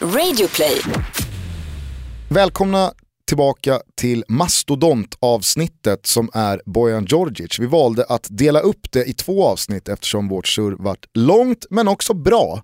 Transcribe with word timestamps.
Radioplay. 0.00 0.80
Välkomna 2.28 2.92
tillbaka 3.28 3.80
till 3.96 4.24
mastodontavsnittet 4.28 6.06
som 6.06 6.30
är 6.34 6.62
Bojan 6.66 7.04
Djordjic. 7.04 7.58
Vi 7.58 7.66
valde 7.66 8.04
att 8.08 8.26
dela 8.30 8.60
upp 8.60 8.92
det 8.92 9.04
i 9.04 9.12
två 9.12 9.46
avsnitt 9.46 9.88
eftersom 9.88 10.28
vårt 10.28 10.46
surr 10.48 10.76
vart 10.78 11.06
långt 11.14 11.66
men 11.70 11.88
också 11.88 12.14
bra. 12.14 12.62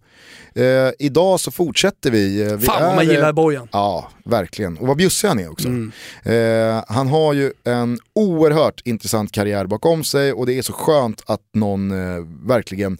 Eh, 0.55 0.91
idag 0.99 1.41
så 1.41 1.51
fortsätter 1.51 2.11
vi. 2.11 2.43
Eh, 2.43 2.57
vi 2.57 2.67
Fan 2.67 2.83
vad 2.83 2.95
man 2.95 3.07
är- 3.09 3.13
gillar 3.13 3.33
Bojan. 3.33 3.69
Ja, 3.73 4.11
verkligen. 4.25 4.79
Och 4.79 4.87
vad 4.87 4.97
bjussig 4.97 5.29
han 5.29 5.39
är 5.39 5.51
också. 5.53 5.69
Mm. 5.69 5.93
Eh, 6.25 6.85
han 6.89 7.09
har 7.09 7.33
ju 7.33 7.53
en 7.65 7.99
oerhört 8.15 8.81
intressant 8.85 9.33
karriär 9.33 9.67
bakom 9.67 10.05
sig 10.05 10.33
och 10.33 10.47
det 10.47 10.59
är 10.59 10.63
så 10.63 10.73
skönt 10.73 11.23
att 11.27 11.41
någon 11.55 11.91
eh, 11.91 12.25
verkligen 12.47 12.99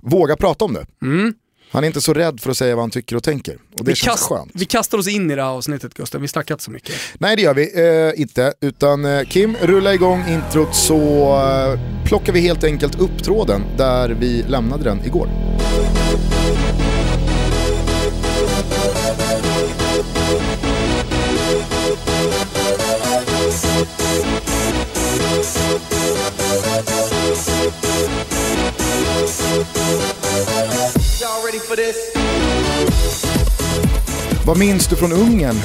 vågar 0.00 0.36
prata 0.36 0.64
om 0.64 0.74
det. 0.74 0.86
Mm. 1.02 1.34
Han 1.70 1.84
är 1.84 1.86
inte 1.86 2.00
så 2.00 2.12
rädd 2.14 2.40
för 2.40 2.50
att 2.50 2.56
säga 2.56 2.74
vad 2.76 2.82
han 2.82 2.90
tycker 2.90 3.16
och 3.16 3.22
tänker. 3.22 3.54
Och 3.54 3.84
det 3.84 3.90
Vi, 3.90 3.94
känns 3.96 4.10
kast, 4.18 4.28
skönt. 4.28 4.50
vi 4.54 4.64
kastar 4.64 4.98
oss 4.98 5.08
in 5.08 5.30
i 5.30 5.34
det 5.34 5.42
här 5.42 5.50
avsnittet 5.50 5.94
Gustav, 5.94 6.20
vi 6.20 6.28
snackar 6.28 6.54
inte 6.54 6.64
så 6.64 6.70
mycket. 6.70 6.94
Nej 7.18 7.36
det 7.36 7.42
gör 7.42 7.54
vi 7.54 7.72
eh, 8.14 8.20
inte, 8.20 8.52
utan 8.60 9.04
eh, 9.04 9.24
Kim, 9.24 9.56
rulla 9.62 9.94
igång 9.94 10.24
introt 10.28 10.74
så 10.74 10.96
eh, 11.36 11.80
plockar 12.04 12.32
vi 12.32 12.40
helt 12.40 12.64
enkelt 12.64 13.00
upp 13.00 13.22
tråden 13.24 13.62
där 13.76 14.08
vi 14.08 14.42
lämnade 14.48 14.84
den 14.84 15.04
igår. 15.04 15.28
For 31.68 31.76
this? 31.76 31.96
Vad 34.46 34.58
minns 34.58 34.86
du 34.86 34.96
från 34.96 35.12
Ungern 35.12 35.56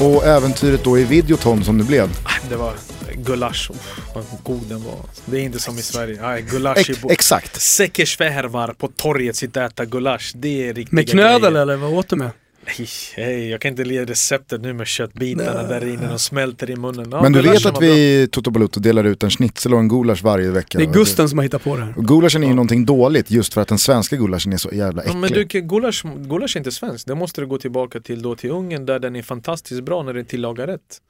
och 0.00 0.26
äventyret 0.26 0.84
då 0.84 0.98
i 0.98 1.04
Videoton 1.04 1.64
som 1.64 1.78
det 1.78 1.84
blev? 1.84 2.08
Det 2.50 2.56
var 2.56 2.74
gulasch, 3.16 3.70
Uff, 3.70 4.00
vad 4.14 4.24
god 4.42 4.62
den 4.68 4.82
var. 4.84 4.94
Det 5.26 5.36
är 5.36 5.40
inte 5.40 5.58
som 5.60 5.78
i 5.78 5.82
Sverige. 5.82 6.18
Nej, 6.22 6.42
gulasch 6.42 6.90
Ex 6.90 6.98
exakt. 7.10 7.60
Säckersvärvar 7.60 8.74
på 8.78 8.88
torget, 8.88 9.36
sitta 9.36 9.60
och 9.60 9.66
äta 9.66 9.84
gulasch. 9.84 10.32
Det 10.34 10.68
är 10.68 10.74
riktiga 10.74 10.94
Med 10.96 11.10
knödel 11.10 11.40
grejer. 11.40 11.62
eller 11.62 11.76
vad 11.76 11.92
åt 11.92 12.08
du 12.08 12.16
med? 12.16 12.30
Nej, 12.78 12.88
hej, 13.16 13.50
jag 13.50 13.60
kan 13.60 13.68
inte 13.70 13.82
ge 13.82 14.04
receptet 14.04 14.60
nu 14.60 14.72
med 14.72 14.86
köttbitarna 14.86 15.62
där 15.62 15.86
inne, 15.88 16.08
de 16.08 16.18
smälter 16.18 16.70
i 16.70 16.76
munnen. 16.76 17.08
Ja, 17.10 17.22
Men 17.22 17.32
du 17.32 17.42
vet 17.42 17.66
att 17.66 17.72
bra. 17.72 17.80
vi 17.80 18.22
i 18.22 18.28
Toto 18.32 18.50
Balotto 18.50 18.80
delar 18.80 19.04
ut 19.04 19.22
en 19.22 19.30
schnitzel 19.30 19.74
och 19.74 19.80
en 19.80 19.88
gulasch 19.88 20.22
varje 20.22 20.50
vecka? 20.50 20.78
Det 20.78 20.84
är? 20.84 20.92
Gusten 20.92 21.28
som 21.28 21.38
har 21.38 21.42
hittat 21.42 21.64
på 21.64 21.76
det 21.76 21.82
här. 21.84 21.94
Och 21.96 22.04
gulaschen 22.04 22.42
är 22.42 22.48
ju 22.48 22.54
någonting 22.54 22.84
dåligt 22.86 23.30
just 23.30 23.54
för 23.54 23.60
att 23.60 23.68
den 23.68 23.78
svenska 23.78 24.16
gulaschen 24.16 24.52
är 24.52 24.56
så 24.56 24.68
jävla 24.72 25.02
Ja, 25.04 25.08
äcklig. 25.08 25.20
men 25.20 25.32
du, 25.32 25.44
gulasch, 25.60 26.02
gulasch 26.16 26.56
är 26.56 26.60
inte 26.60 26.72
svensk. 26.72 27.06
Det 27.06 27.14
måste 27.14 27.40
du 27.40 27.46
gå 27.46 27.58
tillbaka 27.58 28.00
till 28.00 28.22
då 28.22 28.36
till 28.36 28.50
Ungern 28.50 28.86
där 28.86 28.98
den 28.98 29.16
är 29.16 29.22
fantastiskt 29.22 29.82
bra 29.84 30.02
när 30.02 30.14
den 30.14 30.24
tillagar 30.24 30.66
rätt. 30.66 31.00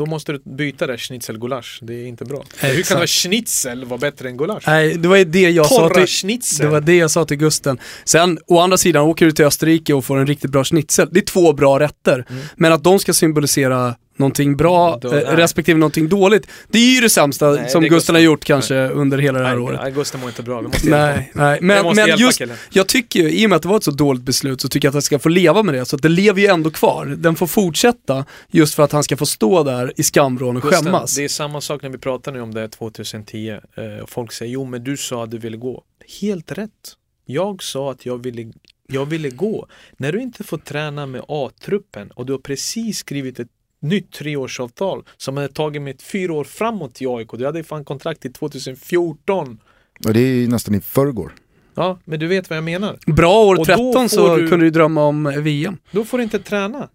Då 0.00 0.06
måste 0.06 0.32
du 0.32 0.42
byta 0.44 0.86
det 0.86 0.98
schnitzelgulasch. 0.98 1.78
Det 1.82 1.94
är 1.94 2.06
inte 2.06 2.24
bra. 2.24 2.44
Hur 2.58 2.68
kan 2.68 2.78
Exakt. 2.78 3.00
det 3.00 3.06
schnitzel 3.06 3.84
vara 3.84 3.98
bättre 3.98 4.28
än 4.28 4.36
gulasch? 4.36 4.64
Nej, 4.66 4.94
det 4.94 5.08
var 5.08 5.24
det 5.24 5.50
jag 5.50 5.66
sa 5.66 5.78
Torra 5.78 5.94
till... 5.94 6.06
schnitzel! 6.06 6.66
Det 6.66 6.72
var 6.72 6.80
det 6.80 6.96
jag 6.96 7.10
sa 7.10 7.24
till 7.24 7.36
Gusten. 7.36 7.78
Sen, 8.04 8.38
å 8.46 8.58
andra 8.58 8.76
sidan, 8.76 9.02
åker 9.02 9.26
du 9.26 9.32
till 9.32 9.44
Österrike 9.44 9.94
och 9.94 10.04
får 10.04 10.18
en 10.18 10.26
riktigt 10.26 10.50
bra 10.50 10.64
schnitzel. 10.64 11.08
Det 11.10 11.20
är 11.20 11.24
två 11.24 11.52
bra 11.52 11.80
rätter. 11.80 12.24
Men 12.56 12.72
att 12.72 12.84
de 12.84 12.98
ska 12.98 13.12
symbolisera 13.12 13.94
någonting 14.20 14.56
bra 14.56 14.98
Då- 15.02 15.08
eh, 15.08 15.14
nej. 15.14 15.36
respektive 15.36 15.78
någonting 15.78 16.08
dåligt. 16.08 16.46
Det 16.68 16.78
är 16.78 16.94
ju 16.94 17.00
det 17.00 17.10
sämsta 17.10 17.50
Nej, 17.50 17.70
som 17.70 17.82
det 17.82 17.88
Gusten 17.88 18.14
har 18.14 18.22
gjort 18.22 18.44
kanske 18.44 18.88
under 18.88 19.18
hela 19.18 19.38
det 19.38 19.46
här 19.46 19.54
Nej, 19.54 19.64
året. 19.64 19.80
Augusta 19.80 20.18
mår 20.18 20.28
inte 20.28 20.42
bra, 20.42 20.60
vi 20.60 20.66
måste 20.66 20.88
Nej, 20.90 21.30
nej. 21.34 21.58
Men, 21.62 21.82
måste 21.82 22.06
men 22.06 22.18
just, 22.18 22.38
killen. 22.38 22.56
jag 22.70 22.88
tycker 22.88 23.20
ju, 23.20 23.30
i 23.30 23.46
och 23.46 23.50
med 23.50 23.56
att 23.56 23.62
det 23.62 23.68
var 23.68 23.76
ett 23.76 23.84
så 23.84 23.90
dåligt 23.90 24.22
beslut 24.22 24.60
så 24.60 24.68
tycker 24.68 24.86
jag 24.86 24.90
att 24.90 24.94
han 24.94 25.02
ska 25.02 25.18
få 25.18 25.28
leva 25.28 25.62
med 25.62 25.74
det. 25.74 25.84
Så 25.84 25.96
att 25.96 26.02
det 26.02 26.08
lever 26.08 26.40
ju 26.40 26.46
ändå 26.46 26.70
kvar. 26.70 27.06
Den 27.06 27.36
får 27.36 27.46
fortsätta 27.46 28.24
just 28.48 28.74
för 28.74 28.82
att 28.82 28.92
han 28.92 29.04
ska 29.04 29.16
få 29.16 29.26
stå 29.26 29.62
där 29.62 29.92
i 29.96 30.02
skamvrån 30.02 30.56
och 30.56 30.62
Gusten, 30.62 30.84
skämmas. 30.84 31.16
Det 31.16 31.24
är 31.24 31.28
samma 31.28 31.60
sak 31.60 31.82
när 31.82 31.90
vi 31.90 31.98
pratar 31.98 32.32
nu 32.32 32.40
om 32.40 32.54
det 32.54 32.60
här 32.60 32.68
2010. 32.68 33.48
Eh, 33.50 34.02
och 34.02 34.10
folk 34.10 34.32
säger 34.32 34.52
jo 34.52 34.64
men 34.64 34.84
du 34.84 34.96
sa 34.96 35.24
att 35.24 35.30
du 35.30 35.38
ville 35.38 35.56
gå. 35.56 35.82
Helt 36.20 36.52
rätt. 36.52 36.70
Jag 37.26 37.62
sa 37.62 37.90
att 37.90 38.06
jag 38.06 38.22
ville, 38.22 38.52
jag 38.88 39.06
ville 39.06 39.30
gå. 39.30 39.66
När 39.96 40.12
du 40.12 40.20
inte 40.20 40.44
får 40.44 40.58
träna 40.58 41.06
med 41.06 41.22
A-truppen 41.28 42.10
och 42.10 42.26
du 42.26 42.32
har 42.32 42.40
precis 42.40 42.98
skrivit 42.98 43.40
ett 43.40 43.48
nytt 43.80 44.12
treårsavtal 44.12 45.02
som 45.16 45.36
hade 45.36 45.48
tagit 45.48 45.82
mig 45.82 45.96
fyra 46.02 46.32
år 46.32 46.44
framåt 46.44 47.02
i 47.02 47.06
AIK. 47.06 47.28
Du 47.32 47.46
hade 47.46 47.64
fan 47.64 47.84
kontrakt 47.84 48.20
till 48.20 48.32
2014. 48.32 49.58
Och 50.06 50.12
det 50.14 50.20
är 50.20 50.34
ju 50.34 50.48
nästan 50.48 50.74
i 50.74 50.80
förrgår. 50.80 51.32
Ja, 51.74 51.98
men 52.04 52.20
du 52.20 52.26
vet 52.26 52.50
vad 52.50 52.56
jag 52.56 52.64
menar. 52.64 52.98
Bra 53.06 53.44
år 53.44 53.52
Och 53.58 53.66
då 53.66 53.74
13 53.92 54.08
så 54.08 54.36
du- 54.36 54.48
kunde 54.48 54.66
du 54.66 54.70
drömma 54.70 55.04
om 55.04 55.26
eh, 55.26 55.40
VM. 55.40 55.76
Då 55.90 56.04
får 56.04 56.18
du 56.18 56.24
inte 56.24 56.38
träna. 56.38 56.88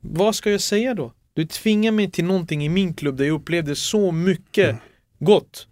Vad 0.00 0.34
ska 0.34 0.50
jag 0.50 0.60
säga 0.60 0.94
då? 0.94 1.12
Du 1.34 1.46
tvingar 1.46 1.92
mig 1.92 2.10
till 2.10 2.24
någonting 2.24 2.64
i 2.64 2.68
min 2.68 2.94
klubb 2.94 3.16
där 3.16 3.24
jag 3.24 3.34
upplevde 3.34 3.74
så 3.76 4.12
mycket 4.12 4.76
gott. 5.18 5.66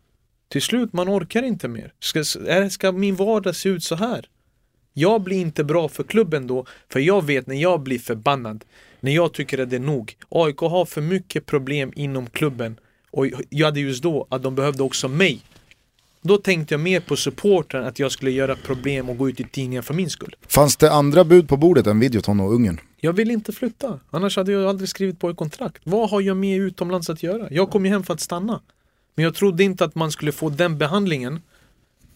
Till 0.48 0.62
slut, 0.62 0.92
man 0.92 1.08
orkar 1.08 1.42
inte 1.42 1.68
mer. 1.68 1.92
Ska, 2.00 2.18
är, 2.18 2.68
ska 2.68 2.92
min 2.92 3.16
vardag 3.16 3.56
se 3.56 3.68
ut 3.68 3.84
så 3.84 3.94
här? 3.94 4.28
Jag 4.92 5.22
blir 5.22 5.36
inte 5.40 5.64
bra 5.64 5.88
för 5.88 6.02
klubben 6.04 6.46
då, 6.46 6.66
för 6.92 7.00
jag 7.00 7.24
vet 7.26 7.46
när 7.46 7.56
jag 7.56 7.80
blir 7.82 7.98
förbannad, 7.98 8.64
när 9.00 9.12
jag 9.12 9.32
tycker 9.32 9.58
att 9.58 9.70
det 9.70 9.76
är 9.76 9.80
nog. 9.80 10.16
AIK 10.28 10.58
har 10.58 10.84
för 10.84 11.00
mycket 11.00 11.46
problem 11.46 11.92
inom 11.96 12.26
klubben 12.26 12.76
och 13.10 13.26
jag 13.50 13.66
hade 13.66 13.80
just 13.80 14.02
då 14.02 14.26
att 14.30 14.42
de 14.42 14.54
behövde 14.54 14.82
också 14.82 15.08
mig. 15.08 15.40
Då 16.22 16.38
tänkte 16.38 16.74
jag 16.74 16.80
mer 16.80 17.00
på 17.00 17.16
supporten 17.16 17.84
att 17.84 17.98
jag 17.98 18.12
skulle 18.12 18.30
göra 18.30 18.56
problem 18.56 19.08
och 19.08 19.16
gå 19.16 19.28
ut 19.28 19.40
i 19.40 19.44
tidningar 19.44 19.82
för 19.82 19.94
min 19.94 20.10
skull. 20.10 20.36
Fanns 20.48 20.76
det 20.76 20.92
andra 20.92 21.24
bud 21.24 21.48
på 21.48 21.56
bordet 21.56 21.86
än 21.86 22.00
Videoton 22.00 22.40
och 22.40 22.54
Ungern? 22.54 22.80
Jag 22.96 23.12
vill 23.12 23.30
inte 23.30 23.52
flytta, 23.52 24.00
annars 24.10 24.36
hade 24.36 24.52
jag 24.52 24.64
aldrig 24.64 24.88
skrivit 24.88 25.20
på 25.20 25.30
ett 25.30 25.36
kontrakt. 25.36 25.82
Vad 25.84 26.10
har 26.10 26.20
jag 26.20 26.36
med 26.36 26.58
utomlands 26.58 27.10
att 27.10 27.22
göra? 27.22 27.48
Jag 27.50 27.70
kom 27.70 27.84
ju 27.84 27.90
hem 27.90 28.04
för 28.04 28.14
att 28.14 28.20
stanna. 28.20 28.60
Men 29.14 29.24
jag 29.24 29.34
trodde 29.34 29.64
inte 29.64 29.84
att 29.84 29.94
man 29.94 30.12
skulle 30.12 30.32
få 30.32 30.48
den 30.48 30.78
behandlingen 30.78 31.40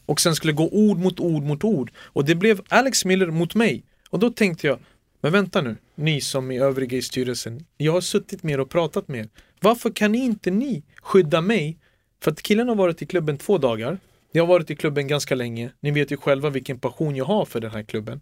och 0.07 0.21
sen 0.21 0.35
skulle 0.35 0.53
gå 0.53 0.69
ord 0.69 0.99
mot 0.99 1.21
ord 1.21 1.43
mot 1.43 1.65
ord. 1.65 1.91
Och 1.97 2.25
det 2.25 2.35
blev 2.35 2.61
Alex 2.69 3.05
Miller 3.05 3.27
mot 3.27 3.55
mig. 3.55 3.83
Och 4.11 4.19
då 4.19 4.31
tänkte 4.31 4.67
jag, 4.67 4.79
men 5.21 5.33
vänta 5.33 5.61
nu, 5.61 5.77
ni 6.01 6.21
som 6.21 6.51
är 6.51 6.61
övriga 6.61 6.99
i 6.99 7.03
styrelsen. 7.03 7.67
Jag 7.77 7.93
har 7.93 8.01
suttit 8.01 8.43
med 8.43 8.53
er 8.53 8.61
och 8.61 8.71
pratat 8.71 9.09
med 9.09 9.21
er. 9.21 9.29
Varför 9.61 9.91
kan 9.91 10.15
inte 10.15 10.51
ni 10.51 10.85
skydda 11.03 11.41
mig? 11.41 11.79
För 12.23 12.31
att 12.31 12.43
killen 12.43 12.69
har 12.69 12.75
varit 12.75 13.03
i 13.03 13.07
klubben 13.07 13.39
två 13.39 13.59
dagar. 13.59 13.99
Jag 14.33 14.43
har 14.43 14.49
varit 14.49 14.71
i 14.71 14.77
klubben 14.77 15.09
ganska 15.09 15.35
länge. 15.35 15.71
Ni 15.81 15.91
vet 15.91 16.13
ju 16.13 16.17
själva 16.17 16.51
vilken 16.51 16.79
passion 16.79 17.17
jag 17.17 17.25
har 17.25 17.45
för 17.45 17.61
den 17.61 17.71
här 17.71 17.83
klubben. 17.83 18.21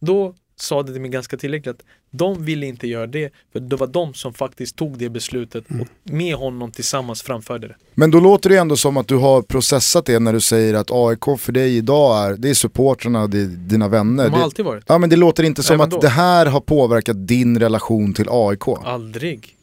Då 0.00 0.34
sa 0.60 0.82
det 0.82 0.92
till 0.92 1.00
mig 1.00 1.10
ganska 1.10 1.36
tillräckligt 1.36 1.74
att 1.74 1.86
de 2.10 2.44
ville 2.44 2.66
inte 2.66 2.88
göra 2.88 3.06
det 3.06 3.32
för 3.52 3.60
det 3.60 3.76
var 3.76 3.86
de 3.86 4.14
som 4.14 4.34
faktiskt 4.34 4.76
tog 4.76 4.98
det 4.98 5.08
beslutet 5.08 5.64
och 5.80 6.12
med 6.12 6.34
honom 6.34 6.72
tillsammans 6.72 7.22
framförde 7.22 7.68
det. 7.68 7.76
Men 7.94 8.10
då 8.10 8.20
låter 8.20 8.50
det 8.50 8.56
ändå 8.56 8.76
som 8.76 8.96
att 8.96 9.08
du 9.08 9.16
har 9.16 9.42
processat 9.42 10.06
det 10.06 10.18
när 10.18 10.32
du 10.32 10.40
säger 10.40 10.74
att 10.74 10.90
AIK 10.90 11.40
för 11.40 11.52
dig 11.52 11.76
idag 11.76 12.26
är, 12.26 12.36
det 12.36 12.50
är 12.50 12.54
supportrarna, 12.54 13.26
det 13.26 13.40
är 13.40 13.46
dina 13.46 13.88
vänner. 13.88 14.24
De 14.24 14.30
har 14.30 14.38
det, 14.38 14.44
alltid 14.44 14.64
varit. 14.64 14.84
ja 14.86 14.98
men 14.98 15.10
det 15.10 15.16
låter 15.16 15.42
inte 15.44 15.62
som 15.62 15.80
att 15.80 16.00
det 16.00 16.08
här 16.08 16.46
har 16.46 16.60
påverkat 16.60 17.26
din 17.26 17.58
relation 17.58 18.14
till 18.14 18.26
AIK. 18.30 18.68
Aldrig. 18.84 19.56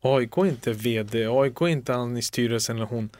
AIK 0.00 0.38
är 0.38 0.46
inte 0.46 0.72
VD, 0.72 1.26
AIK 1.26 1.60
är 1.60 1.68
inte 1.68 1.92
han 1.92 2.16
i 2.16 2.22
styrelsen 2.22 2.76
eller 2.76 2.86
hon. 2.86 3.10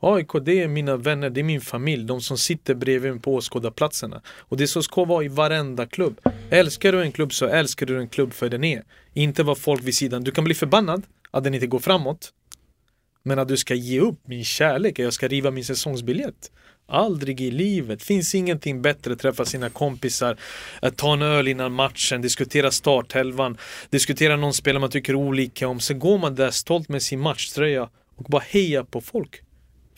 AIK 0.00 0.28
det 0.42 0.62
är 0.62 0.68
mina 0.68 0.96
vänner, 0.96 1.30
det 1.30 1.40
är 1.40 1.44
min 1.44 1.60
familj, 1.60 2.04
de 2.04 2.20
som 2.20 2.38
sitter 2.38 2.74
bredvid 2.74 3.12
mig 3.12 3.20
på 3.20 3.34
åskådarplatserna. 3.34 4.22
Och 4.26 4.56
det 4.56 4.68
så 4.68 4.82
ska 4.82 5.04
vara 5.04 5.24
i 5.24 5.28
varenda 5.28 5.86
klubb. 5.86 6.20
Älskar 6.50 6.92
du 6.92 7.02
en 7.02 7.12
klubb 7.12 7.32
så 7.32 7.46
älskar 7.46 7.86
du 7.86 8.00
en 8.00 8.08
klubb 8.08 8.32
för 8.32 8.48
den 8.48 8.64
är. 8.64 8.82
Inte 9.14 9.42
vad 9.42 9.58
folk 9.58 9.82
vid 9.82 9.94
sidan, 9.94 10.24
du 10.24 10.30
kan 10.30 10.44
bli 10.44 10.54
förbannad 10.54 11.02
att 11.30 11.44
den 11.44 11.54
inte 11.54 11.66
går 11.66 11.78
framåt. 11.78 12.32
Men 13.22 13.38
att 13.38 13.48
du 13.48 13.56
ska 13.56 13.74
ge 13.74 14.00
upp 14.00 14.18
min 14.26 14.44
kärlek, 14.44 14.98
att 14.98 15.04
jag 15.04 15.12
ska 15.12 15.28
riva 15.28 15.50
min 15.50 15.64
säsongsbiljett. 15.64 16.52
Aldrig 16.86 17.40
i 17.40 17.50
livet. 17.50 18.02
Finns 18.02 18.34
ingenting 18.34 18.82
bättre 18.82 19.12
att 19.12 19.18
träffa 19.18 19.44
sina 19.44 19.70
kompisar, 19.70 20.36
att 20.82 20.96
ta 20.96 21.12
en 21.12 21.22
öl 21.22 21.48
innan 21.48 21.72
matchen, 21.72 22.22
diskutera 22.22 22.70
startelvan, 22.70 23.58
diskutera 23.90 24.36
någon 24.36 24.54
spelare 24.54 24.80
man 24.80 24.90
tycker 24.90 25.14
olika 25.14 25.68
om. 25.68 25.80
Sen 25.80 25.98
går 25.98 26.18
man 26.18 26.34
där 26.34 26.50
stolt 26.50 26.88
med 26.88 27.02
sin 27.02 27.20
matchtröja 27.20 27.88
och 28.16 28.24
bara 28.24 28.42
hejar 28.42 28.82
på 28.82 29.00
folk. 29.00 29.42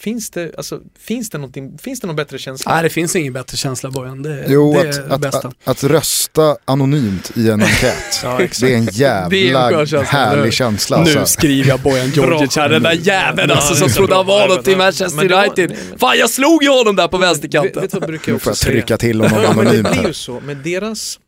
Finns 0.00 0.30
det, 0.30 0.54
alltså, 0.56 0.80
finns 0.98 1.30
det, 1.30 1.38
någonting, 1.38 1.78
finns 1.78 2.00
det 2.00 2.06
någon 2.06 2.16
bättre 2.16 2.38
känsla? 2.38 2.72
Nej, 2.74 2.82
det 2.82 2.90
finns 2.90 3.16
ingen 3.16 3.32
bättre 3.32 3.56
känsla 3.56 3.90
Bojan. 3.90 4.22
Det, 4.22 4.44
Jo, 4.48 4.72
det 4.72 4.80
är 4.80 4.88
att, 4.88 4.94
det 5.08 5.14
att, 5.14 5.20
bästa. 5.20 5.48
att, 5.48 5.54
att 5.64 5.84
rösta 5.84 6.56
anonymt 6.64 7.32
i 7.36 7.50
en 7.50 7.62
enkät. 7.62 7.94
Ja, 8.22 8.38
det 8.38 8.42
är 8.42 8.46
en 8.46 8.50
Det 8.60 8.68
är 8.68 8.76
en 8.76 8.86
jävla 8.86 9.86
känsla, 9.86 10.02
härlig 10.02 10.52
känsla. 10.52 11.04
Nu 11.04 11.10
Alltså. 11.10 11.26
skriver 11.38 11.68
jag 11.68 11.80
Bojan 11.80 12.10
Djordjic 12.10 12.56
här, 12.56 12.68
den 12.68 12.82
där 12.82 12.92
jäveln 12.92 13.50
alltså 13.50 13.74
som 13.74 13.84
är 13.84 13.88
så 13.88 13.96
trodde 13.96 14.14
han 14.14 14.26
var 14.26 14.48
något 14.48 14.68
i 14.68 14.76
Manchester 14.76 15.32
United. 15.32 15.76
Fan 15.96 16.18
jag 16.18 16.30
slog 16.30 16.62
ju 16.62 16.70
honom 16.70 16.96
där 16.96 17.08
på 17.08 17.18
vänsterkanten. 17.18 17.82
vet 17.82 17.94
vad 17.94 18.06
brukar 18.06 18.26
Nu 18.26 18.32
jag 18.32 18.36
också 18.36 18.44
får 18.44 18.50
jag 18.50 18.56
säga? 18.56 18.72
trycka 18.72 18.96
till 18.96 19.20
honom 19.20 19.42
Ja, 19.42 19.52
men 19.52 19.64
det 19.64 19.70
anonymt 19.70 19.88
blir 19.90 20.00
här. 20.00 20.06
ju 20.08 20.12
så. 20.14 20.40
Med 20.40 20.56
deras, 20.56 21.18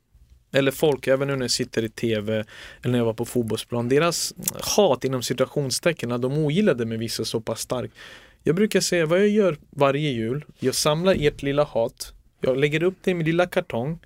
eller 0.55 0.71
folk, 0.71 1.07
även 1.07 1.29
nu 1.29 1.37
när 1.37 1.45
jag 1.45 1.51
sitter 1.51 1.85
i 1.85 1.89
tv 1.89 2.33
eller 2.35 2.93
när 2.93 2.99
jag 2.99 3.05
var 3.05 3.15
på 3.15 3.25
fotbollsplan, 3.25 3.89
deras 3.89 4.33
hat 4.61 5.05
inom 5.05 5.23
citationstecken, 5.23 6.09
när 6.09 6.19
de 6.19 6.33
ogillade 6.39 6.87
mig 6.87 6.99
vissa 6.99 7.25
så 7.25 7.41
pass 7.41 7.61
starkt. 7.61 7.95
Jag 8.45 8.55
brukar 8.55 8.81
säga 8.81 9.07
vad 9.07 9.21
jag 9.21 9.29
gör 9.29 9.57
varje 9.71 10.11
jul. 10.11 10.45
Jag 10.59 10.75
samlar 10.75 11.17
ert 11.19 11.43
lilla 11.43 11.65
hat. 11.65 12.13
Jag 12.41 12.57
lägger 12.57 12.83
upp 12.83 12.95
det 13.03 13.11
i 13.11 13.15
min 13.15 13.27
lilla 13.27 13.47
kartong. 13.47 13.99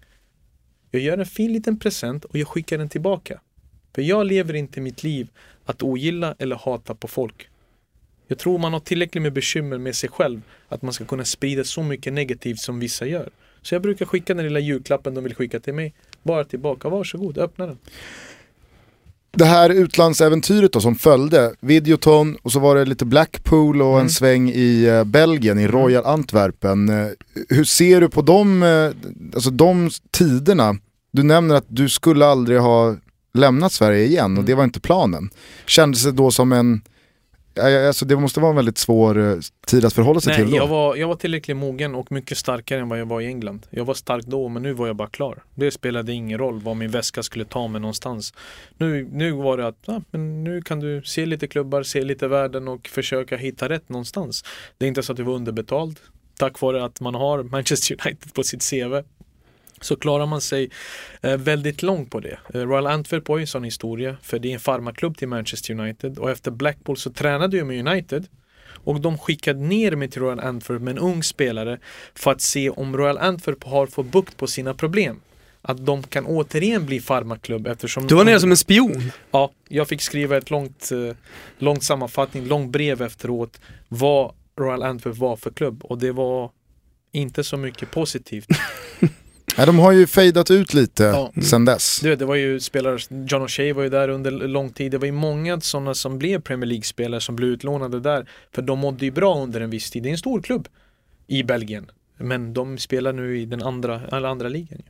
Jag 0.90 1.02
gör 1.02 1.18
en 1.18 1.26
fin 1.26 1.52
liten 1.52 1.78
present 1.78 2.24
och 2.24 2.36
jag 2.36 2.48
skickar 2.48 2.78
den 2.78 2.88
tillbaka. 2.88 3.40
För 3.94 4.02
jag 4.02 4.26
lever 4.26 4.54
inte 4.54 4.80
mitt 4.80 5.02
liv 5.02 5.28
att 5.64 5.82
ogilla 5.82 6.34
eller 6.38 6.56
hata 6.56 6.94
på 6.94 7.08
folk. 7.08 7.48
Jag 8.26 8.38
tror 8.38 8.58
man 8.58 8.72
har 8.72 8.80
tillräckligt 8.80 9.22
med 9.22 9.32
bekymmer 9.32 9.78
med 9.78 9.96
sig 9.96 10.10
själv 10.10 10.40
att 10.68 10.82
man 10.82 10.92
ska 10.92 11.04
kunna 11.04 11.24
sprida 11.24 11.64
så 11.64 11.82
mycket 11.82 12.12
negativt 12.12 12.58
som 12.58 12.78
vissa 12.78 13.06
gör. 13.06 13.30
Så 13.62 13.74
jag 13.74 13.82
brukar 13.82 14.06
skicka 14.06 14.34
den 14.34 14.44
lilla 14.44 14.60
julklappen 14.60 15.14
de 15.14 15.24
vill 15.24 15.34
skicka 15.34 15.60
till 15.60 15.74
mig. 15.74 15.94
Bara 16.22 16.44
tillbaka, 16.44 16.88
varsågod, 16.88 17.38
öppna 17.38 17.66
den. 17.66 17.78
Det 19.32 19.44
här 19.44 19.70
utlandsäventyret 19.70 20.72
då 20.72 20.80
som 20.80 20.94
följde, 20.94 21.54
Videoton 21.60 22.36
och 22.42 22.52
så 22.52 22.58
var 22.60 22.76
det 22.76 22.84
lite 22.84 23.04
Blackpool 23.04 23.82
och 23.82 23.92
Mm. 23.92 24.02
en 24.02 24.10
sväng 24.10 24.50
i 24.50 24.84
eh, 24.84 25.04
Belgien, 25.04 25.58
i 25.58 25.66
Royal 25.68 26.04
Antwerpen. 26.06 26.88
Eh, 26.88 27.06
Hur 27.48 27.64
ser 27.64 28.00
du 28.00 28.08
på 28.08 28.22
de, 28.22 28.62
eh, 28.62 28.90
alltså 29.34 29.50
de 29.50 29.90
tiderna? 30.10 30.76
Du 31.12 31.22
nämner 31.22 31.54
att 31.54 31.64
du 31.68 31.88
skulle 31.88 32.26
aldrig 32.26 32.60
ha 32.60 32.96
lämnat 33.34 33.72
Sverige 33.72 34.04
igen 34.04 34.24
och 34.24 34.30
Mm. 34.30 34.44
det 34.46 34.54
var 34.54 34.64
inte 34.64 34.80
planen. 34.80 35.30
Kändes 35.66 36.02
det 36.04 36.12
då 36.12 36.30
som 36.30 36.52
en, 36.52 36.80
alltså 37.58 38.04
det 38.04 38.16
måste 38.16 38.40
vara 38.40 38.50
en 38.50 38.56
väldigt 38.56 38.78
svår 38.78 39.18
eh, 39.18 39.36
tid 39.66 39.84
att 39.84 39.92
förhålla 39.92 40.20
sig 40.20 40.32
Nej, 40.32 40.42
till 40.42 40.50
då? 40.50 40.56
jag 40.56 40.66
var, 40.66 40.96
jag 40.96 41.08
var 41.08 41.14
tillräckligt 41.14 41.56
mogen 41.56 41.94
och 41.94 42.12
mycket 42.12 42.38
starkare 42.38 42.80
än 42.80 42.88
vad 42.88 43.00
jag 43.00 43.06
var 43.06 43.20
i 43.20 43.26
England. 43.26 43.66
Jag 43.70 43.84
var 43.84 43.94
stark 43.94 44.24
då, 44.24 44.48
men 44.48 44.62
nu 44.62 44.72
var 44.72 44.86
jag 44.86 44.96
bara 44.96 45.08
klar. 45.08 45.42
Det 45.54 45.70
spelade 45.70 46.12
ingen 46.12 46.38
roll 46.38 46.60
vad 46.60 46.76
min 46.76 46.90
väska 46.90 47.22
skulle 47.22 47.44
ta 47.44 47.68
mig 47.68 47.80
någonstans. 47.80 48.34
Nu, 48.78 49.08
nu 49.12 49.32
var 49.32 49.56
det 49.56 49.66
att, 49.66 49.78
ja, 49.86 50.02
men 50.10 50.44
nu 50.44 50.62
kan 50.62 50.80
du 50.80 51.02
se 51.04 51.26
lite 51.26 51.46
klubbar, 51.46 51.82
se 51.82 52.02
lite 52.02 52.28
världen 52.28 52.68
och 52.68 52.88
försöka 52.88 53.36
hitta 53.36 53.68
rätt 53.68 53.88
någonstans. 53.88 54.44
Det 54.78 54.84
är 54.84 54.88
inte 54.88 55.02
så 55.02 55.12
att 55.12 55.16
du 55.16 55.22
var 55.22 55.34
underbetald. 55.34 56.00
Tack 56.38 56.60
vare 56.60 56.84
att 56.84 57.00
man 57.00 57.14
har 57.14 57.42
Manchester 57.42 57.96
United 58.06 58.34
på 58.34 58.42
sitt 58.42 58.70
CV 58.70 59.02
så 59.80 59.96
klarar 59.96 60.26
man 60.26 60.40
sig 60.40 60.70
eh, 61.22 61.36
väldigt 61.36 61.82
långt 61.82 62.10
på 62.10 62.20
det. 62.20 62.38
Eh, 62.54 62.60
Royal 62.60 62.86
Antwerp 62.86 63.28
var 63.28 63.36
ju 63.36 63.40
en 63.40 63.46
sån 63.46 63.64
historia 63.64 64.16
för 64.22 64.38
det 64.38 64.48
är 64.48 64.54
en 64.54 64.60
farmaklubb 64.60 65.16
till 65.16 65.28
Manchester 65.28 65.80
United 65.80 66.18
och 66.18 66.30
efter 66.30 66.50
Blackpool 66.50 66.96
så 66.96 67.10
tränade 67.10 67.56
jag 67.56 67.66
med 67.66 67.88
United 67.88 68.26
och 68.86 69.00
de 69.00 69.18
skickade 69.18 69.58
ner 69.58 69.96
mig 69.96 70.10
till 70.10 70.22
Royal 70.22 70.40
Antwerp 70.40 70.82
med 70.82 70.92
en 70.92 70.98
ung 70.98 71.22
spelare 71.22 71.78
för 72.14 72.30
att 72.30 72.40
se 72.40 72.70
om 72.70 72.96
Royal 72.96 73.18
Antwerp 73.18 73.64
har 73.64 73.86
fått 73.86 74.06
bukt 74.06 74.36
på 74.36 74.46
sina 74.46 74.74
problem. 74.74 75.20
Att 75.62 75.86
de 75.86 76.02
kan 76.02 76.26
återigen 76.26 76.86
bli 76.86 77.00
farmaklubb 77.00 77.66
eftersom 77.66 78.06
Du 78.06 78.14
var 78.14 78.24
nere 78.24 78.40
som 78.40 78.50
en 78.50 78.56
spion. 78.56 79.12
Ja, 79.30 79.50
jag 79.68 79.88
fick 79.88 80.02
skriva 80.02 80.36
ett 80.36 80.50
långt, 80.50 80.90
eh, 80.92 81.16
långt 81.58 81.82
sammanfattning, 81.82 82.46
långt 82.46 82.70
brev 82.70 83.02
efteråt 83.02 83.60
vad 83.88 84.34
Royal 84.58 84.82
Antwerp 84.82 85.16
var 85.16 85.36
för 85.36 85.50
klubb 85.50 85.84
och 85.84 85.98
det 85.98 86.12
var 86.12 86.50
inte 87.12 87.44
så 87.44 87.56
mycket 87.56 87.90
positivt. 87.90 88.46
Ja, 89.56 89.66
de 89.66 89.78
har 89.78 89.92
ju 89.92 90.06
fejdat 90.06 90.50
ut 90.50 90.74
lite 90.74 91.04
Ja. 91.04 91.32
sen 91.42 91.64
dess. 91.64 92.00
Du 92.02 92.08
vet, 92.10 92.18
det 92.18 92.24
var 92.24 92.34
ju 92.34 92.60
spelare, 92.60 92.98
John 93.08 93.42
O'Shea 93.42 93.72
var 93.72 93.82
ju 93.82 93.88
där 93.88 94.08
under 94.08 94.30
lång 94.30 94.70
tid. 94.70 94.90
Det 94.92 94.98
var 94.98 95.06
ju 95.06 95.12
många 95.12 95.60
sådana 95.60 95.94
som 95.94 96.18
blev 96.18 96.40
Premier 96.40 96.66
League-spelare 96.68 97.20
som 97.20 97.36
blev 97.36 97.48
utlånade 97.50 98.00
där. 98.00 98.26
För 98.54 98.62
de 98.62 98.78
mådde 98.78 99.04
ju 99.04 99.10
bra 99.10 99.42
under 99.42 99.60
en 99.60 99.70
viss 99.70 99.90
tid. 99.90 100.02
Det 100.02 100.08
är 100.08 100.10
en 100.10 100.18
stor 100.18 100.42
klubb 100.42 100.68
i 101.26 101.42
Belgien. 101.42 101.90
Men 102.18 102.54
de 102.54 102.78
spelar 102.78 103.12
nu 103.12 103.38
i 103.40 103.44
den 103.46 103.62
andra, 103.62 104.00
eller 104.12 104.28
andra 104.28 104.48
ligan. 104.48 104.82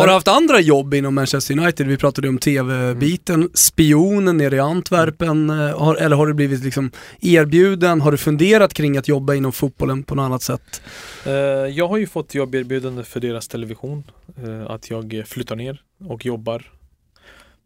Har 0.00 0.06
du 0.06 0.12
haft 0.12 0.28
andra 0.28 0.60
jobb 0.60 0.94
inom 0.94 1.14
Manchester 1.14 1.58
United? 1.58 1.86
Vi 1.86 1.96
pratade 1.96 2.28
om 2.28 2.38
tv-biten, 2.38 3.50
spionen 3.54 4.36
nere 4.36 4.56
i 4.56 4.58
Antwerpen, 4.58 5.50
eh, 5.50 5.78
har, 5.78 5.94
eller 5.96 6.16
har 6.16 6.26
du 6.26 6.34
blivit 6.34 6.64
liksom 6.64 6.90
erbjuden? 7.20 8.00
Har 8.00 8.12
du 8.12 8.18
funderat 8.18 8.74
kring 8.74 8.96
att 8.96 9.08
jobba 9.08 9.34
inom 9.34 9.52
fotbollen 9.52 10.02
på 10.02 10.14
något 10.14 10.22
annat 10.22 10.42
sätt? 10.42 10.82
Eh, 11.26 11.32
jag 11.32 11.88
har 11.88 11.96
ju 11.96 12.06
fått 12.06 12.34
jobberbjudande 12.34 13.04
för 13.04 13.20
deras 13.20 13.48
television. 13.48 14.04
eh, 14.44 14.70
att 14.70 14.90
jag 14.90 15.22
flyttar 15.26 15.56
ner 15.56 15.82
och 16.08 16.26
jobbar. 16.26 16.70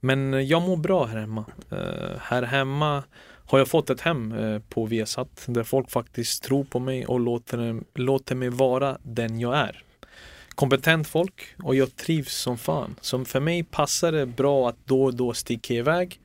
Men 0.00 0.48
jag 0.48 0.62
mår 0.62 0.76
bra 0.76 1.04
här 1.04 1.18
hemma. 1.18 1.44
Här 2.20 2.42
hemma 2.42 3.02
har 3.46 3.58
jag 3.58 3.68
fått 3.68 3.90
ett 3.90 4.00
hem 4.00 4.34
på 4.68 4.86
Viasat 4.86 5.44
där 5.46 5.62
folk 5.62 5.90
faktiskt 5.90 6.42
tror 6.42 6.64
på 6.64 6.78
mig 6.78 7.06
och 7.06 7.20
låter, 7.20 7.80
låter 7.94 8.34
mig 8.34 8.48
vara 8.48 8.98
den 9.02 9.40
jag 9.40 9.56
är. 9.56 9.82
Kompetent 10.54 11.08
folk 11.08 11.54
och 11.62 11.74
jag 11.74 11.96
trivs 11.96 12.34
som 12.34 12.58
fan. 12.58 12.94
Så 13.00 13.24
för 13.24 13.40
mig 13.40 13.64
passar 13.64 14.12
det 14.12 14.26
bra 14.26 14.68
att 14.68 14.76
då 14.84 15.04
och 15.04 15.14
då 15.14 15.34
sticka 15.34 15.74
iväg 15.74 16.20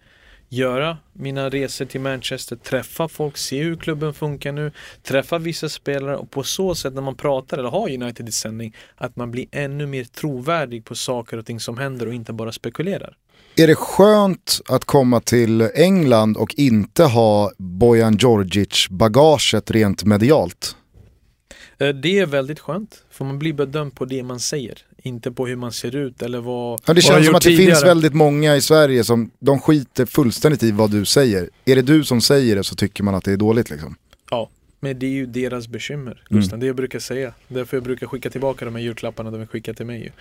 göra 0.49 0.97
mina 1.13 1.49
resor 1.49 1.85
till 1.85 2.01
Manchester, 2.01 2.55
träffa 2.55 3.07
folk, 3.07 3.37
se 3.37 3.63
hur 3.63 3.75
klubben 3.75 4.13
funkar 4.13 4.51
nu, 4.51 4.71
träffa 5.03 5.37
vissa 5.37 5.69
spelare 5.69 6.17
och 6.17 6.31
på 6.31 6.43
så 6.43 6.75
sätt 6.75 6.93
när 6.93 7.01
man 7.01 7.15
pratar 7.15 7.57
eller 7.57 7.69
har 7.69 7.89
United 7.89 8.29
i 8.29 8.31
sändning 8.31 8.75
att 8.95 9.15
man 9.15 9.31
blir 9.31 9.45
ännu 9.51 9.85
mer 9.85 10.03
trovärdig 10.03 10.85
på 10.85 10.95
saker 10.95 11.37
och 11.37 11.45
ting 11.45 11.59
som 11.59 11.77
händer 11.77 12.07
och 12.07 12.13
inte 12.13 12.33
bara 12.33 12.51
spekulerar. 12.51 13.15
Är 13.55 13.67
det 13.67 13.75
skönt 13.75 14.61
att 14.69 14.85
komma 14.85 15.19
till 15.19 15.61
England 15.75 16.37
och 16.37 16.55
inte 16.57 17.03
ha 17.03 17.51
Bojan 17.57 18.17
Djordjic-bagaget 18.17 19.71
rent 19.71 20.03
medialt? 20.03 20.75
Eh, 21.79 21.89
Det 21.89 22.19
är 22.19 22.25
väldigt 22.25 22.59
skönt, 22.59 23.03
för 23.09 23.25
man 23.25 23.39
blir 23.39 23.53
bedömd 23.53 23.95
på 23.95 24.05
det 24.05 24.23
man 24.23 24.39
säger, 24.39 24.77
inte 25.03 25.31
på 25.31 25.47
hur 25.47 25.55
man 25.55 25.71
ser 25.71 25.95
ut 25.95 26.21
eller 26.21 26.39
vad... 26.41 26.81
Ja, 26.85 26.93
det 26.93 27.01
känns 27.01 27.25
som 27.25 27.35
att 27.35 27.43
det 27.43 27.55
finns 27.57 27.83
väldigt 27.83 28.13
många 28.13 28.55
i 28.55 28.61
Sverige 28.61 29.03
som 29.03 29.31
de 29.39 29.59
skiter 29.59 30.05
fullständigt 30.05 30.63
i 30.63 30.71
vad 30.71 30.91
du 30.91 31.05
säger. 31.05 31.49
Är 31.65 31.75
det 31.75 31.81
du 31.81 32.03
som 32.03 32.21
säger 32.21 32.55
det 32.55 32.63
så 32.63 32.75
tycker 32.75 33.03
man 33.03 33.15
att 33.15 33.23
det 33.23 33.31
är 33.31 33.37
dåligt 33.37 33.69
liksom. 33.69 33.95
Ja, 34.31 34.49
men 34.79 34.99
det 34.99 35.05
är 35.05 35.11
ju 35.11 35.25
deras 35.25 35.67
bekymmer, 35.67 36.23
Mm. 36.29 36.41
Gusten. 36.41 36.59
Det 36.59 36.65
jag 36.65 36.75
brukar 36.75 36.99
säga. 36.99 37.33
Därför 37.47 37.77
jag 37.77 37.83
brukar 37.83 38.07
skicka 38.07 38.29
tillbaka 38.29 38.65
de 38.65 38.75
här 38.75 38.81
julklapparna 38.81 39.31
de 39.31 39.47
skickar 39.47 39.73
till 39.73 39.85
mig. 39.85 40.11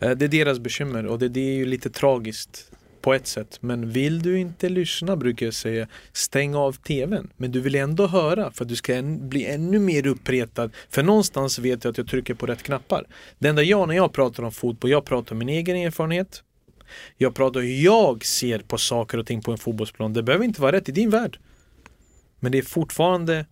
Eh, 0.00 0.10
Det 0.10 0.24
är 0.24 0.28
deras 0.28 0.58
bekymmer 0.58 1.06
och 1.06 1.18
det, 1.18 1.28
det 1.28 1.40
är 1.40 1.54
ju 1.54 1.66
lite 1.66 1.90
tragiskt 1.90 2.70
på 3.02 3.14
ett 3.14 3.26
sätt. 3.26 3.58
Men 3.60 3.90
vill 3.90 4.22
du 4.22 4.38
inte 4.38 4.68
lyssna 4.68 5.16
brukar 5.16 5.46
jag 5.46 5.54
säga, 5.54 5.88
stäng 6.12 6.54
av 6.54 6.72
tvn. 6.72 7.30
Men 7.36 7.52
du 7.52 7.60
vill 7.60 7.74
ändå 7.74 8.06
höra 8.06 8.50
för 8.50 8.64
att 8.64 8.68
du 8.68 8.76
ska 8.76 9.02
bli 9.02 9.46
ännu 9.46 9.78
mer 9.78 10.06
uppretad. 10.06 10.70
För 10.90 11.02
någonstans 11.02 11.58
vet 11.58 11.84
jag 11.84 11.90
att 11.90 11.98
jag 11.98 12.08
trycker 12.08 12.34
på 12.34 12.46
rätt 12.46 12.62
knappar. 12.62 13.04
Det 13.38 13.48
enda 13.48 13.62
jag, 13.62 13.88
när 13.88 13.94
jag 13.94 14.12
pratar 14.12 14.42
om 14.42 14.52
fotboll, 14.52 14.90
jag 14.90 15.04
pratar 15.04 15.32
om 15.32 15.38
min 15.38 15.48
egen 15.48 15.76
erfarenhet. 15.76 16.42
Jag 17.16 17.34
pratar 17.34 17.60
hur 17.60 17.84
jag 17.84 18.24
ser 18.24 18.58
på 18.58 18.78
saker 18.78 19.18
och 19.18 19.26
ting 19.26 19.42
på 19.42 19.52
en 19.52 19.58
fotbollsplan. 19.58 20.12
Det 20.12 20.22
behöver 20.22 20.44
inte 20.44 20.60
vara 20.60 20.72
rätt 20.72 20.88
i 20.88 20.92
din 20.92 21.10
värld. 21.10 21.38
Men 22.40 22.52
det 22.52 22.58
är 22.58 22.62
fortfarande 22.62 23.46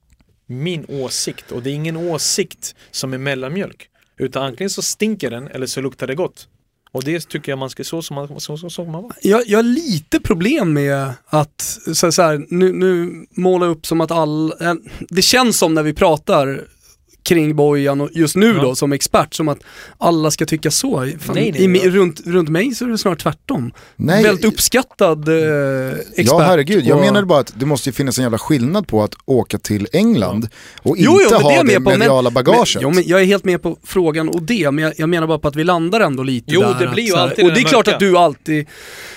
min 0.46 0.87
åsikt 0.88 1.52
och 1.52 1.62
det 1.62 1.70
är 1.70 1.75
ingen 1.75 1.96
åsikt 1.96 2.75
som 2.90 3.14
är 3.14 3.19
mellanmjölk. 3.19 3.90
Utan 4.19 4.42
antingen 4.42 4.70
så 4.70 4.82
stinker 4.82 5.31
den 5.31 5.49
eller 5.49 5.66
så 5.66 5.81
luktar 5.81 6.06
det 6.06 6.14
gott. 6.14 6.49
Och 6.96 7.04
det 7.04 7.28
tycker 7.28 7.52
jag 7.52 7.58
man 7.58 7.70
ska, 7.70 7.84
så 7.84 8.02
som 8.02 8.14
man, 8.14 8.40
så, 8.40 8.56
så, 8.56 8.70
så 8.70 8.84
man 8.84 9.02
var. 9.02 9.12
Jag, 9.22 9.43
jag 9.46 9.58
har 9.58 9.62
lite 9.62 10.20
problem 10.20 10.73
med 10.73 11.12
att, 11.26 11.78
så, 11.94 12.12
så 12.12 12.23
här, 12.23 12.47
nu, 12.49 12.73
nu 12.73 13.26
måla 13.30 13.66
upp 13.66 13.87
som 13.87 14.00
att 14.00 14.11
all, 14.11 14.52
eh, 14.61 14.75
det 15.09 15.23
känns 15.23 15.59
som 15.59 15.75
när 15.75 15.82
vi 15.82 15.94
pratar 15.94 16.64
kring 17.26 17.56
Bojan 17.56 18.00
och 18.00 18.11
just 18.12 18.37
nu 18.37 18.54
Ja. 18.56 18.62
då 18.62 18.75
som 18.75 18.92
expert, 18.92 19.35
som 19.35 19.49
att 19.49 19.59
alla 19.99 20.30
ska 20.30 20.47
tycka 20.47 20.71
så. 20.71 20.97
Fan, 21.21 21.35
Nej, 21.35 21.52
nej, 21.68 21.87
i, 21.87 21.90
runt, 21.90 22.21
runt 22.26 22.49
mig 22.49 22.75
så 22.75 22.85
är 22.85 22.88
det 22.88 22.99
snarare 22.99 23.18
tvärtom. 23.18 23.73
Nej, 23.97 24.23
Väldigt 24.23 24.45
uppskattad 24.45 25.28
eh, 25.28 25.35
expert. 25.99 26.26
Ja 26.26 26.38
herregud, 26.38 26.87
jag 26.87 26.97
och- 26.99 27.04
menade 27.04 27.26
bara 27.26 27.40
att 27.40 27.52
det 27.56 27.66
måste 27.66 27.88
ju 27.88 27.92
finnas 27.92 28.18
en 28.18 28.23
jävla 28.23 28.38
skillnad 28.38 28.87
på 28.88 29.02
att 29.02 29.14
åka 29.25 29.59
till 29.59 29.87
England 29.92 30.49
och 30.83 30.97
Jo, 30.99 31.12
inte 31.21 31.25
jo, 31.25 31.30
men 31.30 31.38
det 31.38 31.45
ha 31.45 31.52
jag 31.52 31.66
det 31.66 31.73
med 31.73 31.85
på, 31.85 31.90
men- 31.90 31.99
mediala 31.99 32.30
bagaget. 32.30 32.75
Men, 32.75 32.83
jo, 32.83 32.90
men 32.90 33.04
jag 33.06 33.21
är 33.21 33.25
helt 33.25 33.45
med 33.45 33.62
på 33.62 33.76
frågan 33.85 34.28
och 34.28 34.42
det, 34.42 34.71
men 34.71 34.85
jag, 34.85 34.92
jag 34.97 35.09
menar 35.09 35.26
bara 35.26 35.38
på 35.38 35.49
att 35.49 35.56
vi 35.56 35.64
landar 35.64 36.00
ändå 36.00 36.23
lite 36.23 36.47
Jo, 36.49 36.61
där. 36.61 36.68
det 36.87 36.92
blir 36.95 37.04
att 37.04 37.09
ju 37.11 37.14
här- 37.16 37.23
alltid 37.23 37.45
Och 37.45 37.50
det 37.50 37.54
det 37.54 37.61
är 37.61 37.64
klart 37.68 37.88
att 37.88 38.00
du 38.00 38.16
alltid, 38.18 38.66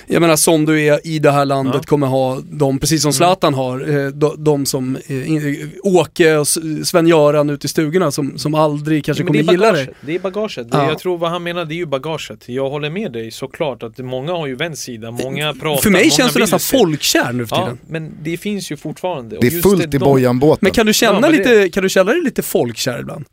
jag 0.08 0.22
menar 0.22 0.36
som 0.36 0.66
du 0.66 0.82
är 0.86 1.08
i 1.08 1.20
det 1.20 1.32
här 1.32 1.46
landet 1.46 1.76
Ja. 1.76 1.90
kommer 1.90 2.08
ha 2.08 2.40
de, 2.52 2.80
precis 2.80 3.04
Mm. 3.04 3.14
som 3.14 3.18
Zlatan 3.18 3.54
har, 3.54 3.98
eh, 4.06 4.08
de, 4.08 4.44
de 4.44 4.66
som 4.66 4.96
eh, 5.08 5.30
in- 5.32 5.72
Åke 5.84 6.38
och 6.38 6.48
Sven-Göran 6.84 7.50
ute 7.50 7.66
i 7.66 7.70
stugorna 8.00 8.12
som, 8.12 8.38
som 8.38 8.56
aldrig 8.56 9.06
kanske 9.06 9.24
det 9.24 9.28
kommer 9.28 9.40
gilla 9.40 9.72
dig. 9.72 9.86
bagaget. 9.86 9.96
Det 10.02 10.16
är 10.16 10.20
bagaget. 10.20 10.72
Det, 10.72 10.78
Ja. 10.78 10.88
Jag 10.90 11.00
tror 11.00 11.18
vad 11.18 11.30
han 11.30 11.44
menar 11.44 11.66
det 11.66 11.74
är 11.74 11.76
ju 11.76 11.86
bagaget. 11.86 12.50
Jag 12.50 12.70
håller 12.70 12.90
med 12.90 13.12
dig 13.12 13.32
såklart 13.32 13.84
att 13.84 13.98
många 13.98 14.32
har 14.32 14.48
ju 14.48 14.56
vänt 14.56 14.78
sida. 14.78 15.12
Många 15.12 15.54
pratar. 15.54 15.82
För 15.82 15.90
mig 15.90 16.02
många 16.02 16.12
känns 16.12 16.36
vill 16.36 16.42
nästan 16.42 16.60
folkkär 16.60 17.34
nu 17.34 17.48
för 17.48 17.56
Ja, 17.56 17.62
tiden. 17.64 17.80
men 17.88 18.12
det 18.22 18.38
finns 18.38 18.72
ju 18.72 18.78
fortfarande. 18.78 19.36
Och 19.36 19.42
det 19.42 19.48
är 19.48 19.52
just 19.52 19.64
fullt 19.64 19.84
i 19.84 19.88
de- 19.88 19.98
Bojan-båten. 20.00 20.60
Men 20.62 20.72
kan 20.72 20.86
du 20.86 20.94
känna 20.94 21.28
Ja, 21.28 21.30
lite, 21.32 21.70
kan 21.70 21.84
du 21.84 21.90
känna 21.90 22.12
dig 22.12 22.22
lite 22.24 22.42
folkkär 22.42 23.00
ibland? 23.00 23.26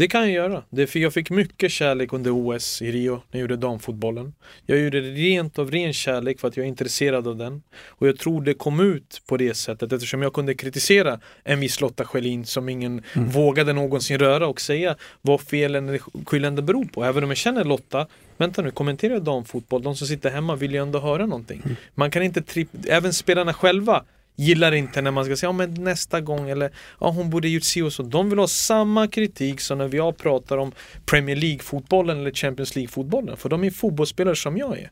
Det 0.00 0.08
kan 0.08 0.20
jag 0.20 0.30
göra. 0.30 0.62
Det 0.70 0.94
jag 0.94 1.14
fick 1.14 1.30
mycket 1.30 1.72
kärlek 1.72 2.12
under 2.12 2.30
OS 2.30 2.82
i 2.82 2.92
Rio 2.92 3.12
när 3.12 3.20
jag 3.30 3.40
gjorde 3.40 3.56
damfotbollen. 3.56 4.34
Jag 4.66 4.78
gjorde 4.78 5.00
det 5.00 5.10
rent 5.10 5.58
av 5.58 5.70
ren 5.70 5.92
kärlek 5.92 6.40
för 6.40 6.48
att 6.48 6.56
jag 6.56 6.64
är 6.64 6.68
intresserad 6.68 7.28
av 7.28 7.36
den. 7.36 7.62
Och 7.86 8.08
jag 8.08 8.18
tror 8.18 8.42
det 8.42 8.54
kom 8.54 8.80
ut 8.80 9.22
på 9.26 9.36
det 9.36 9.54
sättet 9.54 9.92
eftersom 9.92 10.22
jag 10.22 10.32
kunde 10.32 10.54
kritisera 10.54 11.20
en 11.44 11.60
viss 11.60 11.80
Lotta 11.80 12.04
Schelin 12.04 12.44
som 12.44 12.68
ingen 12.68 13.02
vågade 13.14 13.72
någonsin 13.72 14.18
röra 14.18 14.46
och 14.46 14.60
säga 14.60 14.96
vad 15.22 15.40
felen 15.40 15.88
eller 15.88 16.00
skillnaden 16.26 16.66
beror 16.66 16.84
på. 16.84 17.04
Även 17.04 17.24
om 17.24 17.30
jag 17.30 17.36
känner 17.36 17.64
Lotta, 17.64 18.06
vänta 18.36 18.62
nu, 18.62 18.70
kommentera 18.70 19.18
damfotboll. 19.18 19.82
De 19.82 19.96
som 19.96 20.06
sitter 20.06 20.30
hemma 20.30 20.56
vill 20.56 20.72
ju 20.72 20.82
ändå 20.82 20.98
höra 20.98 21.26
någonting. 21.26 21.62
Man 21.94 22.10
kan 22.10 22.22
inte 22.22 22.40
tri- 22.40 22.86
även 22.88 23.12
spelarna 23.12 23.52
själva 23.54 24.04
gillar 24.40 24.72
inte 24.72 25.02
när 25.02 25.10
man 25.10 25.24
ska 25.24 25.36
säga 25.36 25.48
ja 25.48 25.52
men 25.52 25.74
nästa 25.74 26.20
gång 26.20 26.50
eller 26.50 26.70
ja 27.00 27.10
hon 27.10 27.30
borde 27.30 27.48
gjort 27.48 27.64
si 27.64 27.82
och 27.82 27.92
så. 27.92 28.02
De 28.02 28.30
vill 28.30 28.38
ha 28.38 28.48
samma 28.48 29.08
kritik 29.08 29.60
som 29.60 29.78
när 29.78 29.94
jag 29.94 30.16
pratar 30.16 30.58
om 30.58 30.72
Premier 31.06 31.36
League-fotbollen 31.36 32.20
eller 32.20 32.30
Champions 32.30 32.76
League-fotbollen. 32.76 33.36
För 33.36 33.48
de 33.48 33.64
är 33.64 33.70
fotbollsspelare 33.70 34.36
som 34.36 34.56
jag 34.56 34.78
är. 34.78 34.90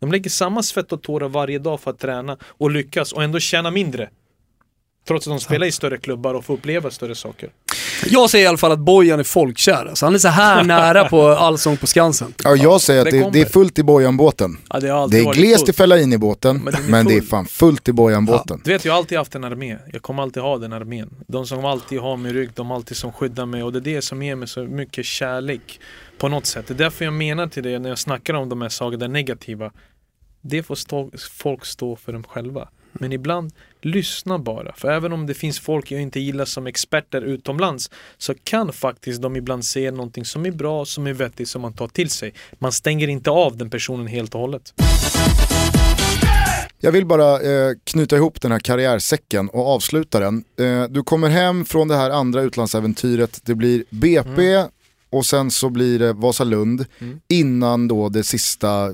De 0.00 0.12
lägger 0.12 0.30
samma 0.30 0.62
svett 0.62 0.92
och 0.92 1.02
tårar 1.02 1.28
varje 1.28 1.58
dag 1.58 1.80
för 1.80 1.90
att 1.90 1.98
träna 1.98 2.36
och 2.42 2.70
lyckas 2.70 3.12
och 3.12 3.22
ändå 3.22 3.40
tjäna 3.40 3.70
mindre. 3.70 4.10
Trots 5.06 5.26
att 5.26 5.32
de 5.32 5.40
spelar 5.40 5.66
i 5.66 5.72
större 5.72 5.98
klubbar 5.98 6.34
och 6.34 6.44
får 6.44 6.54
uppleva 6.54 6.90
större 6.90 7.14
saker. 7.14 7.50
Jag 8.10 8.30
säger 8.30 8.44
i 8.44 8.48
alla 8.48 8.58
fall 8.58 8.72
att 8.72 8.78
Bojan 8.78 9.20
är 9.20 9.24
folkkär. 9.24 9.86
Alltså, 9.86 10.06
han 10.06 10.14
är 10.14 10.18
så 10.18 10.28
här 10.28 10.64
nära 10.64 11.08
på 11.08 11.28
Allsång 11.28 11.76
på 11.76 11.86
Skansen. 11.86 12.34
Ja, 12.44 12.56
jag 12.56 12.80
säger 12.80 13.02
att 13.02 13.10
det 13.10 13.30
det, 13.32 13.40
är 13.40 13.46
fullt 13.46 13.78
i 13.78 13.82
Bojan-båten. 13.82 14.58
Ja, 14.68 14.80
det, 14.80 14.86
Det 14.86 15.18
är 15.18 15.32
glest 15.32 15.58
fullt. 15.58 15.68
i 15.68 15.72
Fellaini-båten, 15.72 16.60
Men 16.64 16.74
men 16.88 17.06
det 17.06 17.16
är 17.16 17.20
fan 17.20 17.46
fullt 17.46 17.88
i 17.88 17.92
Bojan-båten. 17.92 18.60
Du 18.64 18.72
vet, 18.72 18.84
jag 18.84 18.92
har 18.92 18.98
alltid 18.98 19.18
haft 19.18 19.34
en 19.34 19.44
armé. 19.44 19.76
Jag 19.92 20.02
kommer 20.02 20.22
alltid 20.22 20.42
ha 20.42 20.58
den 20.58 20.72
armén. 20.72 21.10
De 21.26 21.46
som 21.46 21.64
alltid 21.64 22.00
har 22.00 22.16
min 22.16 22.32
rygg, 22.32 22.50
de 22.54 22.70
alltid 22.70 22.96
som 22.96 23.12
skyddar 23.12 23.46
mig 23.46 23.62
och 23.62 23.72
det 23.72 23.78
är 23.78 23.94
det 23.94 24.02
som 24.02 24.22
ger 24.22 24.36
mig 24.36 24.48
så 24.48 24.64
mycket 24.64 25.04
kärlek 25.04 25.80
på 26.18 26.28
något 26.28 26.46
sätt. 26.46 26.66
Det 26.66 26.74
är 26.74 26.78
därför 26.78 27.04
jag 27.04 27.14
menar 27.14 27.46
till 27.46 27.62
det 27.62 27.78
när 27.78 27.88
jag 27.88 27.98
snackar 27.98 28.34
om 28.34 28.48
de 28.48 28.62
här 28.62 28.68
sakerna, 28.68 28.96
det 29.00 29.08
negativa. 29.08 29.72
Det 30.40 30.62
får 30.62 30.74
stå, 30.74 31.10
folk 31.38 31.64
stå 31.64 31.96
för 31.96 32.12
dem 32.12 32.24
själva. 32.24 32.68
Men 32.98 33.12
ibland, 33.12 33.52
lyssna 33.82 34.38
bara. 34.38 34.72
För 34.72 34.90
även 34.90 35.12
om 35.12 35.26
det 35.26 35.34
finns 35.34 35.60
folk 35.60 35.90
jag 35.90 36.02
inte 36.02 36.20
gillar 36.20 36.44
som 36.44 36.66
experter 36.66 37.22
utomlands 37.22 37.90
så 38.18 38.34
kan 38.34 38.72
faktiskt 38.72 39.22
de 39.22 39.36
ibland 39.36 39.64
se 39.64 39.90
någonting 39.90 40.24
som 40.24 40.46
är 40.46 40.50
bra, 40.50 40.84
som 40.84 41.06
är 41.06 41.12
vettigt, 41.12 41.48
som 41.48 41.62
man 41.62 41.72
tar 41.72 41.88
till 41.88 42.10
sig. 42.10 42.34
Man 42.58 42.72
stänger 42.72 43.08
inte 43.08 43.30
av 43.30 43.56
den 43.56 43.70
personen 43.70 44.06
helt 44.06 44.34
och 44.34 44.40
hållet. 44.40 44.74
Jag 46.80 46.92
vill 46.92 47.06
bara 47.06 47.40
eh, 47.40 47.72
knyta 47.84 48.16
ihop 48.16 48.40
den 48.40 48.52
här 48.52 48.58
karriärsäcken 48.58 49.48
och 49.48 49.66
avsluta 49.66 50.20
den. 50.20 50.44
Eh, 50.60 50.84
du 50.84 51.02
kommer 51.02 51.28
hem 51.28 51.64
från 51.64 51.88
det 51.88 51.96
här 51.96 52.10
andra 52.10 52.42
utlandsäventyret, 52.42 53.40
det 53.44 53.54
blir 53.54 53.84
BP 53.90 54.64
och 55.10 55.26
sen 55.26 55.50
så 55.50 55.70
blir 55.70 55.98
det 55.98 56.12
Vasalund 56.12 56.84
Mm. 56.98 57.20
innan 57.28 57.88
då 57.88 58.08
det 58.08 58.24
sista 58.24 58.88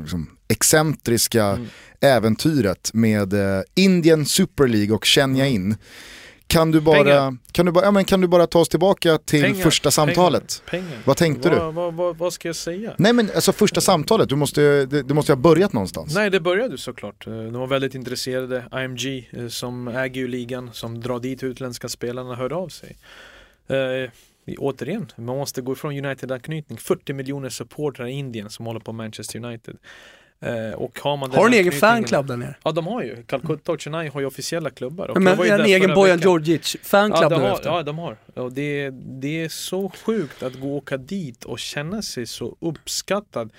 liksom, 0.00 0.30
excentriska 0.48 1.44
Mm. 1.44 1.66
äventyret 2.00 2.90
med 2.94 3.32
eh, 3.32 3.62
Indian 3.74 4.26
Super 4.26 4.68
League 4.68 4.94
och 4.94 5.04
Kenya 5.04 5.44
Mm. 5.46 5.54
in. 5.54 5.76
Kan 6.46 6.70
du 6.70 6.80
bara, 6.80 7.04
Pengar. 7.04 7.36
kan 7.52 7.66
du 7.66 7.72
bara, 7.72 7.84
ja, 7.84 7.90
men 7.90 8.04
kan 8.04 8.20
du 8.20 8.28
bara 8.28 8.46
ta 8.46 8.58
oss 8.58 8.68
tillbaka 8.68 9.18
till 9.18 9.42
Pengar, 9.42 9.62
första 9.62 9.90
samtalet? 9.90 10.62
Pengar, 10.70 10.86
pengar. 10.86 11.02
Vad 11.04 11.16
tänkte 11.16 11.48
du? 11.50 11.56
Vad, 11.56 11.94
vad, 11.94 12.16
vad, 12.18 12.32
ska 12.32 12.48
jag 12.48 12.56
säga? 12.56 12.94
Nej 12.98 13.12
men 13.12 13.30
alltså 13.34 13.52
första 13.52 13.80
samtalet, 13.80 14.28
du 14.28 14.36
måste, 14.36 14.60
det, 14.86 15.02
det 15.02 15.14
måste 15.14 15.32
ha 15.32 15.36
börjat 15.36 15.72
någonstans. 15.72 16.14
Nej, 16.14 16.30
det 16.30 16.40
började 16.40 16.78
såklart. 16.78 17.26
Eh, 17.26 17.32
De 17.32 17.52
var 17.52 17.66
väldigt 17.66 17.94
intresserade. 17.94 18.64
IMG 18.84 19.28
eh, 19.32 19.48
som 19.48 19.88
äger 19.88 20.20
ju 20.20 20.28
ligan, 20.28 20.70
som 20.72 21.00
drar 21.00 21.20
dit 21.20 21.42
utländska 21.42 21.88
spelarna, 21.88 22.34
hörde 22.34 22.54
av 22.54 22.68
sig. 22.68 22.96
Återigen, 24.58 25.12
man 25.16 25.36
måste 25.36 25.60
gå 25.60 25.72
ifrån 25.72 26.04
United-anknytning. 26.04 26.78
40 26.78 27.12
miljoner 27.12 27.48
supportrar 27.48 28.06
i 28.06 28.10
Indien 28.10 28.50
som 28.50 28.66
håller 28.66 28.80
på 28.80 28.92
Manchester 28.92 29.44
United. 29.44 29.76
Eh, 30.42 30.74
och 30.74 31.00
har 31.00 31.16
man 31.16 31.30
Har 31.30 31.46
en 31.46 31.52
egen 31.52 31.72
fanclub 31.72 32.26
där 32.26 32.36
nere? 32.36 32.54
Ja, 32.62 32.72
de 32.72 32.86
har 32.86 33.02
ju. 33.02 33.22
Calcutta 33.22 33.72
och 33.72 33.80
Chennai 33.80 34.08
har 34.08 34.20
ju 34.20 34.26
officiella 34.26 34.70
klubbar. 34.70 35.08
Och 35.08 35.22
Men 35.22 35.40
en 35.40 35.64
egen 35.64 35.94
Bojan. 35.94 36.20
Djordjic 36.20 36.76
fanclub 36.82 37.32
Ja, 37.32 37.38
nu 37.38 37.44
har, 37.44 37.52
efter. 37.52 37.70
ja, 37.70 37.82
de 37.82 37.98
har. 37.98 38.16
Och 38.34 38.52
det, 38.52 38.90
det 39.20 39.44
är 39.44 39.48
så 39.48 39.88
sjukt 39.88 40.42
att 40.42 40.60
gå 40.60 40.70
och 40.70 40.76
åka 40.76 40.96
dit 40.96 41.44
och 41.44 41.58
känna 41.58 42.02
sig 42.02 42.26
så 42.26 42.56
uppskattad. 42.60 43.52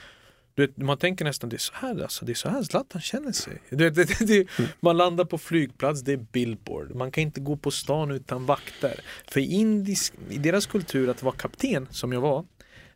Du 0.53 0.67
vet, 0.67 0.77
man 0.77 0.98
tänker 0.98 1.25
nästan 1.25 1.50
det 1.50 1.55
är 1.55 1.58
så 1.58 1.74
här 1.75 2.01
alltså, 2.01 2.25
det 2.25 2.31
är 2.31 2.36
så 2.36 2.50
här 2.50 2.63
Zlatan 2.63 3.01
känner 3.01 3.31
sig. 3.31 3.62
Du 3.70 3.89
vet, 3.89 3.96
det, 3.96 4.27
det, 4.27 4.48
man 4.79 4.98
landar 4.98 5.25
på 5.25 5.38
flygplats, 5.38 6.01
det 6.01 6.13
är 6.13 6.17
billboard. 6.17 6.96
Man 6.96 7.12
kan 7.12 7.22
inte 7.22 7.41
gå 7.41 7.58
på 7.58 7.72
stan 7.72 8.12
utan 8.12 8.46
vakter. 8.46 9.00
För 9.27 9.39
indisk, 9.39 10.13
i 10.29 10.38
deras 10.38 10.65
kultur 10.65 11.10
att 11.10 11.24
vara 11.24 11.36
kapten, 11.36 11.88
som 11.91 12.13
jag 12.13 12.22
var, 12.22 12.46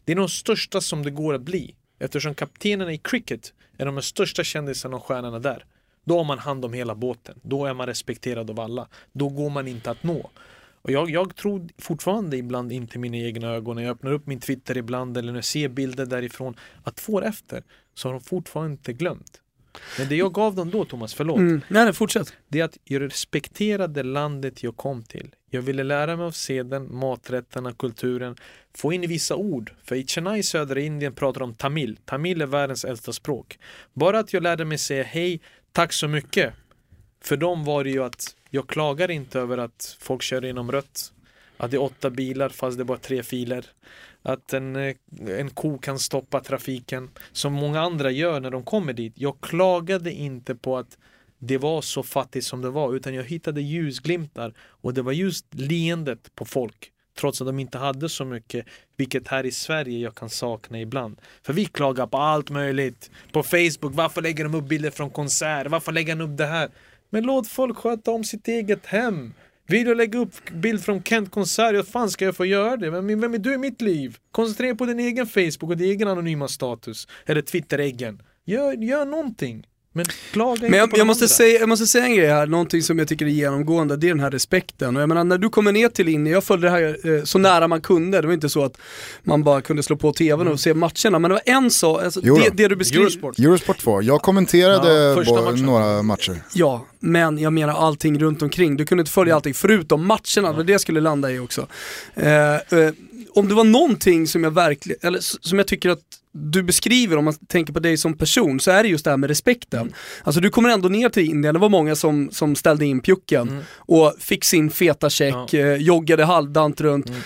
det 0.05 0.11
är 0.11 0.15
de 0.15 0.29
största 0.29 0.81
som 0.81 1.03
det 1.03 1.11
går 1.11 1.33
att 1.33 1.41
bli. 1.41 1.75
Eftersom 1.99 2.35
kaptenerna 2.35 2.93
i 2.93 2.97
cricket 2.97 3.53
är 3.77 3.85
de 3.85 4.01
största 4.01 4.43
kändisarna 4.43 4.95
och 4.95 5.03
stjärnorna 5.03 5.39
där. 5.39 5.65
Då 6.03 6.17
har 6.17 6.23
man 6.23 6.39
hand 6.39 6.65
om 6.65 6.73
hela 6.73 6.95
båten. 6.95 7.39
Då 7.41 7.65
är 7.65 7.73
man 7.73 7.87
respekterad 7.87 8.49
av 8.49 8.59
alla. 8.59 8.87
Då 9.11 9.29
går 9.29 9.49
man 9.49 9.67
inte 9.67 9.91
att 9.91 10.03
nå. 10.03 10.29
Och 10.85 10.91
jag, 10.91 11.09
jag 11.09 11.35
tror 11.35 11.67
fortfarande 11.77 12.37
ibland 12.37 12.71
inte 12.71 12.99
mina 12.99 13.17
egna 13.17 13.47
ögon 13.51 13.75
när 13.75 13.83
jag 13.83 13.91
öppnar 13.91 14.11
upp 14.11 14.27
min 14.27 14.39
Twitter 14.39 14.77
ibland 14.77 15.17
eller 15.17 15.31
när 15.31 15.37
jag 15.37 15.45
ser 15.45 15.69
bilder 15.69 16.05
därifrån 16.05 16.55
att 16.83 16.95
två 16.95 17.13
år 17.13 17.25
efter 17.25 17.63
så 17.93 18.07
har 18.07 18.13
de 18.13 18.21
fortfarande 18.21 18.71
inte 18.71 18.93
glömt. 18.93 19.41
Men 19.97 20.09
det 20.09 20.15
jag 20.15 20.33
gav 20.33 20.55
dem 20.55 20.71
då 20.71 20.85
Thomas, 20.85 21.13
förlåt, 21.13 21.37
Mm. 21.37 21.61
Nej, 21.67 21.83
nej, 21.83 21.93
fortsätt. 21.93 22.33
det 22.47 22.59
är 22.59 22.63
att 22.63 22.77
jag 22.83 23.01
respekterade 23.01 24.03
landet 24.03 24.63
jag 24.63 24.77
kom 24.77 25.03
till. 25.03 25.35
Jag 25.49 25.61
ville 25.61 25.83
lära 25.83 26.15
mig 26.15 26.25
av 26.25 26.31
seden, 26.31 26.95
maträtterna, 26.95 27.73
kulturen, 27.73 28.35
få 28.77 28.93
in 28.93 29.01
vissa 29.01 29.35
ord. 29.35 29.73
För 29.83 29.95
i 29.95 30.05
Chennai, 30.07 30.43
södra 30.43 30.79
Indien, 30.79 31.13
pratar 31.13 31.39
de 31.39 31.53
tamil. 31.53 31.97
Tamil 32.05 32.41
är 32.41 32.45
världens 32.45 32.85
äldsta 32.85 33.13
språk. 33.13 33.59
Bara 33.93 34.19
att 34.19 34.33
jag 34.33 34.43
lärde 34.43 34.65
mig 34.65 34.77
säga 34.77 35.03
hej, 35.03 35.41
tack 35.71 35.93
så 35.93 36.07
mycket. 36.07 36.53
För 37.23 37.37
dem 37.37 37.63
var 37.63 37.83
det 37.83 37.89
ju 37.89 38.03
att 38.03 38.35
jag 38.55 38.67
klagar 38.67 39.11
inte 39.11 39.39
över 39.39 39.57
att 39.57 39.97
folk 39.99 40.21
kör 40.21 40.45
inom 40.45 40.71
rött. 40.71 41.11
Att 41.57 41.71
det 41.71 41.77
är 41.77 41.81
åtta 41.81 42.09
bilar 42.09 42.49
fast 42.49 42.77
det 42.77 42.83
är 42.83 42.85
bara 42.85 42.97
tre 42.97 43.23
filer. 43.23 43.65
Att 44.21 44.53
en, 44.53 44.75
eh, 44.75 44.95
en 45.27 45.49
ko 45.49 45.77
kan 45.77 45.99
stoppa 45.99 46.39
trafiken. 46.39 47.09
Som 47.31 47.53
många 47.53 47.81
andra 47.81 48.11
gör 48.11 48.39
när 48.39 48.51
de 48.51 48.63
kommer 48.63 48.93
dit. 48.93 49.13
Jag 49.15 49.41
klagade 49.41 50.11
inte 50.11 50.55
på 50.55 50.77
att 50.77 50.97
det 51.39 51.57
var 51.57 51.81
så 51.81 52.03
fattigt 52.03 52.45
som 52.45 52.61
det 52.61 52.69
var 52.69 52.95
utan 52.95 53.13
jag 53.13 53.23
hittade 53.23 53.61
ljusglimtar 53.61 54.53
och 54.59 54.93
det 54.93 55.01
var 55.01 55.11
just 55.11 55.45
leendet 55.53 56.35
på 56.35 56.45
folk 56.45 56.91
trots 57.19 57.41
att 57.41 57.47
de 57.47 57.59
inte 57.59 57.77
hade 57.77 58.09
så 58.09 58.25
mycket 58.25 58.65
vilket 58.97 59.27
här 59.27 59.45
i 59.45 59.51
Sverige 59.51 59.99
jag 59.99 60.15
kan 60.15 60.29
sakna 60.29 60.79
ibland. 60.81 61.21
För 61.43 61.53
vi 61.53 61.65
klagar 61.65 62.07
på 62.07 62.17
allt 62.17 62.49
möjligt. 62.49 63.11
På 63.31 63.43
Facebook, 63.43 63.95
varför 63.95 64.21
lägger 64.21 64.43
de 64.43 64.55
upp 64.55 64.67
bilder 64.67 64.91
från 64.91 65.09
konsert? 65.09 65.67
Varför 65.67 65.91
lägger 65.91 66.15
de 66.15 66.23
upp 66.23 66.37
det 66.37 66.45
här? 66.45 66.69
Men 67.15 67.23
låt 67.23 67.47
folk 67.47 67.77
sköta 67.77 68.11
om 68.11 68.23
sitt 68.23 68.47
eget 68.47 68.85
hem. 68.85 69.33
Vill 69.67 69.85
du 69.85 69.95
lägga 69.95 70.19
upp 70.19 70.49
bild 70.51 70.83
från 70.83 71.03
Kent 71.03 71.31
konsert, 71.31 71.75
hur 71.75 71.83
fan 71.83 72.09
ska 72.09 72.25
jag 72.25 72.35
få 72.35 72.45
göra 72.45 72.77
det? 72.77 72.89
Vem, 72.89 73.21
vem 73.21 73.33
är 73.33 73.37
du 73.37 73.53
i 73.53 73.57
mitt 73.57 73.81
liv? 73.81 74.17
Koncentrera 74.31 74.69
dig 74.69 74.77
på 74.77 74.85
din 74.85 74.99
egen 74.99 75.27
Facebook 75.27 75.63
och 75.63 75.77
din 75.77 75.89
egen 75.89 76.07
anonyma 76.07 76.47
status. 76.47 77.07
Eller 77.25 77.41
Twitter-äggen. 77.41 78.21
Gör, 78.45 78.73
gör 78.73 79.05
någonting. 79.05 79.67
Men 79.97 80.05
Men 80.61 80.73
jag, 80.79 80.89
jag, 80.97 81.07
måste 81.07 81.27
säga, 81.27 81.59
jag 81.59 81.69
måste 81.69 81.87
säga 81.87 82.05
en 82.05 82.15
grej 82.15 82.27
här, 82.27 82.47
någonting 82.47 82.81
som 82.81 82.99
jag 82.99 83.07
tycker 83.07 83.25
är 83.25 83.29
genomgående, 83.29 83.97
det 83.97 84.07
är 84.07 84.09
den 84.09 84.19
här 84.19 84.31
respekten. 84.31 84.95
Och 84.95 85.01
jag 85.01 85.09
menar 85.09 85.23
när 85.23 85.37
du 85.37 85.49
kommer 85.49 85.71
ner 85.71 85.89
till 85.89 86.05
linjen, 86.05 86.33
jag 86.33 86.43
följde 86.43 86.67
det 86.67 86.71
här 86.71 87.15
eh, 87.17 87.23
så 87.23 87.39
nära 87.39 87.67
man 87.67 87.81
kunde, 87.81 88.21
det 88.21 88.27
var 88.27 88.33
inte 88.33 88.49
så 88.49 88.63
att 88.63 88.77
man 89.23 89.43
bara 89.43 89.61
kunde 89.61 89.83
slå 89.83 89.95
på 89.95 90.13
tvn 90.13 90.47
och 90.47 90.59
se 90.59 90.73
matcherna, 90.73 91.19
men 91.19 91.21
det 91.21 91.29
var 91.29 91.41
en 91.45 91.71
sak, 91.71 92.03
alltså, 92.03 92.21
det, 92.21 92.49
det 92.53 92.67
du 92.67 92.75
beskriver, 92.75 93.05
Eurosport. 93.05 93.39
Eurosport 93.39 93.77
2, 93.77 94.01
jag 94.01 94.21
kommenterade 94.21 95.23
Ja, 95.25 95.41
matchen. 95.41 95.65
några 95.65 96.01
matcher. 96.03 96.41
Ja, 96.53 96.85
men 96.99 97.37
jag 97.37 97.53
menar 97.53 97.73
allting 97.73 98.19
runt 98.19 98.41
omkring. 98.41 98.77
Du 98.77 98.85
kunde 98.85 99.01
inte 99.01 99.11
följa 99.11 99.35
allting 99.35 99.53
förutom 99.53 100.05
matcherna, 100.07 100.49
det 100.51 100.57
var 100.57 100.63
det 100.63 100.71
jag 100.71 100.81
skulle 100.81 101.01
landa 101.01 101.31
i 101.31 101.39
också. 101.39 101.67
Eh, 102.15 102.55
eh, 102.55 102.59
om 103.35 103.47
det 103.47 103.53
var 103.55 103.63
någonting 103.63 104.27
som 104.27 104.43
jag 104.43 104.51
verkligen, 104.51 104.99
eller 105.07 105.19
som 105.21 105.57
jag 105.57 105.67
tycker 105.67 105.89
att 105.89 105.99
du 106.31 106.63
beskriver 106.63 107.17
om 107.17 107.25
man 107.25 107.33
tänker 107.33 107.73
på 107.73 107.79
dig 107.79 107.97
som 107.97 108.17
person 108.17 108.59
så 108.59 108.71
är 108.71 108.83
det 108.83 108.89
just 108.89 109.03
det 109.05 109.09
här 109.11 109.17
med 109.17 109.27
respekten. 109.29 109.93
Alltså 110.23 110.41
du 110.41 110.49
kommer 110.49 110.69
ändå 110.69 110.89
ner 110.89 111.09
till 111.09 111.23
Indien, 111.29 111.53
det 111.53 111.59
var 111.59 111.69
många 111.69 111.95
som, 111.95 112.29
som 112.31 112.55
ställde 112.55 112.85
in 112.85 112.99
pjucken 112.99 113.49
Mm. 113.49 113.63
och 113.77 114.13
fick 114.19 114.43
sin 114.43 114.71
feta 114.71 115.09
check, 115.09 115.35
Ja. 115.51 115.59
eh, 115.59 115.75
joggade 115.75 116.25
halvdant 116.25 116.81
runt. 116.81 117.09
Mm. 117.09 117.21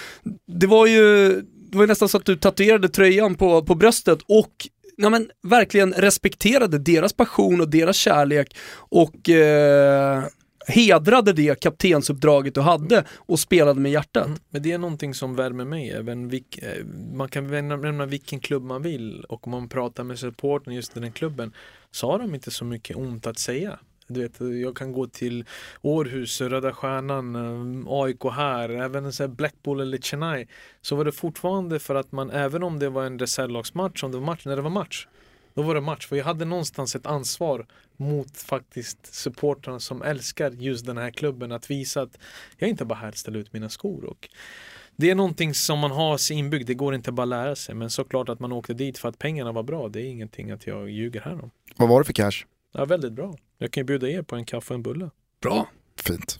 Det 0.59 0.67
var 0.67 0.87
ju 0.87 1.29
det 1.71 1.77
var 1.77 1.87
nästan 1.87 2.09
så 2.09 2.17
att 2.17 2.25
du 2.25 2.35
tatuerade 2.35 2.89
tröjan 2.89 3.35
på, 3.35 3.63
på 3.63 3.75
bröstet 3.75 4.19
och 4.27 4.51
ja, 4.97 5.09
men, 5.09 5.29
verkligen 5.47 5.93
respekterade 5.93 6.77
deras 6.79 7.13
passion 7.13 7.61
och 7.61 7.69
deras 7.69 7.97
kärlek 7.97 8.55
och 8.73 9.29
eh, 9.29 10.23
hedrade 10.69 11.33
det 11.33 11.59
kaptensuppdraget 11.59 12.55
du 12.55 12.61
hade 12.61 13.03
och 13.17 13.39
spelade 13.39 13.79
med 13.79 13.91
hjärtat. 13.91 14.25
Mm. 14.25 14.39
Men 14.49 14.61
det 14.61 14.71
är 14.71 14.77
någonting 14.77 15.13
som 15.13 15.35
värmer 15.35 15.65
mig. 15.65 15.89
Även 15.89 16.29
vilk, 16.29 16.57
eh, 16.57 16.85
man 17.13 17.29
kan 17.29 17.67
nämna, 17.67 18.05
vilken 18.05 18.39
klubb 18.39 18.63
man 18.63 18.81
vill 18.81 19.25
och 19.29 19.47
om 19.47 19.51
man 19.51 19.69
pratar 19.69 20.03
med 20.03 20.19
supporten 20.19 20.73
just 20.73 20.97
i 20.97 20.99
den 20.99 21.11
klubben 21.11 21.53
så 21.91 22.11
har 22.11 22.19
de 22.19 22.35
inte 22.35 22.51
så 22.51 22.65
mycket 22.65 22.97
ont 22.97 23.27
att 23.27 23.39
säga. 23.39 23.79
Du 24.07 24.21
vet, 24.21 24.61
jag 24.61 24.75
kan 24.75 24.91
gå 24.91 25.07
till 25.07 25.45
Århus, 25.81 26.41
Röda 26.41 26.73
Stjärnan, 26.73 27.35
eh, 27.35 27.93
AIK 27.93 28.23
här, 28.31 28.69
även 28.69 29.13
så 29.13 29.23
här 29.23 29.27
Blackpool 29.27 29.79
eller 29.79 29.97
Chennai. 29.97 30.47
Så 30.81 30.95
var 30.95 31.05
det 31.05 31.11
fortfarande 31.11 31.79
för 31.79 31.95
att 31.95 32.11
man, 32.11 32.29
även 32.29 32.63
om 32.63 32.79
det 32.79 32.89
var 32.89 33.05
en 33.05 33.19
reservlagsmatch, 33.19 34.03
om 34.03 34.11
det 34.11 34.17
var 34.17 34.25
match, 34.25 34.45
när 34.45 34.55
det 34.55 34.61
var 34.61 34.69
match, 34.69 35.07
då 35.53 35.61
var 35.61 35.75
det 35.75 35.81
match. 35.81 36.07
För 36.07 36.15
jag 36.15 36.25
hade 36.25 36.45
någonstans 36.45 36.95
ett 36.95 37.05
ansvar 37.05 37.65
mot 37.99 38.37
faktiskt 38.37 39.15
supportrarna 39.15 39.79
som 39.79 40.01
älskar 40.01 40.51
just 40.51 40.85
den 40.85 40.97
här 40.97 41.11
klubben 41.11 41.51
att 41.51 41.71
visa 41.71 42.01
att 42.01 42.17
jag 42.57 42.67
är 42.67 42.71
inte 42.71 42.85
bara 42.85 42.99
här 42.99 43.09
att 43.09 43.17
ställa 43.17 43.39
ut 43.39 43.53
mina 43.53 43.69
skor. 43.69 44.05
Och 44.05 44.29
det 44.95 45.09
är 45.09 45.15
någonting 45.15 45.53
som 45.53 45.79
man 45.79 45.91
har 45.91 46.17
sig 46.17 46.37
inbyggt, 46.37 46.67
det 46.67 46.73
går 46.73 46.95
inte 46.95 47.11
bara 47.11 47.23
att 47.23 47.29
lära 47.29 47.55
sig. 47.55 47.75
Men 47.75 47.89
såklart 47.89 48.29
att 48.29 48.39
man 48.39 48.51
åkte 48.51 48.73
dit 48.73 48.97
för 48.97 49.09
att 49.09 49.19
pengarna 49.19 49.51
var 49.51 49.63
bra, 49.63 49.89
det 49.89 50.01
är 50.01 50.05
ingenting 50.05 50.51
att 50.51 50.67
jag 50.67 50.89
ljuger 50.89 51.21
här 51.21 51.43
om. 51.43 51.51
Vad 51.75 51.89
var 51.89 51.99
det 51.99 52.05
för 52.05 52.13
cash? 52.13 52.45
Ja, 52.73 52.85
väldigt 52.85 53.13
bra. 53.13 53.35
Jag 53.57 53.71
kan 53.71 53.81
ju 53.81 53.85
bjuda 53.85 54.09
er 54.09 54.21
på 54.21 54.35
en 54.35 54.45
kaffe 54.45 54.73
och 54.73 54.75
en 54.75 54.83
bulle. 54.83 55.09
Bra. 55.41 55.67
Fint. 56.01 56.39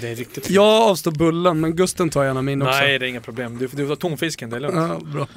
Det 0.00 0.08
är 0.08 0.14
riktigt 0.14 0.50
Jag 0.50 0.90
avstår 0.90 1.12
bullen, 1.12 1.60
men 1.60 1.76
Gusten 1.76 2.10
tar 2.10 2.24
gärna 2.24 2.42
min 2.42 2.62
också. 2.62 2.78
Nej, 2.78 2.98
det 2.98 3.06
är 3.06 3.08
inga 3.08 3.20
problem. 3.20 3.58
Du, 3.58 3.66
du 3.66 3.88
tar 3.88 3.96
tonfisken, 3.96 4.50
det 4.50 4.56
är 4.56 4.60
lugnt. 4.60 4.76
Ja, 4.76 5.00
bra. 5.12 5.28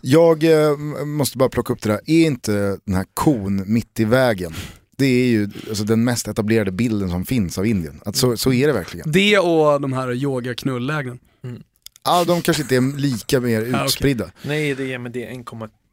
Jag 0.00 0.44
eh, 0.44 0.76
måste 1.04 1.38
bara 1.38 1.48
plocka 1.48 1.72
upp 1.72 1.82
det 1.82 1.88
där, 1.88 2.00
är 2.06 2.26
inte 2.26 2.78
den 2.84 2.94
här 2.94 3.06
kon 3.14 3.72
mitt 3.72 4.00
i 4.00 4.04
vägen? 4.04 4.52
Det 4.98 5.06
är 5.06 5.28
ju 5.28 5.48
alltså, 5.68 5.84
den 5.84 6.04
mest 6.04 6.28
etablerade 6.28 6.72
bilden 6.72 7.10
som 7.10 7.26
finns 7.26 7.58
av 7.58 7.66
Indien. 7.66 8.00
Att 8.04 8.16
så, 8.16 8.36
så 8.36 8.52
är 8.52 8.66
det 8.66 8.72
verkligen. 8.72 9.12
Det 9.12 9.38
och 9.38 9.80
de 9.80 9.92
här 9.92 10.14
yoga-knullägren. 10.14 11.18
Ja, 12.04 12.24
de 12.24 12.42
kanske 12.42 12.62
inte 12.62 12.76
är 12.76 12.96
lika 12.96 13.40
mer 13.40 13.84
utspridda. 13.84 14.30
Nej, 14.42 14.74
det 14.74 14.92
är, 14.92 14.98
men 14.98 15.12
det 15.12 15.24
är 15.26 15.30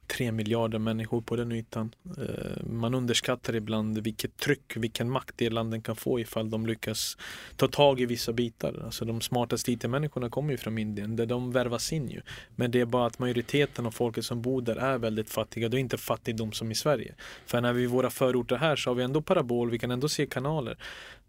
tre 0.08 0.32
miljarder 0.32 0.80
människor 0.80 1.22
på 1.22 1.36
den 1.36 1.52
ytan. 1.52 1.96
Eh, 2.18 2.64
man 2.70 2.94
underskattar 2.94 3.56
ibland 3.56 3.98
vilket 3.98 4.38
tryck, 4.38 4.78
vilken 4.78 5.10
makt 5.10 5.34
det 5.36 5.50
landen 5.50 5.82
kan 5.82 5.96
få 5.96 6.20
ifall 6.20 6.50
de 6.50 6.66
lyckas 6.66 7.18
ta 7.56 7.68
tag 7.68 8.02
i 8.02 8.06
vissa 8.06 8.34
bitar. 8.34 8.82
Alltså 8.86 9.06
de 9.06 9.22
smartaste 9.22 9.72
IT-människorna 9.72 10.30
kommer 10.30 10.52
ju 10.52 10.58
från 10.58 10.78
Indien, 10.78 11.16
där 11.16 11.26
de 11.26 11.52
värvas 11.52 11.94
in 11.94 12.10
ju. 12.10 12.22
Men 12.56 12.72
det 12.72 12.82
är 12.82 12.86
bara 12.86 13.06
att 13.06 13.20
majoriteten 13.20 13.86
av 13.86 13.92
folket 13.92 14.26
som 14.26 14.42
bor 14.42 14.62
där 14.62 14.76
är 14.76 14.98
väldigt 14.98 15.30
fattiga. 15.30 15.70
Det 15.70 15.78
är 15.78 15.80
inte 15.80 15.98
fattigdom 15.98 16.52
som 16.52 16.72
i 16.72 16.76
Sverige. 16.76 17.16
För 17.46 17.62
när 17.62 17.74
vi 17.74 17.82
är 17.82 17.84
i 17.84 17.88
våra 17.88 18.10
förorter 18.10 18.56
här 18.56 18.76
så 18.76 18.90
har 18.90 18.96
vi 18.96 19.04
ändå 19.04 19.22
parabol, 19.22 19.70
vi 19.70 19.80
kan 19.80 19.92
ändå 19.92 20.10
se 20.10 20.26
kanaler. 20.26 20.78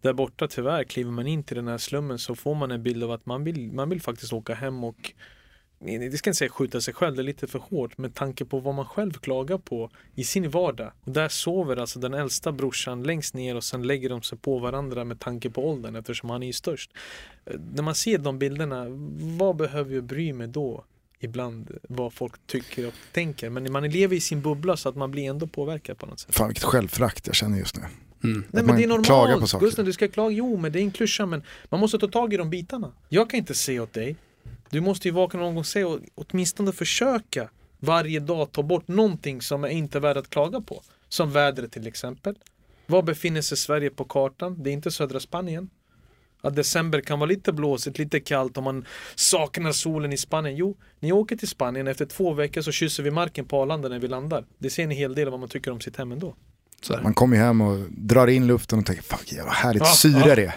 Där 0.01 0.13
borta 0.13 0.47
tyvärr, 0.47 0.83
kliver 0.83 1.11
man 1.11 1.27
in 1.27 1.43
till 1.43 1.55
den 1.55 1.67
här 1.67 1.77
slummen 1.77 2.19
så 2.19 2.35
får 2.35 2.55
man 2.55 2.71
en 2.71 2.83
bild 2.83 3.03
av 3.03 3.11
att 3.11 3.25
man 3.25 3.43
vill, 3.43 3.71
man 3.71 3.89
vill 3.89 4.01
faktiskt 4.01 4.33
åka 4.33 4.53
hem 4.53 4.83
och 4.83 5.13
det 5.79 6.17
ska 6.17 6.29
inte 6.29 6.37
säga 6.37 6.49
skjuta 6.49 6.81
sig 6.81 6.93
själv, 6.93 7.15
det 7.15 7.21
är 7.21 7.23
lite 7.23 7.47
för 7.47 7.59
hårt 7.59 7.97
med 7.97 8.15
tanke 8.15 8.45
på 8.45 8.59
vad 8.59 8.75
man 8.75 8.85
själv 8.85 9.11
klagar 9.11 9.57
på 9.57 9.89
i 10.15 10.23
sin 10.23 10.49
vardag. 10.49 10.91
Och 11.03 11.11
där 11.11 11.29
sover 11.29 11.77
alltså 11.77 11.99
den 11.99 12.13
äldsta 12.13 12.51
brorsan 12.51 13.03
längst 13.03 13.33
ner 13.33 13.55
och 13.55 13.63
sen 13.63 13.83
lägger 13.83 14.09
de 14.09 14.21
sig 14.21 14.37
på 14.37 14.59
varandra 14.59 15.03
med 15.03 15.19
tanke 15.19 15.49
på 15.49 15.69
åldern 15.69 15.95
eftersom 15.95 16.29
han 16.29 16.43
är 16.43 16.47
ju 16.47 16.53
störst. 16.53 16.91
Eh, 17.45 17.59
När 17.73 17.83
man 17.83 17.95
ser 17.95 18.17
de 18.17 18.39
bilderna, 18.39 18.85
vad 19.37 19.55
behöver 19.55 19.95
jag 19.95 20.03
bry 20.03 20.33
mig 20.33 20.47
då? 20.47 20.85
Ibland 21.19 21.77
vad 21.89 22.13
folk 22.13 22.33
tycker 22.47 22.87
och 22.87 22.93
tänker. 23.11 23.49
Men 23.49 23.71
man 23.71 23.89
lever 23.89 24.15
i 24.15 24.21
sin 24.21 24.41
bubbla 24.41 24.77
så 24.77 24.89
att 24.89 24.95
man 24.95 25.11
blir 25.11 25.29
ändå 25.29 25.47
påverkad 25.47 25.97
på 25.97 26.05
något 26.05 26.19
sätt. 26.19 26.35
Fan 26.35 26.47
vilket 26.47 26.63
självförakt 26.63 27.27
jag 27.27 27.35
känner 27.35 27.57
just 27.57 27.77
nu. 27.77 27.83
Mm. 28.23 28.43
Nej 28.51 28.63
men 28.63 28.75
det 28.75 28.83
är 28.83 28.87
normalt. 28.87 29.49
saker. 29.49 29.65
Gustav, 29.65 29.85
du 29.85 29.93
ska 29.93 30.07
klaga. 30.07 30.35
Jo 30.35 30.57
men 30.57 30.71
det 30.71 30.79
är 30.79 30.83
en 30.83 30.91
klyscha 30.91 31.25
men 31.25 31.43
man 31.69 31.79
måste 31.79 31.99
ta 31.99 32.07
tag 32.07 32.33
i 32.33 32.37
de 32.37 32.49
bitarna. 32.49 32.93
Jag 33.09 33.29
kan 33.29 33.37
inte 33.37 33.53
se 33.53 33.79
åt 33.79 33.93
dig. 33.93 34.15
Du 34.69 34.81
måste 34.81 35.07
ju 35.07 35.13
vakna 35.13 35.39
någon 35.39 35.49
gång 35.49 35.57
och 35.57 35.65
säga 35.65 35.87
och 35.87 35.99
åtminstone 36.15 36.71
försöka 36.71 37.49
varje 37.79 38.19
dag 38.19 38.51
ta 38.51 38.63
bort 38.63 38.87
någonting 38.87 39.41
som 39.41 39.63
är 39.63 39.67
inte 39.67 39.99
värd 39.99 40.17
att 40.17 40.29
klaga 40.29 40.61
på. 40.61 40.81
Som 41.09 41.31
vädret 41.31 41.71
till 41.71 41.87
exempel. 41.87 42.35
Var 42.85 43.01
befinner 43.01 43.41
sig 43.41 43.57
Sverige 43.57 43.89
på 43.89 44.03
kartan? 44.03 44.63
Det 44.63 44.69
är 44.69 44.73
inte 44.73 44.91
södra 44.91 45.19
Spanien. 45.19 45.69
Att 46.41 46.55
december 46.55 47.01
kan 47.01 47.19
vara 47.19 47.29
lite 47.29 47.53
blåsigt, 47.53 47.97
lite 47.97 48.19
kallt 48.19 48.57
om 48.57 48.63
man 48.63 48.85
saknar 49.15 49.71
solen 49.71 50.13
i 50.13 50.17
Spanien. 50.17 50.57
Jo, 50.57 50.77
ni 50.99 51.11
åker 51.11 51.35
till 51.35 51.47
Spanien, 51.47 51.87
efter 51.87 52.05
två 52.05 52.33
veckor 52.33 52.61
så 52.61 52.71
kysser 52.71 53.03
vi 53.03 53.11
marken 53.11 53.45
på 53.45 53.61
Arlanda 53.61 53.89
när 53.89 53.99
vi 53.99 54.07
landar. 54.07 54.45
Det 54.57 54.69
ser 54.69 54.83
en 54.83 54.91
hel 54.91 55.15
del 55.15 55.27
av 55.27 55.31
vad 55.31 55.39
man 55.39 55.49
tycker 55.49 55.71
om 55.71 55.81
sitt 55.81 55.97
hem 55.97 56.11
ändå. 56.11 56.35
Man 57.03 57.13
kommer 57.13 57.37
ju 57.37 57.43
hem 57.43 57.61
och 57.61 57.85
drar 57.89 58.27
in 58.27 58.47
luften 58.47 58.79
och 58.79 58.85
tänker, 58.85 59.03
fan 59.03 59.19
vad 59.45 59.53
härligt 59.53 59.83
Ja, 59.83 59.93
syre 59.93 60.29
ja. 60.29 60.35
det 60.35 60.43
är. 60.45 60.53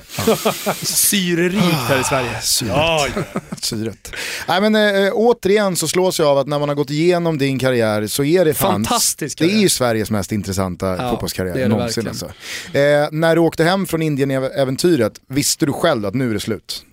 Syrerikt 0.84 1.64
här 1.64 2.00
i 2.00 2.04
Sverige. 2.04 2.40
Syret. 2.40 2.72
Ja, 2.76 3.08
Syret. 3.62 4.12
Nej 4.48 4.60
men 4.60 4.74
äh, 5.04 5.12
återigen 5.12 5.76
så 5.76 5.88
slås 5.88 6.18
jag 6.18 6.28
av 6.28 6.38
att 6.38 6.46
när 6.46 6.58
man 6.58 6.68
har 6.68 6.76
gått 6.76 6.90
igenom 6.90 7.38
din 7.38 7.58
karriär 7.58 8.06
så 8.06 8.24
är 8.24 8.44
det 8.44 8.54
fan, 8.54 8.72
Fantastisk 8.72 9.38
det 9.38 9.44
är 9.44 9.58
ju 9.60 9.68
Sveriges 9.68 10.10
mest 10.10 10.32
intressanta 10.32 10.96
Ja, 10.96 11.10
fotbollskarriär 11.10 11.54
det 11.54 11.60
det 11.60 11.68
någonsin. 11.68 12.08
Alltså. 12.08 12.26
Eh, 12.72 13.08
när 13.12 13.34
du 13.34 13.40
åkte 13.40 13.64
hem 13.64 13.86
från 13.86 14.02
Indien-äventyret, 14.02 15.20
visste 15.26 15.66
du 15.66 15.72
själv 15.72 16.06
att 16.06 16.14
nu 16.14 16.30
är 16.30 16.34
det 16.34 16.40
slut? 16.40 16.84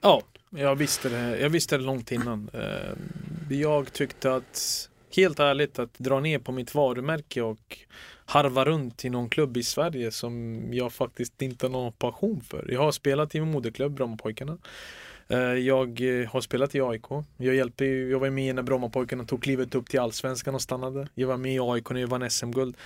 Ja, 0.00 0.22
jag 0.50 0.74
visste 0.74 1.08
det, 1.08 1.38
jag 1.40 1.50
visste 1.50 1.76
det 1.76 1.82
långt 1.84 2.12
innan. 2.12 2.50
Jag 3.50 3.92
tyckte 3.92 4.34
att, 4.34 4.88
helt 5.16 5.38
ärligt, 5.40 5.78
att 5.78 5.94
dra 5.98 6.20
ner 6.20 6.38
på 6.38 6.52
mitt 6.52 6.74
varumärke 6.74 7.42
och 7.42 7.78
harva 8.26 8.64
runt 8.64 9.04
i 9.04 9.10
någon 9.10 9.28
klubb 9.28 9.56
i 9.56 9.62
Sverige 9.62 10.10
som 10.10 10.64
jag 10.72 10.92
faktiskt 10.92 11.42
inte 11.42 11.66
har 11.66 11.70
någon 11.70 11.92
passion 11.92 12.40
för. 12.40 12.68
Jag 12.72 12.80
har 12.80 12.92
spelat 12.92 13.34
i 13.34 13.40
min 13.40 13.50
moderklubb, 13.50 13.92
Brommapojkarna. 13.94 14.58
Eh, 15.28 15.38
jag 15.38 16.20
eh, 16.20 16.28
har 16.28 16.40
spelat 16.40 16.74
i 16.74 16.80
AIK. 16.80 17.04
Jag, 17.36 17.54
hjälpte, 17.54 17.84
ju- 17.84 18.10
jag 18.10 18.18
var 18.18 18.30
med 18.30 18.54
när 18.54 18.62
Brommapojkarna 18.62 19.24
tog 19.24 19.42
klivet 19.42 19.74
upp 19.74 19.90
till 19.90 20.00
Allsvenskan 20.00 20.54
och 20.54 20.62
stannade. 20.62 21.08
Jag 21.14 21.28
var 21.28 21.36
med 21.36 21.54
i 21.54 21.58
AIK 21.60 21.90
när 21.90 22.00
jag 22.00 22.08
vann 22.08 22.30
SM-guld. 22.30 22.76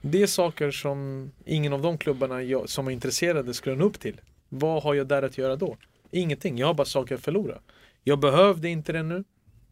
Det 0.00 0.22
är 0.22 0.26
saker 0.26 0.70
som 0.70 1.30
ingen 1.44 1.72
av 1.72 1.82
de 1.82 1.98
klubbarna 1.98 2.42
jag, 2.42 2.68
som 2.68 2.84
var 2.84 2.92
intresserade 2.92 3.54
skulle 3.54 3.76
nå 3.76 3.84
upp 3.84 4.00
till. 4.00 4.20
Vad 4.48 4.82
har 4.82 4.94
jag 4.94 5.06
där 5.08 5.22
att 5.22 5.38
göra 5.38 5.56
då? 5.56 5.76
Ingenting, 6.10 6.58
jag 6.58 6.66
har 6.66 6.74
bara 6.74 6.84
saker 6.84 7.14
att 7.14 7.20
förlora. 7.20 7.58
Jag 8.04 8.18
behövde 8.18 8.68
inte 8.68 8.92
det 8.92 9.02
nu. 9.02 9.24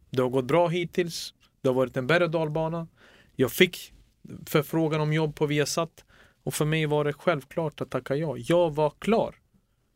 Det 0.09 0.21
har 0.21 0.29
gått 0.29 0.45
bra 0.45 0.67
hittills. 0.67 1.33
Det 1.61 1.69
har 1.69 1.73
varit 1.73 1.97
en 1.97 2.07
berg 2.07 2.23
och 2.23 2.29
dalbana. 2.31 2.87
Jag 3.35 3.51
fick 3.51 3.93
förfrågan 4.45 5.01
om 5.01 5.13
jobb 5.13 5.35
på 5.35 5.45
Viasat 5.45 6.05
och 6.43 6.53
för 6.53 6.65
mig 6.65 6.85
var 6.85 7.05
det 7.05 7.13
självklart 7.13 7.81
att 7.81 7.89
tacka 7.89 8.15
ja. 8.15 8.37
Jag 8.37 8.75
var 8.75 8.93
klar. 8.99 9.35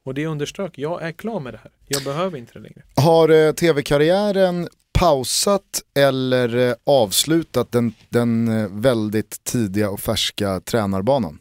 Och 0.04 0.14
det 0.14 0.26
underströk, 0.28 0.78
jag 0.78 1.02
är 1.02 1.12
klar 1.12 1.40
med 1.40 1.54
det 1.54 1.58
här. 1.58 1.72
Jag 1.88 2.04
behöver 2.04 2.38
inte 2.38 2.54
det 2.54 2.60
längre. 2.60 2.84
Har 2.96 3.30
eh, 3.30 3.52
tv-karriären 3.52 4.68
pausat 4.94 5.82
eller 5.94 6.58
eh, 6.58 6.76
avslutat 6.84 7.72
den, 7.72 7.94
den 8.10 8.48
eh, 8.48 8.68
väldigt 8.72 9.44
tidiga 9.44 9.90
och 9.90 10.00
färska 10.00 10.60
tränarbanan? 10.60 11.40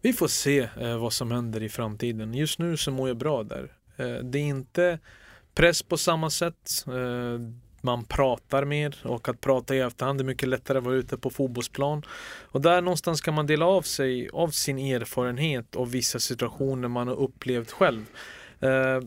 Vi 0.00 0.12
får 0.12 0.28
se 0.28 0.68
eh, 0.80 0.96
vad 0.98 1.12
som 1.12 1.30
händer 1.30 1.62
i 1.62 1.68
framtiden. 1.68 2.34
Just 2.34 2.58
nu 2.58 2.76
så 2.76 2.90
mår 2.90 3.08
jag 3.08 3.16
bra 3.16 3.42
där. 3.42 3.72
Eh, 3.96 4.06
det 4.06 4.38
är 4.38 4.42
inte 4.42 4.98
press 5.54 5.82
på 5.82 5.96
samma 5.96 6.30
sätt. 6.30 6.84
Man 7.84 8.04
pratar 8.04 8.64
mer 8.64 8.96
och 9.04 9.28
att 9.28 9.40
prata 9.40 9.74
i 9.74 9.80
efterhand 9.80 10.20
är 10.20 10.24
mycket 10.24 10.48
lättare 10.48 10.78
att 10.78 10.84
vara 10.84 10.94
ute 10.94 11.18
på 11.18 11.30
fotbollsplan. 11.30 12.02
Och 12.42 12.60
där 12.60 12.82
någonstans 12.82 13.20
kan 13.20 13.34
man 13.34 13.46
dela 13.46 13.66
av 13.66 13.82
sig 13.82 14.28
av 14.32 14.48
sin 14.48 14.78
erfarenhet 14.78 15.76
och 15.76 15.94
vissa 15.94 16.18
situationer 16.18 16.88
man 16.88 17.08
har 17.08 17.14
upplevt 17.14 17.70
själv. 17.70 18.06
Eh, 18.60 19.00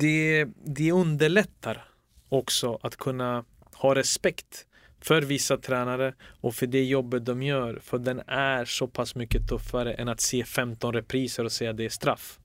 det, 0.00 0.46
det 0.64 0.92
underlättar 0.92 1.84
också 2.28 2.78
att 2.82 2.96
kunna 2.96 3.44
ha 3.74 3.94
respekt 3.94 4.66
för 5.00 5.22
vissa 5.22 5.56
tränare 5.56 6.14
och 6.40 6.54
för 6.54 6.66
det 6.66 6.84
jobbet 6.84 7.24
de 7.24 7.42
gör. 7.42 7.78
För 7.82 7.98
den 7.98 8.22
är 8.26 8.64
så 8.64 8.86
pass 8.86 9.14
mycket 9.14 9.48
tuffare 9.48 9.94
än 9.94 10.08
att 10.08 10.20
se 10.20 10.44
15 10.44 10.92
repriser 10.92 11.44
och 11.44 11.52
säga 11.52 11.72
det 11.72 11.84
är 11.84 11.88
straff. 11.88 12.38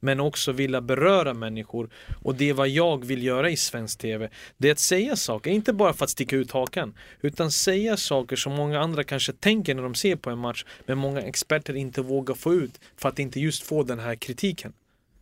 Men 0.00 0.20
också 0.20 0.52
vilja 0.52 0.80
beröra 0.80 1.34
människor. 1.34 1.90
Och 2.22 2.34
det 2.34 2.48
är 2.48 2.54
vad 2.54 2.68
jag 2.68 3.04
vill 3.04 3.22
göra 3.22 3.50
i 3.50 3.56
svensk 3.56 3.98
TV. 3.98 4.28
Det 4.56 4.68
är 4.68 4.72
att 4.72 4.78
säga 4.78 5.16
saker, 5.16 5.50
inte 5.50 5.72
bara 5.72 5.92
för 5.92 6.04
att 6.04 6.10
sticka 6.10 6.36
ut 6.36 6.50
hakan. 6.50 6.94
Utan 7.20 7.50
säga 7.50 7.96
saker 7.96 8.36
som 8.36 8.52
många 8.52 8.80
andra 8.80 9.04
kanske 9.04 9.32
tänker 9.32 9.74
när 9.74 9.82
de 9.82 9.94
ser 9.94 10.16
på 10.16 10.30
en 10.30 10.38
match. 10.38 10.64
Men 10.86 10.98
många 10.98 11.20
experter 11.20 11.76
inte 11.76 12.02
vågar 12.02 12.34
få 12.34 12.54
ut 12.54 12.80
för 12.96 13.08
att 13.08 13.18
inte 13.18 13.40
just 13.40 13.62
få 13.62 13.82
den 13.82 13.98
här 13.98 14.14
kritiken. 14.14 14.72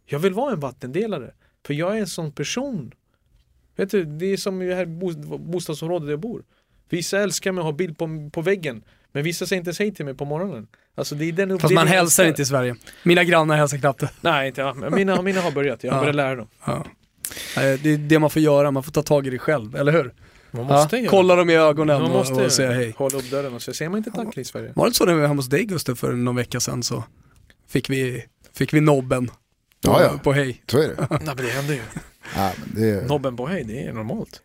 Jag 0.06 0.18
vill 0.18 0.34
vara 0.34 0.52
en 0.52 0.60
vattendelare. 0.60 1.34
För 1.66 1.74
jag 1.74 1.96
är 1.96 2.00
en 2.00 2.06
sån 2.06 2.32
person. 2.32 2.94
Vet 3.76 3.90
du, 3.90 4.04
det 4.04 4.26
är 4.26 4.36
som 4.36 4.62
i 4.62 4.66
det 4.66 4.74
här 4.74 4.86
bostadsområdet 5.38 6.06
där 6.06 6.12
jag 6.12 6.20
bor. 6.20 6.44
Vissa 6.88 7.20
älskar 7.20 7.52
mig 7.52 7.60
och 7.60 7.64
har 7.64 7.72
bild 7.72 7.98
på, 7.98 8.30
på 8.32 8.42
väggen. 8.42 8.82
Men 9.12 9.22
vissa 9.22 9.46
säger 9.46 9.60
inte 9.60 9.82
hej 9.82 9.94
till 9.94 10.04
mig 10.04 10.14
på 10.14 10.24
morgonen. 10.24 10.68
Alltså 10.98 11.14
det 11.14 11.24
är 11.28 11.32
den 11.32 11.58
Fast 11.58 11.74
man 11.74 11.86
jag 11.86 11.94
hälsar 11.94 12.24
inte 12.24 12.42
i 12.42 12.44
Sverige. 12.44 12.76
Mina 13.02 13.24
grannar 13.24 13.56
hälsar 13.56 13.78
knappt. 13.78 14.02
Nej, 14.20 14.48
inte, 14.48 14.60
ja, 14.60 14.74
men 14.74 14.94
mina, 14.94 15.22
mina 15.22 15.40
har 15.40 15.50
börjat. 15.50 15.84
Jag 15.84 15.90
har 15.92 15.96
Ja. 15.96 16.00
börjat 16.00 16.16
lära 16.16 16.34
dem. 16.36 16.48
Ja. 16.64 16.84
Det 17.54 17.86
är 17.86 17.96
det 17.98 18.18
man 18.18 18.30
får 18.30 18.42
göra, 18.42 18.70
man 18.70 18.82
får 18.82 18.92
ta 18.92 19.02
tag 19.02 19.26
i 19.26 19.30
det 19.30 19.38
själv, 19.38 19.76
eller 19.76 19.92
hur? 19.92 20.14
Man 20.50 20.66
måste 20.66 20.96
ja, 20.96 21.02
göra 21.02 21.10
kolla 21.10 21.36
dem 21.36 21.50
i 21.50 21.54
ögonen 21.56 22.02
Man 22.02 22.10
och, 22.10 22.16
måste 22.16 22.34
och 22.44 22.52
säga 22.52 22.72
hej. 22.72 22.94
hålla 22.96 23.18
upp 23.18 23.30
dörren 23.30 23.54
och 23.54 23.62
säga, 23.62 23.74
säger 23.74 23.88
man 23.90 23.98
inte 23.98 24.10
tack 24.10 24.38
i 24.38 24.44
Sverige? 24.44 24.72
Var 24.74 24.84
det 24.84 24.88
inte 24.88 24.98
så 24.98 25.04
när 25.04 25.14
vi 25.14 25.20
var 25.20 25.28
hemma 25.28 25.38
hos 25.38 25.46
dig 25.48 25.64
Gustav 25.64 25.94
för 25.94 26.12
någon 26.12 26.36
vecka 26.36 26.60
sedan 26.60 26.82
så 26.82 27.04
fick 27.68 27.90
vi, 27.90 28.24
fick 28.56 28.72
vi 28.74 28.80
nobben 28.80 29.26
på, 29.26 29.32
Ja, 29.80 30.02
ja. 30.02 30.18
på 30.24 30.32
hej. 30.32 30.62
Så 30.70 30.78
är 30.82 30.88
det. 30.88 30.94
Nej 31.10 31.20
men 31.20 31.36
det 31.36 31.50
händer 31.50 31.74
ju. 31.74 31.80
Ja, 32.36 32.50
men 32.56 32.82
det 32.82 32.90
är... 32.90 33.02
Nobben 33.08 33.36
på 33.36 33.46
hej, 33.46 33.64
det 33.64 33.84
är 33.84 33.92
normalt. 33.92 34.40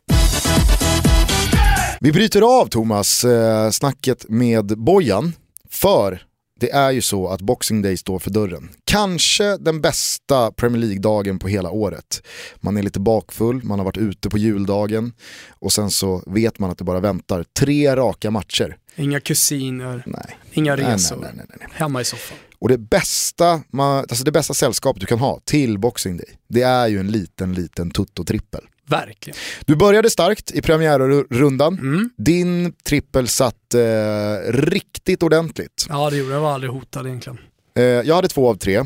Vi 1.99 2.11
bryter 2.11 2.61
av 2.61 2.65
Thomas, 2.67 3.23
eh, 3.25 3.69
snacket 3.69 4.25
med 4.29 4.65
Bojan. 4.65 5.33
För 5.69 6.21
det 6.63 6.71
är 6.71 6.91
ju 6.91 7.01
så 7.01 7.27
att 7.27 7.41
Boxing 7.41 7.81
Day 7.81 7.97
står 7.97 8.19
för 8.19 8.31
dörren. 8.31 8.69
Kanske 8.85 9.57
den 9.57 9.81
bästa 9.81 10.51
Premier 10.51 10.81
League-dagen 10.81 11.39
på 11.39 11.47
hela 11.47 11.69
året. 11.69 12.23
Man 12.55 12.77
är 12.77 12.83
lite 12.83 12.99
bakfull, 12.99 13.63
man 13.63 13.79
har 13.79 13.85
varit 13.85 13.97
ute 13.97 14.29
på 14.29 14.37
juldagen 14.37 15.13
och 15.49 15.73
sen 15.73 15.91
så 15.91 16.23
vet 16.27 16.59
man 16.59 16.69
att 16.69 16.77
det 16.77 16.83
bara 16.83 16.99
väntar 16.99 17.45
tre 17.59 17.95
raka 17.95 18.31
matcher. 18.31 18.77
Inga 18.95 19.19
kusiner, 19.19 20.03
Nej. 20.05 20.37
inga 20.51 20.75
resor. 20.75 21.15
nej, 21.15 21.31
nej, 21.35 21.45
nej. 21.49 21.67
Hemma 21.71 22.01
i 22.01 22.05
soffan. 22.05 22.37
Och 22.59 22.69
det 22.69 22.77
bästa, 22.77 23.61
man, 23.71 23.97
alltså 23.97 24.23
det 24.23 24.31
bästa 24.31 24.53
sällskapet 24.53 24.99
du 25.01 25.05
kan 25.05 25.19
ha 25.19 25.39
till 25.45 25.79
Boxing 25.79 26.17
Day, 26.17 26.37
det 26.49 26.61
är 26.61 26.87
ju 26.87 26.99
en 26.99 27.11
liten, 27.11 27.53
liten 27.53 27.91
tutto-trippel. 27.91 28.63
Verkligen. 28.89 29.37
Du 29.65 29.75
började 29.75 30.09
starkt 30.09 30.51
i 30.51 30.61
premiärrundan. 30.61 31.73
Mm. 31.73 32.09
Din 32.17 32.73
trippel 32.83 33.27
satt 33.27 33.73
eh, 33.73 34.51
riktigt 34.51 35.23
ordentligt. 35.23 35.85
Ja 35.89 36.09
det 36.09 36.17
gjorde 36.17 36.33
jag, 36.33 36.41
var 36.41 36.53
aldrig 36.53 36.71
hotad 36.71 37.05
egentligen. 37.05 37.39
Eh, 37.77 37.83
jag 37.83 38.15
hade 38.15 38.27
två 38.27 38.49
av 38.49 38.55
tre. 38.55 38.83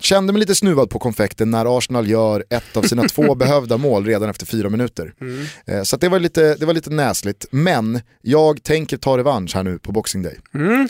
Kände 0.00 0.32
mig 0.32 0.40
lite 0.40 0.54
snuvad 0.54 0.90
på 0.90 0.98
konfekten 0.98 1.50
när 1.50 1.78
Arsenal 1.78 2.08
gör 2.08 2.44
ett 2.50 2.76
av 2.76 2.82
sina 2.82 3.08
två 3.08 3.34
behövda 3.44 3.76
mål 3.76 4.06
redan 4.06 4.30
efter 4.30 4.46
fyra 4.46 4.68
minuter. 4.68 5.14
Mm. 5.20 5.46
Eh, 5.66 5.82
så 5.82 5.96
det, 5.96 6.08
var 6.08 6.18
lite, 6.18 6.54
det 6.54 6.66
var 6.66 6.74
lite 6.74 6.90
näsligt, 6.90 7.46
men 7.50 8.00
jag 8.22 8.62
tänker 8.62 8.96
ta 8.96 9.18
revansch 9.18 9.54
här 9.54 9.62
nu 9.62 9.78
på 9.78 9.92
Boxing 9.92 10.22
Day. 10.22 10.38
Mm. 10.54 10.88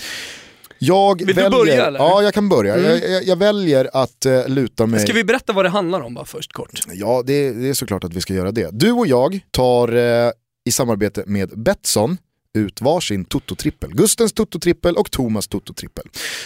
Jag 0.79 1.19
Vill 1.19 1.27
du 1.27 1.33
väljer, 1.33 1.51
börja, 1.51 1.87
eller? 1.87 1.99
Ja, 1.99 2.23
jag 2.23 2.35
kan 2.35 2.49
börja. 2.49 2.75
Mm. 2.75 2.91
Jag, 2.91 3.11
jag, 3.11 3.25
jag 3.25 3.37
väljer 3.37 3.91
att 3.93 4.27
uh, 4.27 4.49
luta 4.49 4.87
mig... 4.87 5.01
Ska 5.01 5.13
vi 5.13 5.25
berätta 5.25 5.53
vad 5.53 5.65
det 5.65 5.69
handlar 5.69 6.01
om 6.01 6.15
bara 6.15 6.25
först 6.25 6.53
kort? 6.53 6.81
Ja, 6.93 7.23
det, 7.27 7.53
det 7.53 7.69
är 7.69 7.75
såklart 7.75 8.05
att 8.05 8.15
vi 8.15 8.21
ska 8.21 8.35
göra 8.35 8.53
det. 8.53 8.69
Du 8.73 8.93
och 8.93 9.07
jag 9.07 9.41
tar 9.51 9.97
eh, 9.97 10.31
i 10.65 10.73
samarbete 10.73 11.25
med 11.27 11.51
Betsson 11.63 12.19
ut 12.55 12.81
varsin 12.81 13.25
Toto-trippel. 13.25 13.91
Gustens 13.95 14.33
Toto-trippel 14.33 14.95
och 14.95 15.11
Thomas 15.11 15.49
Toto-trippel. 15.49 16.05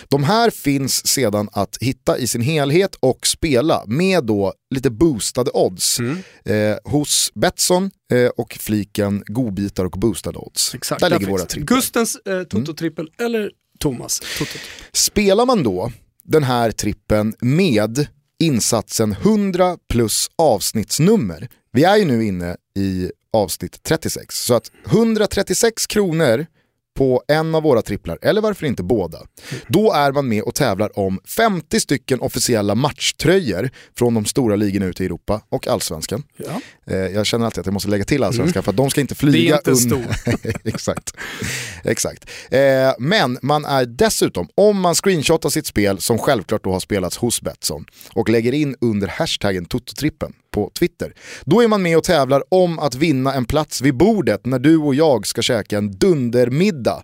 De 0.08 0.24
här 0.24 0.50
finns 0.50 1.06
sedan 1.06 1.48
att 1.52 1.78
hitta 1.80 2.18
i 2.18 2.26
sin 2.26 2.40
helhet 2.40 2.96
och 3.00 3.26
spela 3.26 3.82
med 3.86 4.24
då 4.24 4.52
lite 4.74 4.90
boostade 4.90 5.50
odds 5.54 5.98
Mm. 6.00 6.18
eh, 6.44 6.76
hos 6.84 7.30
Betsson 7.34 7.90
eh, 8.12 8.28
och 8.36 8.56
fliken 8.60 9.22
godbitar 9.26 9.84
och 9.84 9.90
boostade 9.90 10.38
odds. 10.38 10.74
Exakt. 10.74 11.00
Där 11.00 11.10
ligger 11.10 11.26
våra 11.26 11.44
tripplar. 11.44 11.76
Gustens 11.76 12.16
eh, 12.16 12.42
Toto-trippel 12.42 13.08
eller 13.18 13.50
Thomas. 13.80 14.20
Spelar 14.92 15.46
man 15.46 15.62
då 15.62 15.92
den 16.24 16.44
här 16.44 16.70
trippen 16.70 17.34
med 17.40 18.06
insatsen 18.38 19.12
100 19.12 19.76
plus 19.88 20.30
avsnittsnummer, 20.36 21.48
vi 21.72 21.84
är 21.84 21.96
ju 21.96 22.04
nu 22.04 22.24
inne 22.24 22.56
i 22.76 23.10
avsnitt 23.32 23.82
36, 23.82 24.44
så 24.44 24.54
att 24.54 24.70
136 24.86 25.86
kronor 25.86 26.46
på 27.00 27.22
en 27.28 27.54
av 27.54 27.62
våra 27.62 27.82
tripplar, 27.82 28.18
eller 28.22 28.40
varför 28.40 28.66
inte 28.66 28.82
båda, 28.82 29.18
då 29.68 29.92
är 29.92 30.12
man 30.12 30.28
med 30.28 30.42
och 30.42 30.54
tävlar 30.54 30.98
om 30.98 31.20
50 31.26 31.80
stycken 31.80 32.20
officiella 32.20 32.74
matchtröjor 32.74 33.70
från 33.98 34.14
de 34.14 34.24
stora 34.24 34.56
ligorna 34.56 34.86
ute 34.86 35.02
i 35.02 35.06
Europa 35.06 35.40
och 35.48 35.68
allsvenskan. 35.68 36.22
Ja. 36.36 36.60
Eh, 36.86 36.96
jag 36.96 37.26
känner 37.26 37.44
alltid 37.46 37.60
att 37.60 37.66
jag 37.66 37.72
måste 37.72 37.88
lägga 37.88 38.04
till 38.04 38.24
allsvenskan 38.24 38.62
för 38.62 38.70
att 38.70 38.76
de 38.76 38.90
ska 38.90 39.00
inte 39.00 39.14
flyga 39.14 39.60
Mm. 39.60 39.62
Det 39.64 39.70
är 39.70 39.82
inte 39.82 39.94
un- 40.30 40.60
Exakt. 40.64 41.14
Exakt. 41.84 42.30
Eh, 42.50 42.60
men 42.98 43.38
man 43.42 43.64
är 43.64 43.86
dessutom, 43.86 44.48
om 44.54 44.80
man 44.80 44.94
screenshotar 44.94 45.48
sitt 45.50 45.66
spel 45.66 46.00
som 46.00 46.18
självklart 46.18 46.64
då 46.64 46.72
har 46.72 46.80
spelats 46.80 47.16
hos 47.16 47.42
Betsson 47.42 47.84
och 48.12 48.28
lägger 48.28 48.52
in 48.52 48.76
under 48.80 49.08
hashtaggen 49.08 49.64
Tototrippen 49.64 50.32
på 50.50 50.70
Twitter, 50.78 51.12
då 51.44 51.62
är 51.62 51.68
man 51.68 51.82
med 51.82 51.96
och 51.96 52.04
tävlar 52.04 52.42
om 52.48 52.78
att 52.78 52.94
vinna 52.94 53.34
en 53.34 53.44
plats 53.44 53.80
vid 53.80 53.96
bordet 53.96 54.46
när 54.46 54.58
du 54.58 54.76
och 54.76 54.94
jag 54.94 55.26
ska 55.26 55.42
käka 55.42 55.78
en 55.78 55.98
dundermiddag 55.98 57.02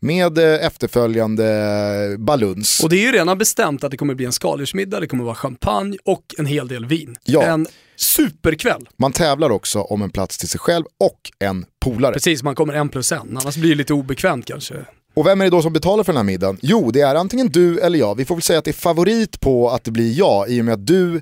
med 0.00 0.38
eh, 0.38 0.66
efterföljande 0.66 2.16
baluns. 2.18 2.80
Och 2.84 2.90
det 2.90 2.96
är 2.96 3.06
ju 3.06 3.12
redan 3.12 3.38
bestämt 3.38 3.84
att 3.84 3.90
det 3.90 3.96
kommer 3.96 4.14
bli 4.14 4.26
en 4.26 4.32
skaldjursmiddag, 4.32 5.00
det 5.00 5.06
kommer 5.06 5.24
vara 5.24 5.34
champagne 5.34 5.96
och 6.04 6.24
en 6.38 6.46
hel 6.46 6.68
del 6.68 6.86
vin. 6.86 7.16
Ja. 7.24 7.42
En 7.42 7.66
superkväll. 7.96 8.88
Man 8.96 9.12
tävlar 9.12 9.50
också 9.50 9.80
om 9.80 10.02
en 10.02 10.10
plats 10.10 10.38
till 10.38 10.48
sig 10.48 10.60
själv 10.60 10.84
och 11.00 11.20
en 11.38 11.66
polare. 11.80 12.12
Precis, 12.12 12.42
man 12.42 12.54
kommer 12.54 12.72
en 12.72 12.88
plus 12.88 13.12
en, 13.12 13.38
annars 13.40 13.56
blir 13.56 13.70
det 13.70 13.76
lite 13.76 13.94
obekvämt 13.94 14.46
kanske. 14.46 14.74
Och 15.14 15.26
vem 15.26 15.40
är 15.40 15.44
det 15.44 15.50
då 15.50 15.62
som 15.62 15.72
betalar 15.72 16.04
för 16.04 16.12
den 16.12 16.16
här 16.16 16.24
middagen? 16.24 16.58
Jo, 16.62 16.90
det 16.90 17.00
är 17.00 17.14
antingen 17.14 17.48
du 17.48 17.80
eller 17.80 17.98
jag. 17.98 18.14
Vi 18.14 18.24
får 18.24 18.34
väl 18.34 18.42
säga 18.42 18.58
att 18.58 18.64
det 18.64 18.70
är 18.70 18.72
favorit 18.72 19.40
på 19.40 19.70
att 19.70 19.84
det 19.84 19.90
blir 19.90 20.18
jag 20.18 20.50
i 20.50 20.60
och 20.60 20.64
med 20.64 20.74
att 20.74 20.86
du 20.86 21.20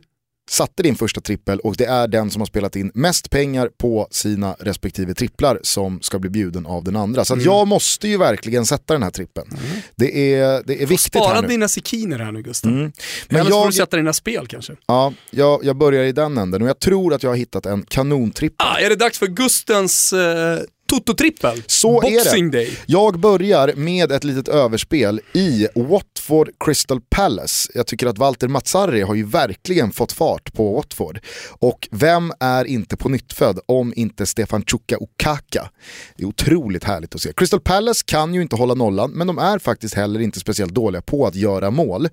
satte 0.50 0.82
din 0.82 0.96
första 0.96 1.20
trippel 1.20 1.60
och 1.60 1.74
det 1.76 1.84
är 1.84 2.08
den 2.08 2.30
som 2.30 2.40
har 2.40 2.46
spelat 2.46 2.76
in 2.76 2.90
mest 2.94 3.30
pengar 3.30 3.70
på 3.78 4.08
sina 4.10 4.56
respektive 4.60 5.14
tripplar 5.14 5.58
som 5.62 6.00
ska 6.02 6.18
bli 6.18 6.30
bjuden 6.30 6.66
av 6.66 6.84
den 6.84 6.96
andra. 6.96 7.24
Så 7.24 7.34
att 7.34 7.44
jag 7.44 7.68
måste 7.68 8.08
ju 8.08 8.18
verkligen 8.18 8.66
sätta 8.66 8.94
den 8.94 9.02
här 9.02 9.10
trippen. 9.10 9.44
Det 9.96 10.34
är, 10.34 10.62
det 10.66 10.82
är 10.82 10.86
viktigt 10.86 11.12
Spara 11.22 11.34
här 11.34 11.42
nu. 11.42 11.48
dina 11.48 11.68
sekiner 11.68 12.18
här 12.18 12.32
nu 12.32 12.42
Gustav. 12.42 12.72
Mm. 12.72 12.82
Men 12.82 12.92
Men 13.28 13.40
Annars 13.40 13.52
får 13.52 13.60
jag, 13.60 13.68
du 13.68 13.72
sätta 13.72 13.96
dina 13.96 14.12
spel 14.12 14.46
kanske. 14.46 14.72
ja, 14.86 15.12
jag, 15.30 15.64
jag 15.64 15.76
börjar 15.76 16.04
i 16.04 16.12
den 16.12 16.38
änden 16.38 16.62
och 16.62 16.68
jag 16.68 16.78
tror 16.78 17.14
att 17.14 17.22
jag 17.22 17.30
har 17.30 17.36
hittat 17.36 17.66
en 17.66 17.82
kanontrippel. 17.82 18.66
Ah, 18.66 18.78
är 18.78 18.88
det 18.88 18.96
dags 18.96 19.18
för 19.18 19.26
Gustens 19.26 20.12
eh, 20.12 20.58
Toto-trippel? 20.94 21.62
Så 21.66 22.02
är 22.02 22.10
det. 22.10 22.16
Boxing 22.16 22.50
Day. 22.50 22.78
Jag 22.86 23.20
börjar 23.20 23.72
med 23.76 24.12
ett 24.12 24.24
litet 24.24 24.48
överspel 24.48 25.20
i 25.32 25.68
Watford 25.74 26.50
Crystal 26.64 27.00
Palace. 27.10 27.72
Jag 27.74 27.86
tycker 27.86 28.06
att 28.06 28.18
Walter 28.18 28.48
Mazzarri 28.48 29.02
har 29.02 29.14
ju 29.14 29.24
verkligen 29.24 29.92
fått 29.92 30.12
fart 30.12 30.52
på 30.52 30.74
Watford. 30.74 31.20
Och 31.50 31.88
vem 31.90 32.32
är 32.40 32.64
inte 32.64 32.96
på 32.96 33.08
nyttfödd 33.08 33.58
om 33.66 33.92
inte 33.96 34.26
Stefan 34.26 34.64
Chuka 34.64 34.98
Okaka? 34.98 35.70
Det 36.16 36.22
är 36.22 36.26
otroligt 36.26 36.84
härligt 36.84 37.14
att 37.14 37.20
se. 37.20 37.32
Crystal 37.36 37.60
Palace 37.60 38.02
kan 38.06 38.34
ju 38.34 38.42
inte 38.42 38.56
hålla 38.56 38.74
nollan, 38.74 39.10
men 39.10 39.26
de 39.26 39.38
är 39.38 39.58
faktiskt 39.58 39.94
heller 39.94 40.20
inte 40.20 40.40
speciellt 40.40 40.74
dåliga 40.74 41.02
på 41.02 41.26
att 41.26 41.34
göra 41.34 41.70
mål. 41.70 42.08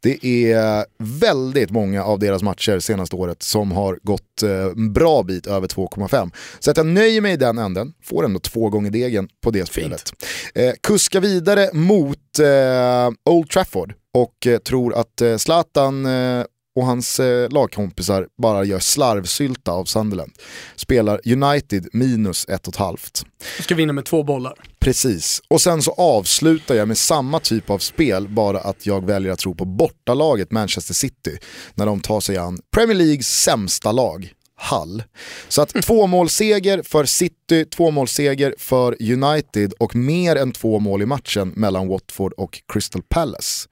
Det 0.00 0.26
är 0.26 0.84
väldigt 0.98 1.70
många 1.70 2.04
av 2.04 2.18
deras 2.18 2.42
matcher 2.42 2.78
senaste 2.78 3.16
året 3.16 3.42
som 3.42 3.72
har 3.72 3.98
gått 4.02 4.42
eh, 4.42 4.50
en 4.50 4.92
bra 4.92 5.22
bit 5.22 5.46
över 5.46 5.68
2,5. 5.68 6.30
Så 6.58 6.70
att 6.70 6.76
jag 6.76 6.86
nöjer 6.86 7.20
mig 7.20 7.32
i 7.32 7.36
den 7.36 7.58
änden, 7.58 7.92
får 8.02 8.25
ändå 8.26 8.40
två 8.40 8.68
gånger 8.70 8.90
degen 8.90 9.28
på 9.42 9.50
det 9.50 9.66
spelet. 9.66 10.12
Eh, 10.54 10.72
kuska 10.82 11.20
vidare 11.20 11.70
mot 11.72 12.38
eh, 12.38 13.30
Old 13.30 13.50
Trafford 13.50 13.94
och 14.14 14.46
eh, 14.46 14.58
tror 14.58 14.94
att 14.94 15.20
eh, 15.20 15.36
Zlatan 15.36 16.06
eh, 16.06 16.44
och 16.76 16.86
hans 16.86 17.20
eh, 17.20 17.50
lagkompisar 17.50 18.26
bara 18.42 18.64
gör 18.64 18.78
slarvsylta 18.78 19.72
av 19.72 19.84
Sunderland. 19.84 20.32
Spelar 20.76 21.20
United 21.24 21.88
minus 21.92 22.44
ett 22.48 22.66
och 22.68 22.74
ett 22.74 22.78
halvt. 22.78 23.24
Du 23.56 23.62
ska 23.62 23.74
vinna 23.74 23.92
med 23.92 24.04
två 24.04 24.22
bollar. 24.22 24.54
Precis, 24.78 25.42
och 25.48 25.60
sen 25.60 25.82
så 25.82 25.92
avslutar 25.92 26.74
jag 26.74 26.88
med 26.88 26.98
samma 26.98 27.40
typ 27.40 27.70
av 27.70 27.78
spel, 27.78 28.28
bara 28.28 28.58
att 28.60 28.86
jag 28.86 29.06
väljer 29.06 29.32
att 29.32 29.38
tro 29.38 29.54
på 29.54 29.64
bortalaget 29.64 30.50
Manchester 30.50 30.94
City 30.94 31.38
när 31.74 31.86
de 31.86 32.00
tar 32.00 32.20
sig 32.20 32.36
an 32.36 32.58
Premier 32.74 32.96
Leagues 32.96 33.42
sämsta 33.42 33.92
lag. 33.92 34.32
Hull. 34.60 35.02
Så 35.48 35.62
att 35.62 35.68
tvåmålsseger 35.82 36.82
för 36.82 37.04
City, 37.04 37.64
tvåmålsseger 37.64 38.54
för 38.58 38.96
United 39.12 39.72
och 39.78 39.96
mer 39.96 40.36
än 40.36 40.52
två 40.52 40.78
mål 40.78 41.02
i 41.02 41.06
matchen 41.06 41.52
mellan 41.56 41.88
Watford 41.88 42.32
och 42.32 42.62
Crystal 42.72 43.02
Palace. 43.08 43.68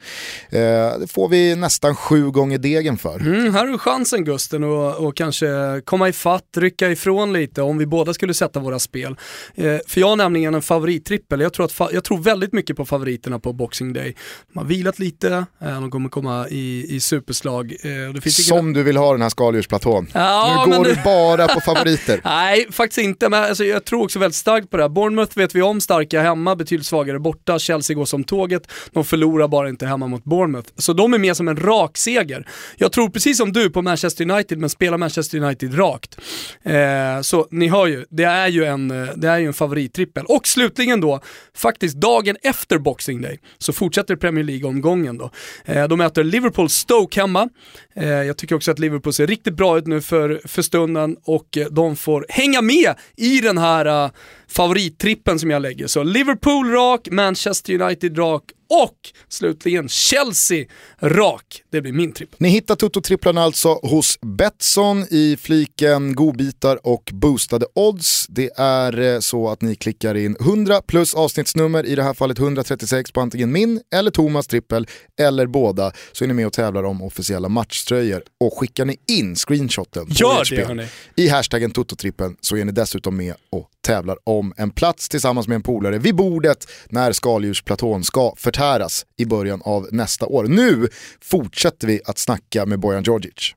Eh, 0.50 0.58
det 1.00 1.06
får 1.10 1.28
vi 1.28 1.56
nästan 1.56 1.96
sju 1.96 2.30
gånger 2.30 2.58
degen 2.58 2.98
för. 2.98 3.20
Mm, 3.20 3.54
här 3.54 3.60
har 3.60 3.66
du 3.72 3.78
chansen 3.78 4.24
Gusten 4.24 4.64
att 4.64 4.96
och 4.98 5.16
kanske 5.16 5.46
komma 5.84 6.08
ifatt, 6.08 6.44
rycka 6.56 6.90
ifrån 6.90 7.32
lite 7.32 7.62
om 7.62 7.78
vi 7.78 7.86
båda 7.86 8.14
skulle 8.14 8.34
sätta 8.34 8.60
våra 8.60 8.78
spel. 8.78 9.16
Eh, 9.54 9.76
för 9.86 10.00
jag 10.00 10.08
har 10.08 10.16
nämligen 10.16 10.54
en 10.54 10.62
favorittrippel, 10.62 11.40
jag 11.40 11.52
tror, 11.52 11.64
att 11.66 11.92
jag 11.94 12.04
tror 12.04 12.18
väldigt 12.18 12.52
mycket 12.52 12.76
på 12.76 12.84
favoriterna 12.84 13.38
på 13.38 13.52
Boxing 13.52 13.92
Day. 13.92 14.16
De 14.52 14.58
har 14.58 14.66
vilat 14.66 14.98
lite, 14.98 15.28
eh, 15.60 15.80
de 15.80 15.90
kommer 15.90 16.08
komma 16.08 16.48
i, 16.48 16.86
i 16.96 17.00
superslag. 17.00 17.72
Eh, 17.82 18.12
finns 18.20 18.38
ingen- 18.50 18.58
Som 18.58 18.72
du 18.72 18.82
vill 18.82 18.96
ha 18.96 19.12
den 19.12 19.22
här 19.22 19.28
skaldjursplatån. 19.28 20.06
Ja, 20.12 20.64
men- 20.82 20.94
du 20.94 21.02
bara 21.04 21.48
på 21.48 21.60
favoriter. 21.60 22.20
Nej, 22.24 22.66
faktiskt 22.70 22.98
inte. 22.98 23.28
Men 23.28 23.44
alltså, 23.44 23.64
jag 23.64 23.84
tror 23.84 24.04
också 24.04 24.18
väldigt 24.18 24.36
starkt 24.36 24.70
på 24.70 24.76
det 24.76 24.82
här. 24.82 24.88
Bournemouth 24.88 25.38
vet 25.38 25.54
vi 25.54 25.62
om, 25.62 25.80
starka 25.80 26.22
hemma, 26.22 26.56
betydligt 26.56 26.86
svagare 26.86 27.18
borta. 27.18 27.58
Chelsea 27.58 27.96
går 27.96 28.04
som 28.04 28.24
tåget. 28.24 28.62
De 28.92 29.04
förlorar 29.04 29.48
bara 29.48 29.68
inte 29.68 29.86
hemma 29.86 30.06
mot 30.06 30.24
Bournemouth. 30.24 30.68
Så 30.76 30.92
de 30.92 31.14
är 31.14 31.18
med 31.18 31.36
som 31.36 31.48
en 31.48 31.56
rak 31.56 31.96
seger. 31.96 32.48
Jag 32.76 32.92
tror 32.92 33.08
precis 33.08 33.36
som 33.36 33.52
du 33.52 33.70
på 33.70 33.82
Manchester 33.82 34.30
United, 34.30 34.58
men 34.58 34.70
spelar 34.70 34.98
Manchester 34.98 35.38
United 35.38 35.78
rakt. 35.78 36.18
Eh, 36.62 37.20
så 37.22 37.46
ni 37.50 37.68
hör 37.68 37.86
ju, 37.86 38.04
det 38.10 38.24
är 38.24 38.48
ju 38.48 38.64
en, 38.64 38.90
eh, 38.90 39.08
det 39.16 39.28
är 39.28 39.38
ju 39.38 39.46
en 39.46 39.54
favorittrippel. 39.54 40.24
Och 40.28 40.46
slutligen 40.46 41.00
då, 41.00 41.20
faktiskt 41.56 41.96
dagen 41.96 42.36
efter 42.42 42.78
Boxing 42.78 43.22
Day, 43.22 43.38
så 43.58 43.72
fortsätter 43.72 44.16
Premier 44.16 44.44
League-omgången 44.44 45.18
då. 45.18 45.30
Eh, 45.64 45.88
de 45.88 45.98
möter 45.98 46.24
Liverpool 46.24 46.68
Stoke 46.68 47.20
hemma. 47.20 47.48
Eh, 47.96 48.08
jag 48.08 48.36
tycker 48.36 48.54
också 48.54 48.70
att 48.70 48.78
Liverpool 48.78 49.12
ser 49.12 49.26
riktigt 49.26 49.54
bra 49.54 49.78
ut 49.78 49.86
nu 49.86 50.00
för, 50.00 50.40
för 50.44 50.62
stunden 50.64 51.16
och 51.24 51.56
eh, 51.56 51.66
de 51.70 51.96
får 51.96 52.26
hänga 52.28 52.62
med 52.62 52.94
i 53.16 53.40
den 53.40 53.58
här 53.58 54.04
uh, 54.04 54.10
favorittrippen 54.56 55.38
som 55.38 55.50
jag 55.50 55.62
lägger. 55.62 55.86
Så 55.86 56.02
Liverpool 56.02 56.70
rak, 56.70 57.08
Manchester 57.10 57.80
United 57.82 58.18
rak 58.18 58.42
och 58.70 58.98
slutligen 59.28 59.88
Chelsea 59.88 60.66
rak. 61.00 61.62
Det 61.72 61.80
blir 61.80 61.92
min 61.92 62.12
tripp. 62.12 62.40
Ni 62.40 62.48
hittar 62.48 62.76
Toto-tripplarna 62.76 63.40
alltså 63.40 63.68
hos 63.82 64.18
Betsson 64.20 65.06
i 65.10 65.36
fliken 65.40 66.14
godbitar 66.14 66.86
och 66.86 67.10
boostade 67.12 67.66
odds. 67.74 68.26
Det 68.28 68.50
är 68.56 69.00
eh, 69.00 69.20
så 69.20 69.48
att 69.48 69.62
ni 69.62 69.74
klickar 69.74 70.14
in 70.14 70.36
100 70.40 70.80
plus 70.86 71.14
avsnittsnummer, 71.14 71.86
i 71.86 71.94
det 71.94 72.02
här 72.02 72.14
fallet 72.14 72.38
136 72.38 73.12
på 73.12 73.20
antingen 73.20 73.52
min 73.52 73.80
eller 73.94 74.10
Thomas 74.10 74.46
trippel 74.46 74.86
eller 75.20 75.46
båda, 75.46 75.92
så 76.12 76.24
är 76.24 76.28
ni 76.28 76.34
med 76.34 76.46
och 76.46 76.52
tävlar 76.52 76.84
om 76.84 77.02
officiella 77.02 77.48
matchtröjor. 77.48 78.22
Och 78.40 78.58
skickar 78.58 78.84
ni 78.84 78.96
in 79.08 79.36
screenshoten 79.36 80.06
på 80.06 80.12
Gör 80.12 80.56
det, 80.56 80.64
hörni. 80.64 80.86
i 81.16 81.28
hashtaggen 81.28 81.70
Toto-trippen 81.70 82.36
så 82.40 82.56
är 82.56 82.64
ni 82.64 82.72
dessutom 82.72 83.16
med 83.16 83.34
och 83.50 83.70
tävlar 83.84 84.16
om 84.24 84.52
en 84.56 84.70
plats 84.70 85.08
tillsammans 85.08 85.48
med 85.48 85.54
en 85.54 85.62
polare 85.62 85.98
vid 85.98 86.14
bordet 86.16 86.66
när 86.88 87.12
skaldjursplatån 87.12 88.04
ska 88.04 88.32
förtäras 88.36 89.06
i 89.18 89.24
början 89.24 89.62
av 89.64 89.86
nästa 89.92 90.26
år. 90.26 90.44
Nu 90.44 90.88
fortsätter 91.22 91.86
vi 91.86 92.00
att 92.04 92.18
snacka 92.18 92.66
med 92.66 92.80
Bojan 92.80 93.02
Djordjic. 93.02 93.54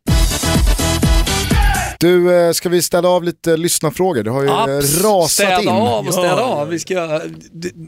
Du, 1.99 2.33
eh, 2.39 2.51
ska 2.51 2.69
vi 2.69 2.81
ställa 2.81 3.09
av 3.09 3.23
lite 3.23 3.57
lyssnarfrågor? 3.57 4.23
Det 4.23 4.31
har 4.31 4.41
ju 4.43 4.49
Abs- 4.49 5.03
rasat 5.03 5.31
städa 5.31 5.61
in. 5.61 5.67
av 5.69 6.07
och 6.07 6.13
städa 6.13 6.27
Ja. 6.27 6.41
av. 6.43 6.67
Vi 6.69 6.79
ska, 6.79 7.21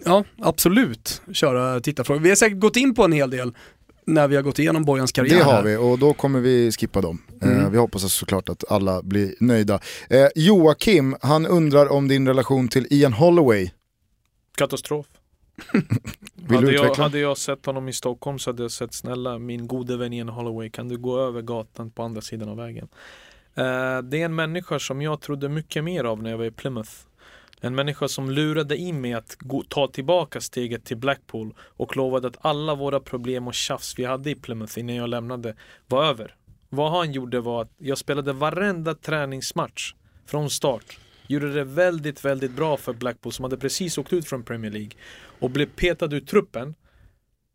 ja 0.06 0.24
absolut, 0.42 1.22
köra 1.34 1.80
tittarfrågor. 1.80 2.22
Vi 2.22 2.30
har 2.30 2.36
säkert 2.36 2.60
gått 2.60 2.76
in 2.76 2.96
på 2.96 3.04
en 3.04 3.12
hel 3.12 3.30
del. 3.30 3.54
när 4.06 4.28
vi 4.28 4.36
har 4.36 4.44
gått 4.44 4.60
igenom 4.60 4.86
Bojans 4.86 5.12
karriär. 5.12 5.38
Det 5.38 5.44
har 5.44 5.54
här. 5.54 5.62
vi 5.64 5.76
och 5.76 6.00
då 6.00 6.14
kommer 6.14 6.40
vi 6.40 6.72
skippa 6.72 7.02
dem. 7.02 7.22
Eh, 7.42 7.50
Mm. 7.50 7.72
vi 7.72 7.78
hoppas 7.78 8.14
såklart 8.14 8.50
att 8.50 8.72
alla 8.72 9.02
blir 9.04 9.36
nöjda. 9.40 9.80
Eh, 10.10 10.28
Joakim, 10.36 11.16
han 11.22 11.46
undrar 11.46 11.92
om 11.92 12.08
din 12.08 12.28
relation 12.28 12.68
till 12.68 12.88
Ian 12.90 13.14
Holloway. 13.14 13.72
Katastrof. 14.58 15.06
Vill 16.36 16.56
hade, 16.56 16.68
du 16.68 16.74
jag, 16.74 16.96
hade 16.96 17.20
jag 17.20 17.38
sett 17.38 17.66
honom 17.66 17.90
i 17.90 17.94
Stockholm 17.94 18.40
så 18.40 18.50
hade 18.50 18.62
jag 18.62 18.72
sett 18.72 18.94
snälla 18.94 19.38
min 19.40 19.68
gode 19.68 19.98
vän 19.98 20.14
Ian 20.14 20.30
Holloway 20.30 20.70
kan 20.70 20.90
du 20.90 20.98
gå 20.98 21.20
över 21.20 21.42
gatan 21.42 21.92
på 21.92 22.04
andra 22.04 22.22
sidan 22.22 22.50
av 22.50 22.58
vägen. 22.58 22.88
Eh, 23.56 24.02
det 24.04 24.22
är 24.22 24.26
en 24.26 24.36
människa 24.36 24.80
som 24.80 25.02
jag 25.02 25.22
trodde 25.22 25.50
mycket 25.50 25.84
mer 25.84 26.04
av 26.04 26.24
när 26.24 26.30
jag 26.30 26.38
var 26.38 26.46
i 26.46 26.52
Plymouth. 26.52 26.92
En 27.62 27.76
människa 27.76 28.08
som 28.08 28.32
lurade 28.32 28.78
in 28.78 29.02
mig 29.02 29.14
att 29.14 29.36
gå, 29.40 29.64
ta 29.70 29.88
tillbaka 29.88 30.42
steget 30.42 30.86
till 30.86 30.98
Blackpool 30.98 31.54
och 31.60 31.98
lovade 31.98 32.28
att 32.28 32.38
alla 32.42 32.76
våra 32.76 33.00
problem 33.00 33.48
och 33.48 33.54
tjafs 33.54 34.00
vi 34.00 34.06
hade 34.06 34.30
i 34.32 34.36
Plymouth 34.36 34.80
innan 34.80 34.96
jag 34.96 35.10
lämnade 35.10 35.56
var 35.88 36.06
över. 36.06 36.36
Vad 36.70 36.92
han 36.92 37.12
gjorde 37.12 37.40
var 37.40 37.62
att 37.62 37.72
jag 37.78 37.98
spelade 37.98 38.34
varenda 38.34 38.96
träningsmatch 38.96 39.94
från 40.26 40.50
start. 40.50 41.00
Gjorde 41.28 41.54
det 41.54 41.64
väldigt, 41.64 42.26
väldigt 42.26 42.52
bra 42.52 42.78
för 42.78 42.94
Blackpool 42.94 43.34
som 43.34 43.44
hade 43.44 43.58
precis 43.58 43.98
åkt 43.98 44.14
ut 44.14 44.28
från 44.28 44.44
Premier 44.44 44.72
League 44.72 44.92
och 45.40 45.50
blev 45.50 45.66
petad 45.66 46.16
ur 46.16 46.20
truppen 46.20 46.76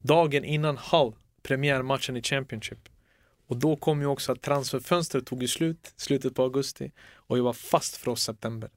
dagen 0.02 0.44
innan 0.44 0.76
Hull, 0.76 1.12
premiärmatchen 1.42 2.16
i 2.16 2.22
Championship. 2.22 2.88
Och 3.46 3.56
då 3.56 3.76
kom 3.76 4.00
ju 4.00 4.06
också 4.06 4.32
att 4.32 4.42
transferfönstret 4.42 5.26
tog 5.26 5.42
ju 5.42 5.48
slut, 5.48 5.92
slutet 5.96 6.34
på 6.34 6.42
augusti 6.42 6.92
och 7.14 7.38
jag 7.38 7.44
var 7.44 7.52
fast 7.52 7.96
för 7.96 8.10
oss 8.10 8.22
september. 8.22 8.70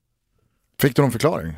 Fick 0.79 0.95
du 0.95 1.01
någon 1.01 1.11
förklaring? 1.11 1.53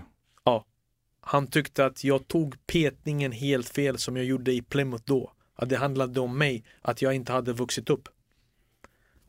Han 1.21 1.47
tyckte 1.47 1.85
att 1.85 2.03
jag 2.03 2.27
tog 2.27 2.67
petningen 2.67 3.31
helt 3.31 3.69
fel 3.69 3.97
som 3.97 4.15
jag 4.15 4.25
gjorde 4.25 4.51
i 4.53 4.61
Plymouth 4.61 5.03
då. 5.05 5.33
Att 5.55 5.69
det 5.69 5.77
handlade 5.77 6.19
om 6.19 6.37
mig, 6.37 6.63
att 6.81 7.01
jag 7.01 7.13
inte 7.13 7.31
hade 7.31 7.53
vuxit 7.53 7.89
upp. 7.89 8.09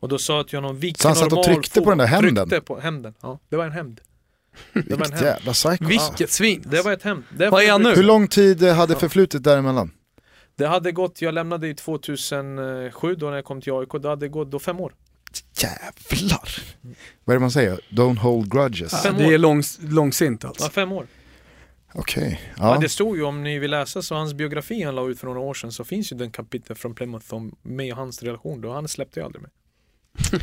Och 0.00 0.08
då 0.08 0.18
sa 0.18 0.36
jag 0.36 0.48
till 0.48 0.58
honom, 0.58 0.78
vilken 0.78 1.02
Så 1.02 1.08
han 1.08 1.16
satt 1.16 1.24
och 1.26 1.30
normal 1.32 1.44
tryckte 1.54 1.80
på 1.80 1.90
den 1.90 1.98
där 1.98 2.06
hämnden? 2.06 2.48
Tryckte 2.48 2.66
på 2.66 2.80
hämnden, 2.80 3.14
ja. 3.22 3.38
Det 3.48 3.56
var 3.56 3.64
en 3.64 3.72
hämnd. 3.72 4.00
Det 4.72 4.80
var 4.80 4.82
en 4.82 4.86
Vilket 4.98 5.10
hämnd. 5.10 5.26
jävla 5.26 5.52
psycho. 5.52 5.84
Vilket 5.84 6.30
svin. 6.30 6.62
Det 6.66 6.82
var 6.82 6.92
ett 6.92 7.02
hämnd. 7.02 7.24
Det 7.38 7.50
Vad 7.50 7.62
är 7.62 7.70
han 7.72 7.82
nu? 7.82 7.94
Hur 7.94 8.02
lång 8.02 8.28
tid 8.28 8.62
hade 8.62 8.96
förflutit 8.96 9.42
däremellan? 9.42 9.90
Det 10.56 10.66
hade 10.66 10.92
gått, 10.92 11.22
jag 11.22 11.34
lämnade 11.34 11.68
i 11.68 11.74
2007 11.74 13.14
då 13.14 13.26
när 13.26 13.34
jag 13.36 13.44
kom 13.44 13.60
till 13.60 13.72
AIK, 13.72 13.88
det 14.02 14.08
hade 14.08 14.28
gått 14.28 14.50
då 14.50 14.58
fem 14.58 14.80
år. 14.80 14.92
Jävlar! 15.54 16.62
Vad 17.24 17.34
är 17.34 17.38
det 17.38 17.40
man 17.40 17.50
säger? 17.50 17.80
Don't 17.90 18.16
hold 18.18 18.52
grudges. 18.52 18.92
Ja, 18.92 18.98
Fem 18.98 19.14
det 19.18 19.24
är 19.34 19.38
långs, 19.38 19.78
långsint 19.82 20.44
alltså. 20.44 20.64
Ja, 20.64 20.70
fem 20.70 20.92
år. 20.92 21.06
Okej, 21.94 22.40
Ja. 22.56 22.74
ja. 22.74 22.80
det 22.80 22.88
stod 22.88 23.16
ju 23.16 23.22
om 23.22 23.42
ni 23.42 23.58
vill 23.58 23.70
läsa 23.70 24.02
så 24.02 24.14
hans 24.14 24.34
biografi 24.34 24.82
han 24.82 24.94
la 24.94 25.08
ut 25.08 25.18
för 25.20 25.26
några 25.26 25.40
år 25.40 25.54
sedan 25.54 25.72
så 25.72 25.84
finns 25.84 26.12
ju 26.12 26.16
den 26.16 26.30
kapitel 26.30 26.76
från 26.76 26.94
Plymouth 26.94 27.34
om 27.34 27.54
mig 27.62 27.92
och 27.92 27.98
hans 27.98 28.22
relation 28.22 28.60
då. 28.60 28.72
Han 28.72 28.88
släppte 28.88 29.20
ju 29.20 29.26
aldrig 29.26 29.42
mig. 29.42 29.50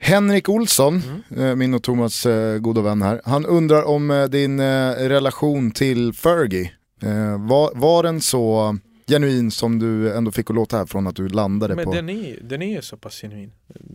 Henrik 0.00 0.48
Olsson, 0.48 1.02
Mm. 1.30 1.44
eh, 1.50 1.56
min 1.56 1.74
och 1.74 1.82
Thomas 1.82 2.26
eh, 2.26 2.58
goda 2.58 2.80
vän 2.82 3.02
här, 3.02 3.20
han 3.24 3.46
undrar 3.46 3.82
om 3.82 4.10
eh, 4.10 4.24
din 4.24 4.60
relation 4.96 5.70
till 5.70 6.12
Fergie. 6.12 6.70
Var, 7.38 7.70
var 7.80 8.02
den 8.02 8.20
så 8.20 8.76
genuin 9.06 9.50
som 9.50 9.78
du 9.78 10.12
ändå 10.16 10.30
fick 10.30 10.50
att 10.50 10.56
låta 10.56 10.76
här 10.76 10.86
från 10.86 11.06
att 11.06 11.16
du 11.16 11.28
landade 11.28 11.74
Men 11.74 11.84
på? 11.84 11.92
den 11.92 12.08
är, 12.08 12.38
den 12.42 12.62
är 12.62 12.80
så 12.80 12.96
pass 12.96 13.20
genuin. 13.20 13.52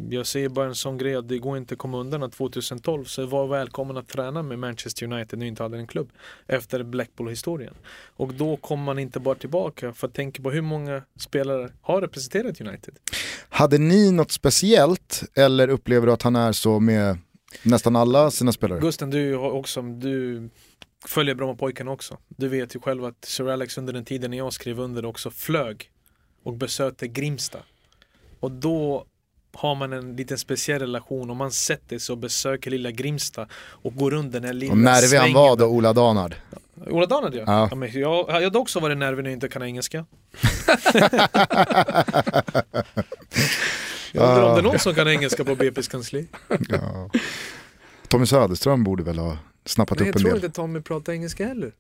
Jag 0.09 0.27
säger 0.27 0.49
bara 0.49 0.65
en 0.65 0.75
sån 0.75 0.97
grej 0.97 1.15
att 1.15 1.27
det 1.27 1.37
går 1.37 1.57
inte 1.57 1.73
att 1.73 1.77
komma 1.77 1.97
undan 1.97 2.23
att 2.23 2.33
2012 2.33 3.05
så 3.05 3.25
var 3.25 3.47
välkommen 3.47 3.97
att 3.97 4.07
träna 4.07 4.43
med 4.43 4.59
Manchester 4.59 5.13
United 5.13 5.39
när 5.39 5.45
inte 5.45 5.63
hade 5.63 5.77
en 5.77 5.87
klubb. 5.87 6.09
Efter 6.47 6.83
Blackpool-historien. 6.83 7.73
Och 8.15 8.33
då 8.33 8.55
kommer 8.57 8.83
man 8.83 8.99
inte 8.99 9.19
bara 9.19 9.35
tillbaka 9.35 9.93
för 9.93 10.07
att 10.07 10.13
tänka 10.13 10.43
på 10.43 10.51
hur 10.51 10.61
många 10.61 11.01
spelare 11.19 11.69
har 11.81 12.01
representerat 12.01 12.61
United. 12.61 12.93
Hade 13.49 13.77
ni 13.77 14.11
något 14.11 14.31
speciellt 14.31 15.23
eller 15.35 15.67
upplever 15.67 16.07
du 16.07 16.13
att 16.13 16.21
han 16.21 16.35
är 16.35 16.51
så 16.51 16.79
med 16.79 17.17
nästan 17.63 17.95
alla 17.95 18.31
sina 18.31 18.51
spelare? 18.51 18.79
Gusten, 18.79 19.09
du 19.09 19.35
har 19.35 19.51
också, 19.51 19.81
du 19.81 20.49
följer 21.05 21.35
Brommapojkarna 21.35 21.91
också. 21.91 22.17
Du 22.27 22.47
vet 22.47 22.75
ju 22.75 22.79
själv 22.79 23.05
att 23.05 23.25
Sir 23.25 23.49
Alex 23.49 23.77
under 23.77 23.93
den 23.93 24.05
tiden 24.05 24.31
när 24.31 24.37
jag 24.37 24.53
skrev 24.53 24.79
under 24.79 25.05
också 25.05 25.31
flög 25.31 25.91
och 26.43 26.53
besökte 26.53 27.07
Grimsta. 27.07 27.59
Och 28.39 28.51
då 28.51 29.05
har 29.53 29.75
man 29.75 29.93
en 29.93 30.15
liten 30.15 30.37
speciell 30.37 30.79
relation 30.79 31.29
om 31.29 31.37
man 31.37 31.51
sätter 31.51 31.99
sig 31.99 32.13
och 32.13 32.19
besöker 32.19 32.71
lilla 32.71 32.91
Grimsta 32.91 33.47
och 33.53 33.95
går 33.95 34.11
runt 34.11 34.31
den 34.31 34.43
här 34.43 34.53
lilla 34.53 34.71
Och 34.71 34.77
nervig 34.77 35.01
han 35.01 35.09
svängen 35.09 35.33
var 35.33 35.55
där. 35.55 35.65
då, 35.65 35.71
Ola 35.71 35.93
Danard. 35.93 36.35
Ola 36.87 37.05
Danard 37.05 37.35
ja. 37.35 37.43
Ja. 37.47 37.67
ja. 37.71 37.75
men 37.75 37.91
jag, 37.91 38.25
jag 38.29 38.33
hade 38.33 38.57
också 38.57 38.79
varit 38.79 38.97
nervig 38.97 39.23
när 39.23 39.29
jag 39.29 39.35
inte 39.35 39.49
kan 39.49 39.63
engelska. 39.63 40.05
jag 44.11 44.29
undrar 44.29 44.43
om 44.43 44.53
det 44.53 44.59
är 44.59 44.61
någon 44.61 44.79
som 44.79 44.95
kan 44.95 45.07
engelska 45.07 45.43
på 45.43 45.55
BP's 45.55 45.91
kansli. 45.91 46.27
Ja. 46.69 47.09
Tommy 48.07 48.25
Söderström 48.25 48.83
borde 48.83 49.03
väl 49.03 49.19
ha 49.19 49.37
snappat 49.65 49.99
Men 49.99 50.07
upp 50.07 50.15
jag 50.15 50.15
en 50.15 50.21
tror 50.21 50.35
del. 50.35 50.45
inte 50.45 50.55
Tommy 50.55 50.81
pratar 50.81 51.13
engelska 51.13 51.45
heller. 51.47 51.73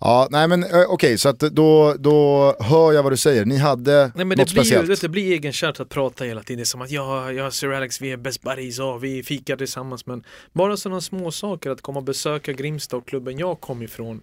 Ja, 0.00 0.28
nej 0.30 0.48
men 0.48 0.64
eh, 0.64 0.84
okej, 0.88 1.18
så 1.18 1.28
att 1.28 1.38
då, 1.38 1.94
då 1.98 2.56
hör 2.60 2.92
jag 2.92 3.02
vad 3.02 3.12
du 3.12 3.16
säger. 3.16 3.44
Ni 3.44 3.56
hade 3.56 4.12
Nej 4.14 4.24
men 4.24 4.28
något 4.28 4.36
det 4.36 4.44
blir, 4.44 4.46
ju, 4.46 4.64
speciellt. 4.64 4.88
det, 4.88 5.00
det 5.00 5.08
blir 5.08 5.32
egenkärt 5.32 5.80
att 5.80 5.88
prata 5.88 6.24
hela 6.24 6.42
tiden. 6.42 6.56
Det 6.56 6.62
är 6.62 6.64
som 6.64 6.80
att 6.80 6.90
jag, 6.90 7.34
jag 7.34 7.46
och 7.46 7.54
Sir 7.54 7.72
Alex, 7.72 8.00
vi 8.00 8.12
är 8.12 8.16
best 8.16 8.42
buddies, 8.42 8.78
ja, 8.78 8.96
vi 8.96 9.22
fikar 9.22 9.56
tillsammans. 9.56 10.06
Men 10.06 10.24
bara 10.52 10.76
sådana 10.76 11.00
små 11.00 11.30
saker 11.30 11.70
att 11.70 11.80
komma 11.82 11.98
och 11.98 12.04
besöka 12.04 12.52
Grimsta 12.52 12.96
och 12.96 13.06
klubben 13.08 13.38
jag 13.38 13.60
kom 13.60 13.82
ifrån 13.82 14.22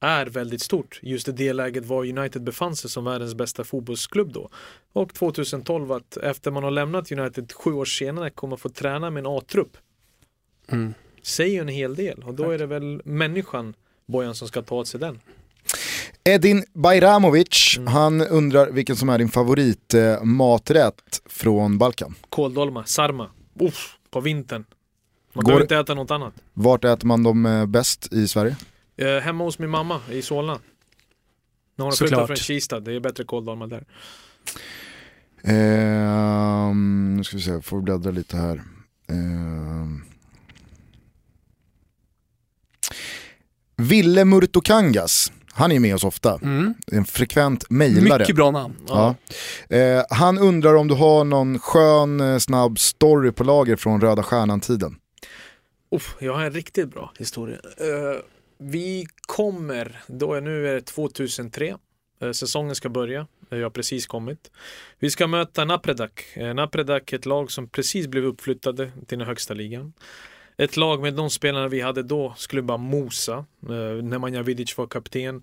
är 0.00 0.26
väldigt 0.26 0.62
stort. 0.62 1.00
Just 1.02 1.28
i 1.28 1.32
det 1.32 1.52
läget 1.52 1.84
var 1.84 2.18
United 2.18 2.42
befann 2.42 2.76
sig 2.76 2.90
som 2.90 3.04
världens 3.04 3.34
bästa 3.34 3.64
fotbollsklubb 3.64 4.32
då. 4.32 4.50
Och 4.92 5.14
2012 5.14 5.92
att 5.92 6.16
efter 6.16 6.50
man 6.50 6.64
har 6.64 6.70
lämnat 6.70 7.12
United 7.12 7.52
sju 7.52 7.72
år 7.72 7.84
senare 7.84 8.30
kommer 8.30 8.56
få 8.56 8.68
träna 8.68 9.10
med 9.10 9.20
en 9.20 9.26
A-trupp. 9.26 9.76
Mm. 10.68 10.94
Säger 11.28 11.60
en 11.60 11.68
hel 11.68 11.94
del 11.94 12.18
och 12.22 12.34
då 12.34 12.50
är 12.50 12.58
det 12.58 12.66
väl 12.66 13.02
människan 13.04 13.74
Bojan 14.06 14.34
som 14.34 14.48
ska 14.48 14.62
ta 14.62 14.74
åt 14.74 14.88
sig 14.88 15.00
den. 15.00 15.20
Edin 16.24 16.64
Bajramovic, 16.72 17.74
Mm. 17.78 17.86
han 17.92 18.20
undrar 18.20 18.70
vilken 18.70 18.96
som 18.96 19.08
är 19.08 19.18
din 19.18 19.28
favoritmaträtt 19.28 19.94
eh, 20.20 20.24
maträtt 20.24 21.22
från 21.26 21.78
Balkan. 21.78 22.14
Kåldolmar, 22.28 22.82
sarma, 22.86 23.30
Uff, 23.60 23.96
på 24.10 24.20
vintern. 24.20 24.64
Man 25.32 25.44
Går- 25.44 25.46
behöver 25.50 25.62
inte 25.64 25.76
äta 25.76 25.94
något 25.94 26.10
annat. 26.10 26.34
Vart 26.54 26.84
äter 26.84 27.06
man 27.06 27.22
dem 27.22 27.46
eh, 27.46 27.66
bäst 27.66 28.12
i 28.12 28.28
Sverige? 28.28 28.56
Eh, 28.96 29.06
hemma 29.18 29.44
hos 29.44 29.58
min 29.58 29.70
mamma 29.70 30.00
i 30.10 30.22
Solna. 30.22 30.58
När 31.76 31.84
hon 31.84 31.92
flyttat 31.92 32.26
från 32.26 32.36
Kista, 32.36 32.80
det 32.80 32.92
är 32.92 33.00
bättre 33.00 33.24
kåldolmar 33.24 33.66
där. 33.66 33.84
Ehm, 35.44 37.14
nu 37.16 37.24
ska 37.24 37.36
vi 37.36 37.42
se, 37.42 37.60
får 37.62 37.80
bläddra 37.80 38.10
lite 38.10 38.36
här. 38.36 38.62
Ehm. 39.08 40.02
Ville 43.78 44.24
Murtokangas, 44.24 45.32
han 45.52 45.72
är 45.72 45.80
med 45.80 45.94
oss 45.94 46.04
ofta, 46.04 46.38
Mm. 46.42 46.74
en 46.92 47.04
frekvent 47.04 47.70
mejlare. 47.70 48.18
Mycket 48.18 48.36
bra 48.36 48.50
namn. 48.50 48.74
Ja. 48.88 49.14
Eh, 49.68 50.02
han 50.10 50.38
undrar 50.38 50.74
om 50.74 50.88
du 50.88 50.94
har 50.94 51.24
någon 51.24 51.58
skön, 51.58 52.20
eh, 52.20 52.38
snabb 52.38 52.78
story 52.78 53.32
på 53.32 53.44
lager 53.44 53.76
från 53.76 54.00
Röda 54.00 54.22
Stjärnan-tiden. 54.22 54.96
Uff, 55.90 56.16
jag 56.20 56.34
har 56.34 56.44
en 56.44 56.50
riktigt 56.52 56.90
bra 56.90 57.12
historia. 57.18 57.56
Eh, 57.56 58.20
vi 58.58 59.06
kommer, 59.26 60.00
då 60.06 60.34
är 60.34 60.40
nu 60.40 60.68
är 60.68 60.74
det 60.74 60.80
2003. 60.80 61.76
Eh, 62.22 62.30
säsongen 62.32 62.74
ska 62.74 62.88
börja. 62.88 63.26
Jag 63.50 63.62
har 63.62 63.70
precis 63.70 64.06
kommit. 64.06 64.50
Vi 64.98 65.10
ska 65.10 65.26
möta 65.26 65.64
Napredak. 65.64 66.24
Eh, 66.34 66.54
Napredak 66.54 67.12
är 67.12 67.18
ett 67.18 67.26
lag 67.26 67.50
som 67.50 67.68
precis 67.68 68.06
blev 68.06 68.24
uppflyttade 68.24 68.90
till 69.06 69.18
den 69.18 69.26
högsta 69.26 69.54
ligan. 69.54 69.92
Ett 70.60 70.76
lag 70.76 71.02
med 71.02 71.14
de 71.14 71.30
spelarna 71.30 71.68
vi 71.68 71.80
hade 71.80 72.02
då 72.02 72.34
skulle 72.36 72.62
bara 72.62 72.78
mosa. 72.78 73.44
Eh, 73.68 73.74
uh, 73.74 74.02
Nemanja 74.02 74.42
Vidic 74.42 74.78
var 74.78 74.86
kapten. 74.86 75.42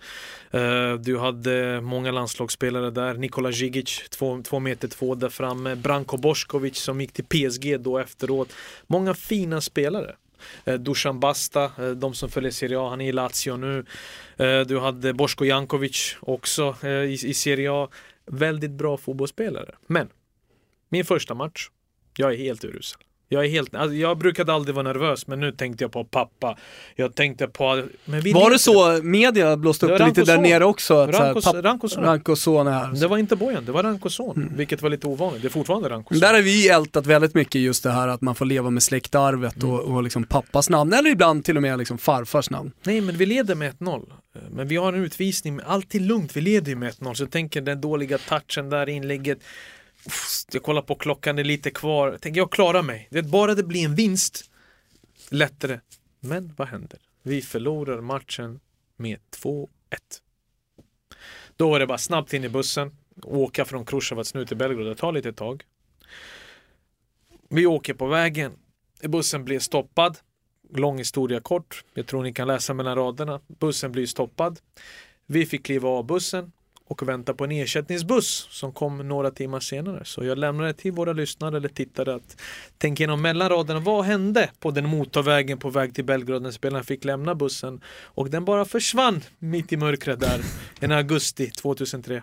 Uh, 0.54 0.94
du 0.94 1.18
hade 1.18 1.82
många 1.82 2.12
landslagsspelare 2.12 2.92
där. 2.92 3.14
Nikola 3.14 3.52
Žigic, 3.52 4.10
två, 4.10 4.42
två 4.44 4.60
meter 4.60 4.88
två 4.88 5.16
där 5.16 5.30
framme. 5.30 5.76
Branko 5.76 6.18
Boskovic 6.18 6.78
som 6.78 7.02
gick 7.02 7.12
till 7.12 7.26
PSG 7.26 7.80
då 7.80 7.98
efteråt. 7.98 8.54
Många 8.88 9.14
fina 9.14 9.62
spelare. 9.62 10.16
Eh, 10.66 10.74
Dusan 10.74 11.20
Basta, 11.20 11.72
de 11.96 12.14
som 12.14 12.30
följer 12.30 12.52
Serie 12.52 12.80
A, 12.80 12.90
han 12.90 13.02
är 13.02 13.10
i 13.10 13.12
Lazio 13.12 13.58
nu. 13.58 13.86
Du 14.68 14.80
hade 14.80 15.14
Bosko 15.14 15.46
Jankovic 15.46 16.18
också 16.20 16.76
i 17.08 17.34
Serie 17.34 17.72
A. 17.72 17.90
Väldigt 18.26 18.72
bra 18.72 18.98
fotbollsspelare. 18.98 19.76
Men, 19.88 20.10
min 20.90 21.06
första 21.06 21.34
match, 21.34 21.70
jag 22.18 22.34
är 22.34 22.38
helt 22.38 22.66
urusel. 22.66 23.05
Jag 23.30 23.46
är 23.46 23.50
helt, 23.50 23.76
alltså 23.76 23.96
jag 23.96 24.18
brukade 24.18 24.54
aldrig 24.54 24.76
vara 24.76 24.84
nervös 24.84 25.28
men 25.28 25.40
nu 25.40 25.52
tänkte 25.52 25.84
jag 25.84 25.92
på 25.92 26.04
pappa. 26.04 26.58
Jag 26.96 27.16
tänkte 27.16 27.48
på... 27.48 27.84
Men 28.06 28.22
vi 28.22 28.34
Var 28.34 28.52
det 28.52 28.60
så 28.60 29.00
media 29.04 29.58
blåste 29.58 29.86
upp 29.86 29.98
Det 29.98 30.06
lite 30.06 30.24
där 30.24 30.38
nere 30.38 30.66
också? 30.66 30.98
Att 30.98 31.16
så 31.16 31.22
här, 31.24 31.34
Rankos- 31.34 31.88
son. 31.88 32.04
Rankos 32.04 32.42
son 32.42 32.68
är 32.68 32.72
här. 32.72 32.88
Det 33.02 33.08
var 33.08 33.18
inte 33.18 33.36
Bojan, 33.36 33.66
det 33.66 33.72
var 33.72 33.84
Rankos 33.84 34.16
son. 34.16 34.52
Vilket 34.56 34.82
var 34.82 34.90
lite 34.90 35.08
ovanligt. 35.08 35.42
Det 35.42 35.48
är 35.48 35.50
fortfarande 35.50 35.90
Rankos 35.90 36.20
Där 36.20 36.28
son. 36.28 36.36
har 36.36 36.42
vi 36.42 36.70
ältat 36.70 37.06
väldigt 37.06 37.34
mycket 37.34 37.62
just 37.62 37.84
det 37.84 37.92
här 37.92 38.08
att 38.08 38.22
man 38.22 38.36
får 38.36 38.46
leva 38.46 38.70
med 38.70 38.84
släktarvet 38.84 39.64
och, 39.64 39.80
och 39.80 40.04
liksom 40.04 40.24
pappas 40.24 40.70
namn, 40.70 40.94
eller 40.94 41.10
ibland 41.10 41.46
till 41.46 41.56
och 41.56 41.62
med 41.62 41.78
liksom 41.80 41.98
farfars 41.98 42.50
namn. 42.50 42.72
Nej 42.84 43.02
men 43.02 43.18
vi 43.18 43.26
leder 43.26 43.56
med 43.56 43.74
1-0. 43.78 44.06
Men 44.52 44.68
vi 44.68 44.76
har 44.76 44.94
en 44.94 45.04
utvisning, 45.04 45.60
allt 45.66 45.96
är 45.96 46.00
lugnt, 46.00 46.36
vi 46.38 46.42
leder 46.42 46.70
ju 46.70 46.76
med 46.76 46.94
1-0. 46.94 47.14
Så 47.14 47.24
jag 47.24 47.32
tänker 47.32 47.62
den 47.62 47.82
dåliga 47.82 48.18
touchen 48.18 48.70
där, 48.70 48.90
inlägget. 48.90 49.40
Jag 50.52 50.64
kollar 50.64 50.82
på 50.82 50.96
klockan, 50.96 51.36
det 51.36 51.42
är 51.42 51.44
lite 51.44 51.72
kvar. 51.72 52.12
Jag 52.12 52.22
tänker 52.22 52.42
jag 52.42 52.52
klarar 52.52 52.82
mig. 52.82 53.08
Det 53.12 53.24
bara 53.24 53.56
det 53.56 53.64
blir 53.64 53.86
en 53.86 53.96
vinst. 53.96 54.52
Lättare. 55.30 55.80
Men 56.20 56.54
vad 56.58 56.68
händer? 56.68 57.00
Vi 57.24 57.42
förlorar 57.42 58.02
matchen 58.02 58.60
med 58.98 59.20
2-1. 59.42 59.68
Då 61.58 61.70
var 61.70 61.80
det 61.80 61.88
bara 61.88 61.98
snabbt 61.98 62.34
in 62.34 62.44
i 62.44 62.50
bussen, 62.50 62.98
åka 63.24 63.66
från 63.66 63.86
Kruševac 63.86 64.34
nu 64.34 64.46
till 64.46 64.58
Belgrad, 64.58 64.88
det 64.88 64.96
tar 64.96 65.12
lite 65.12 65.34
tag. 65.34 65.64
Vi 67.50 67.66
åker 67.66 67.94
på 67.94 68.08
vägen, 68.08 68.54
bussen 69.02 69.46
blir 69.46 69.60
stoppad. 69.60 70.18
Lång 70.74 70.98
historia 70.98 71.40
kort, 71.40 71.84
jag 71.94 72.08
tror 72.08 72.24
ni 72.24 72.34
kan 72.34 72.48
läsa 72.48 72.74
mellan 72.74 72.96
raderna. 72.96 73.42
Bussen 73.48 73.92
blir 73.92 74.06
stoppad. 74.06 74.60
Vi 75.26 75.46
fick 75.46 75.66
kliva 75.66 75.90
av 75.90 76.06
bussen 76.06 76.52
och 76.88 77.10
vänta 77.10 77.34
på 77.34 77.44
en 77.44 77.52
ersättningsbuss 77.52 78.48
som 78.52 78.72
kom 78.72 79.08
några 79.08 79.32
timmar 79.32 79.60
senare. 79.60 80.06
Så 80.06 80.24
jag 80.24 80.38
lämnade 80.38 80.74
till 80.74 80.92
våra 80.92 81.14
lyssnare 81.14 81.58
eller 81.58 81.70
tittare 81.70 82.16
att 82.16 82.42
tänka 82.78 83.04
igenom 83.04 83.22
mellan 83.22 83.50
raderna. 83.50 83.80
Vad 83.80 84.06
hände 84.06 84.50
på 84.60 84.72
den 84.72 84.90
motorvägen 84.90 85.58
på 85.58 85.70
väg 85.70 85.96
till 85.96 86.06
Belgrad 86.06 86.42
när 86.42 86.52
spelarna 86.52 86.84
fick 86.84 87.06
lämna 87.06 87.36
bussen? 87.36 87.82
Och 88.04 88.30
den 88.30 88.46
bara 88.46 88.66
försvann 88.66 89.22
mitt 89.40 89.74
i 89.74 89.78
mörkret 89.78 90.20
där 90.20 90.42
en 90.80 90.92
augusti 90.92 91.52
2003. 91.52 92.22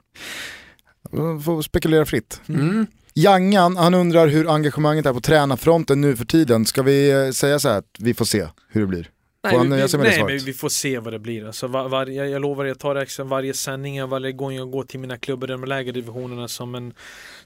Får 1.45 1.63
spekulera 1.63 2.07
fritt. 2.07 2.41
Mm. 2.49 2.87
Jangan, 3.15 3.77
han 3.77 3.95
undrar 3.95 4.27
hur 4.27 4.55
engagemanget 4.55 5.07
är 5.07 5.13
på 5.13 5.21
tränarfronten 5.21 6.01
nu 6.01 6.17
för 6.17 6.25
tiden. 6.25 6.67
Ska 6.67 6.83
vi 6.83 7.11
eh, 7.11 7.31
säga 7.31 7.59
så 7.59 7.69
här 7.69 7.79
att 7.79 7.97
vi 7.99 8.15
får 8.15 8.25
se 8.25 8.47
hur 8.69 8.81
det 8.81 8.87
blir? 8.87 9.11
Nöja 9.45 9.87
vi, 9.87 9.93
det 9.93 9.99
nej 9.99 10.25
men 10.25 10.39
vi 10.39 10.53
får 10.53 10.69
se 10.69 10.99
vad 10.99 11.13
det 11.13 11.19
blir. 11.19 11.47
Alltså, 11.47 11.67
var, 11.67 11.89
var, 11.89 12.07
jag, 12.07 12.31
jag 12.31 12.43
lovar, 12.43 12.65
jag 12.65 12.79
tar 12.79 12.97
extra 12.97 13.25
varje 13.25 13.55
sändning, 13.55 14.09
varje 14.09 14.33
gång 14.33 14.55
jag 14.55 14.71
går 14.71 14.85
till 14.85 15.01
mina 15.01 15.19
klubbar 15.19 15.49
i 15.49 15.53
de 15.53 15.65
lägre 15.65 15.93
divisionerna 15.93 16.49
som 16.49 16.75
en, 16.75 16.95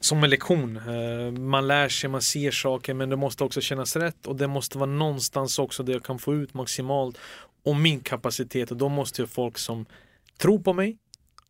som 0.01 0.25
en 0.25 0.31
lektion. 0.31 0.77
Eh, 0.77 1.33
man 1.33 1.67
lär 1.67 1.89
sig, 1.89 2.11
man 2.11 2.23
ser 2.23 2.51
saker, 2.51 2.95
men 2.95 3.11
det 3.11 3.17
måste 3.17 3.45
också 3.45 3.61
kännas 3.61 3.97
rätt 3.97 4.27
och 4.27 4.37
det 4.37 4.47
måste 4.47 4.79
vara 4.79 4.91
någonstans 4.91 5.59
också 5.59 5.83
där 5.83 5.93
jag 5.93 6.05
kan 6.05 6.19
få 6.19 6.35
ut 6.35 6.55
maximalt 6.55 7.19
och 7.65 7.77
min 7.77 8.01
kapacitet 8.01 8.71
och 8.71 8.77
då 8.77 8.89
måste 8.89 9.23
ju 9.23 9.27
folk 9.27 9.59
som 9.59 9.87
tror 10.39 10.59
på 10.59 10.73
mig 10.73 10.97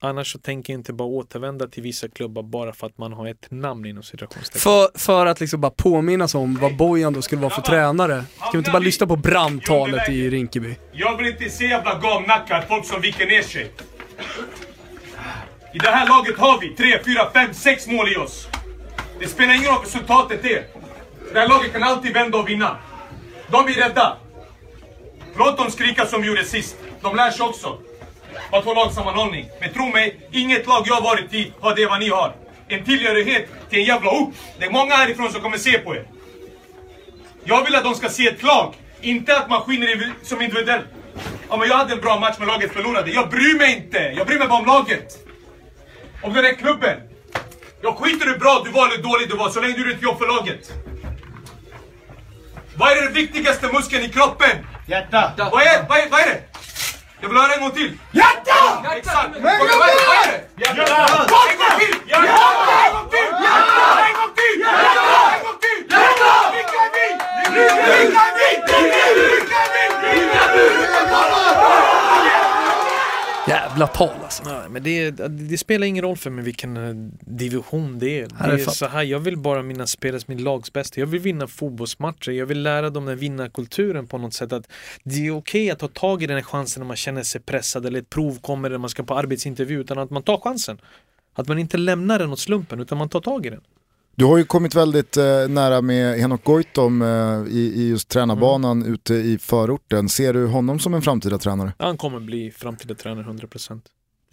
Annars 0.01 0.33
så 0.33 0.39
tänker 0.39 0.73
jag 0.73 0.81
inte 0.81 0.93
bara 0.93 1.09
återvända 1.09 1.69
till 1.69 1.83
vissa 1.83 2.09
klubbar 2.09 2.43
bara 2.43 2.73
för 2.73 2.87
att 2.87 2.99
man 2.99 3.13
har 3.13 3.27
ett 3.27 3.47
namn 3.51 3.87
inom 3.87 4.03
situationstecken. 4.03 4.61
För, 4.61 4.99
för 4.99 5.27
att 5.27 5.41
liksom 5.41 5.61
bara 5.61 5.71
påminnas 5.71 6.35
om 6.35 6.59
vad 6.61 6.77
Bojan 6.77 7.13
då 7.13 7.23
skulle 7.23 7.41
vara 7.41 7.55
för 7.55 7.63
tränare. 7.63 8.25
Ska 8.37 8.51
vi 8.53 8.59
inte 8.59 8.71
bara 8.71 8.79
lyssna 8.79 9.07
på 9.07 9.17
brandtalet 9.17 10.09
i 10.09 10.31
Rinkeby? 10.31 10.77
Jag 10.93 11.17
vill 11.17 11.27
inte 11.27 11.51
se 11.51 11.67
jävla 11.67 11.99
gamnackar, 11.99 12.65
folk 12.69 12.85
som 12.85 13.01
viker 13.01 13.27
ner 13.27 13.43
sig. 13.43 13.71
I 15.75 15.79
det 15.79 15.91
här 15.91 16.09
laget 16.09 16.39
har 16.39 16.61
vi 16.61 16.69
3, 16.69 17.05
4, 17.05 17.31
5, 17.33 17.55
6 17.55 17.87
mål 17.87 18.13
i 18.13 18.17
oss. 18.17 18.49
Det 19.21 19.27
spelar 19.27 19.55
ingen 19.55 19.67
roll 19.67 19.75
vad 19.75 19.85
resultatet 19.85 20.45
är. 20.45 20.65
Det 21.33 21.39
här 21.39 21.49
laget 21.49 21.73
kan 21.73 21.83
alltid 21.83 22.13
vända 22.13 22.39
och 22.39 22.49
vinna. 22.49 22.77
De 23.51 23.69
är 23.69 23.73
rädda. 23.73 24.17
Låt 25.37 25.59
dem 25.59 25.71
skrika 25.71 26.07
som 26.07 26.23
vi 26.23 26.29
gjorde 26.29 26.45
sist. 26.45 26.77
De 27.03 27.17
lär 27.17 27.31
sig 27.31 27.47
också. 27.47 27.79
Ha 28.51 28.63
två 28.63 28.75
lag 28.75 28.93
sammanhållning. 28.93 29.49
Men 29.61 29.73
tro 29.73 29.87
mig, 29.87 30.21
inget 30.33 30.67
lag 30.67 30.83
jag 30.87 31.01
varit 31.01 31.35
i 31.35 31.53
har 31.61 31.75
det 31.75 31.87
vad 31.87 32.01
ni 32.01 32.09
har. 32.09 32.35
En 32.69 32.85
tillhörighet 32.85 33.49
till 33.71 33.79
en 33.79 33.85
jävla 33.85 34.11
ort. 34.11 34.35
Det 34.59 34.65
är 34.65 34.71
många 34.71 34.95
härifrån 34.95 35.33
som 35.33 35.41
kommer 35.41 35.59
se 35.59 35.79
på 35.79 35.95
er. 35.95 36.05
Jag 37.45 37.65
vill 37.65 37.75
att 37.75 37.85
de 37.85 37.95
ska 37.95 38.09
se 38.09 38.27
ett 38.29 38.43
lag, 38.43 38.75
inte 39.01 39.39
att 39.39 39.51
man 39.51 39.61
skiner 39.61 40.13
som 40.23 40.43
individuell. 40.43 40.83
Ja, 41.49 41.57
men 41.57 41.69
jag 41.69 41.77
hade 41.77 41.93
en 41.93 42.01
bra 42.01 42.19
match 42.21 42.37
men 42.39 42.49
laget 42.49 42.73
förlorade. 42.73 43.11
Jag 43.11 43.31
bryr 43.31 43.59
mig 43.59 43.77
inte! 43.77 43.99
Jag 43.99 44.27
bryr 44.27 44.39
mig 44.39 44.49
bara 44.49 44.61
om 44.61 44.67
laget. 44.67 45.19
Om 46.23 46.33
den 46.33 46.45
här 46.45 46.55
klubben. 46.55 47.01
Jag 47.83 47.97
skiter 47.97 48.27
i 48.27 48.29
hur 48.29 48.39
bra 48.39 48.63
du 48.65 48.71
var 48.71 48.89
eller 48.89 49.03
dålig 49.03 49.29
du 49.29 49.37
var 49.37 49.51
så 49.51 49.61
länge 49.61 49.75
du 49.75 49.81
gjorde 49.81 49.95
ett 49.95 50.03
jobb 50.03 50.19
för 50.19 50.27
laget. 50.27 50.73
Vad 52.77 52.91
är 52.93 53.03
den 53.03 53.13
viktigaste 53.13 53.73
muskeln 53.73 54.05
i 54.05 54.09
kroppen? 54.09 54.67
Hjärta! 54.87 55.33
Vad 55.37 55.63
är, 55.63 55.89
vad 55.89 55.99
är, 55.99 56.11
vad 56.11 56.21
är 56.21 56.27
det? 56.27 56.43
Jag 57.21 57.29
vill 57.29 57.39
höra 57.39 57.53
en 57.55 57.61
gång 57.61 57.71
till. 57.71 57.99
Hjärta! 58.13 58.85
Exakt! 58.97 59.31
Vad 59.43 59.53
är 59.53 59.59
det? 60.27 60.41
Hjärta! 60.57 60.97
En 61.51 61.59
gång 61.59 61.79
till! 61.79 61.95
Hjärta! 62.07 62.27
En 62.87 62.93
gång 62.95 63.09
till! 63.11 63.31
Hjärta! 63.45 63.85
En 64.07 64.15
gång 64.19 64.35
till! 64.37 64.61
Hjärta! 64.61 65.05
En 65.37 65.45
gång 65.45 65.59
till! 65.65 65.81
Hjärta! 65.91 66.33
Vilka 66.55 66.79
är 66.85 66.91
vi? 66.97 67.07
Vilka 67.55 67.75
är 67.75 67.85
vi? 67.87 68.49
Vilka 68.57 68.77
är 68.77 69.15
vi? 69.15 69.25
Vilka 69.35 69.57
är 69.57 69.73
vi? 69.73 69.95
Vilka 70.21 70.41
är 70.41 70.53
vi? 70.53 70.77
Jävla 73.49 73.87
tal 73.87 74.11
alltså. 74.23 74.43
Nej, 74.47 74.69
men 74.71 74.83
det, 74.83 75.11
det 75.29 75.59
spelar 75.59 75.87
ingen 75.87 76.05
roll 76.05 76.17
för 76.17 76.31
mig 76.31 76.45
vilken 76.45 76.77
eh, 76.77 76.95
division 77.21 77.99
det 77.99 78.21
är. 78.21 78.21
Nej, 78.21 78.31
Det 78.51 78.57
det 78.57 78.63
är 78.63 78.65
fatt- 78.65 78.75
så 78.77 78.87
här, 78.87 79.03
jag 79.03 79.19
vill 79.19 79.37
bara 79.39 79.63
mina 79.63 79.87
spelare 79.87 80.21
som 80.21 80.35
min 80.35 80.45
lags 80.45 80.73
bästa. 80.73 81.01
Jag 81.01 81.07
vill 81.07 81.21
vinna 81.21 81.47
fotbollsmatcher. 81.47 82.31
Jag 82.33 82.47
vill 82.47 82.63
lära 82.63 82.91
dem 82.91 83.05
den 83.07 83.19
vinnarkulturen 83.19 84.07
på 84.07 84.19
något 84.19 84.35
sätt. 84.35 84.53
Att 84.53 84.69
det 85.03 85.27
är 85.27 85.37
okej 85.37 85.71
att 85.71 85.79
ta 85.79 85.89
tag 85.89 86.23
i 86.23 86.27
den 86.27 86.37
här 86.37 86.45
chansen 86.45 86.81
när 86.81 86.87
man 86.87 86.97
känner 86.97 87.23
sig 87.23 87.41
pressad 87.41 87.87
eller 87.87 87.99
ett 87.99 88.11
prov 88.11 88.41
kommer 88.41 88.69
eller 88.69 88.79
man 88.79 88.91
ska 88.91 89.03
på 89.03 89.15
arbetsintervju. 89.15 89.81
Utan 89.81 89.99
att 89.99 90.11
man 90.11 90.23
tar 90.23 90.39
chansen. 90.39 90.81
Att 91.35 91.49
man 91.49 91.59
inte 91.59 91.77
lämnar 91.77 92.19
den 92.19 92.33
åt 92.33 92.39
slumpen 92.39 92.81
utan 92.81 92.99
man 92.99 93.09
tar 93.09 93.21
tag 93.21 93.47
i 93.47 93.51
den. 93.51 93.61
Du 94.19 94.25
har 94.25 94.39
ju 94.39 94.45
kommit 94.45 94.75
väldigt 94.75 95.17
eh, 95.17 95.49
nära 95.49 95.81
med 95.81 96.19
Henok 96.21 96.45
Goitom 96.45 97.03
eh, 97.03 97.09
i, 97.55 97.73
i 97.77 97.89
just 97.89 98.09
tränarbanan 98.09 98.83
Mm. 98.83 98.95
ute 98.95 99.15
i 99.15 99.39
förorten. 99.39 100.09
Ser 100.09 100.33
du 100.33 100.47
honom 100.47 100.79
som 100.79 100.95
en 100.95 101.03
framtida 101.03 101.39
tränare? 101.39 101.73
Han 101.79 101.97
kommer 101.97 102.21
bli 102.21 102.51
framtida 102.51 102.95
tränare 102.95 103.25
100%. 103.27 103.81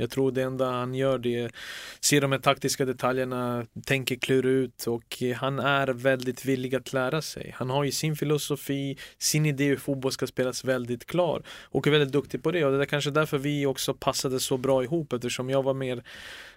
Jag 0.04 0.10
tror 0.10 0.32
det 0.32 0.44
enda 0.44 0.72
han 0.72 0.96
gör 0.96 1.18
det 1.18 1.40
är 1.40 1.52
se 2.00 2.20
de 2.20 2.32
här 2.32 2.40
taktiska 2.40 2.86
detaljerna, 2.86 3.66
tänker 3.86 4.16
klura 4.16 4.50
ut 4.50 4.88
och 4.88 5.24
han 5.36 5.60
är 5.60 5.88
väldigt 5.88 6.46
villig 6.46 6.76
att 6.76 6.94
lära 6.94 7.22
sig. 7.22 7.56
Han 7.58 7.70
har 7.70 7.84
ju 7.84 7.92
sin 7.92 8.16
filosofi, 8.16 8.98
sin 9.18 9.46
idé 9.46 9.66
hur 9.66 9.78
fotboll 9.78 10.12
ska 10.12 10.28
spelas 10.28 10.64
väldigt 10.64 11.06
klar 11.06 11.44
och 11.62 11.88
är 11.88 11.92
väldigt 11.92 12.12
duktig 12.12 12.44
på 12.44 12.52
det 12.52 12.66
och 12.66 12.72
det 12.72 12.84
är 12.84 12.86
kanske 12.86 13.12
därför 13.12 13.38
vi 13.38 13.66
också 13.66 13.94
passade 13.94 14.40
så 14.40 14.58
bra 14.58 14.84
ihop 14.84 15.14
eftersom 15.14 15.50
jag 15.50 15.64
var 15.64 15.74
mer 15.74 16.04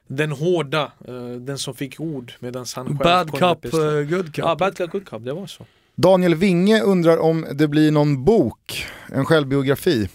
den 0.06 0.32
hårda, 0.32 0.92
eh, 1.09 1.30
den 1.30 1.59
som 1.59 1.74
fick 1.74 2.00
ord 2.00 2.32
medan 2.38 2.66
han 2.74 2.87
själv 2.87 2.98
Bad 2.98 3.30
cup, 3.30 3.74
eh, 3.74 3.80
good 3.80 4.26
cup. 4.35 4.38
Ja, 4.38 4.56
bad 4.56 4.76
cup, 4.76 4.90
good 4.90 5.09
cup, 5.09 5.24
det 5.24 5.32
var 5.32 5.46
så. 5.46 5.66
Daniel 5.94 6.35
Winge 6.35 6.82
undrar 6.82 7.18
om 7.18 7.46
det 7.52 7.68
blir 7.68 7.90
någon 7.90 8.24
bok, 8.24 8.87
en 9.12 9.24
självbiografi. 9.24 10.09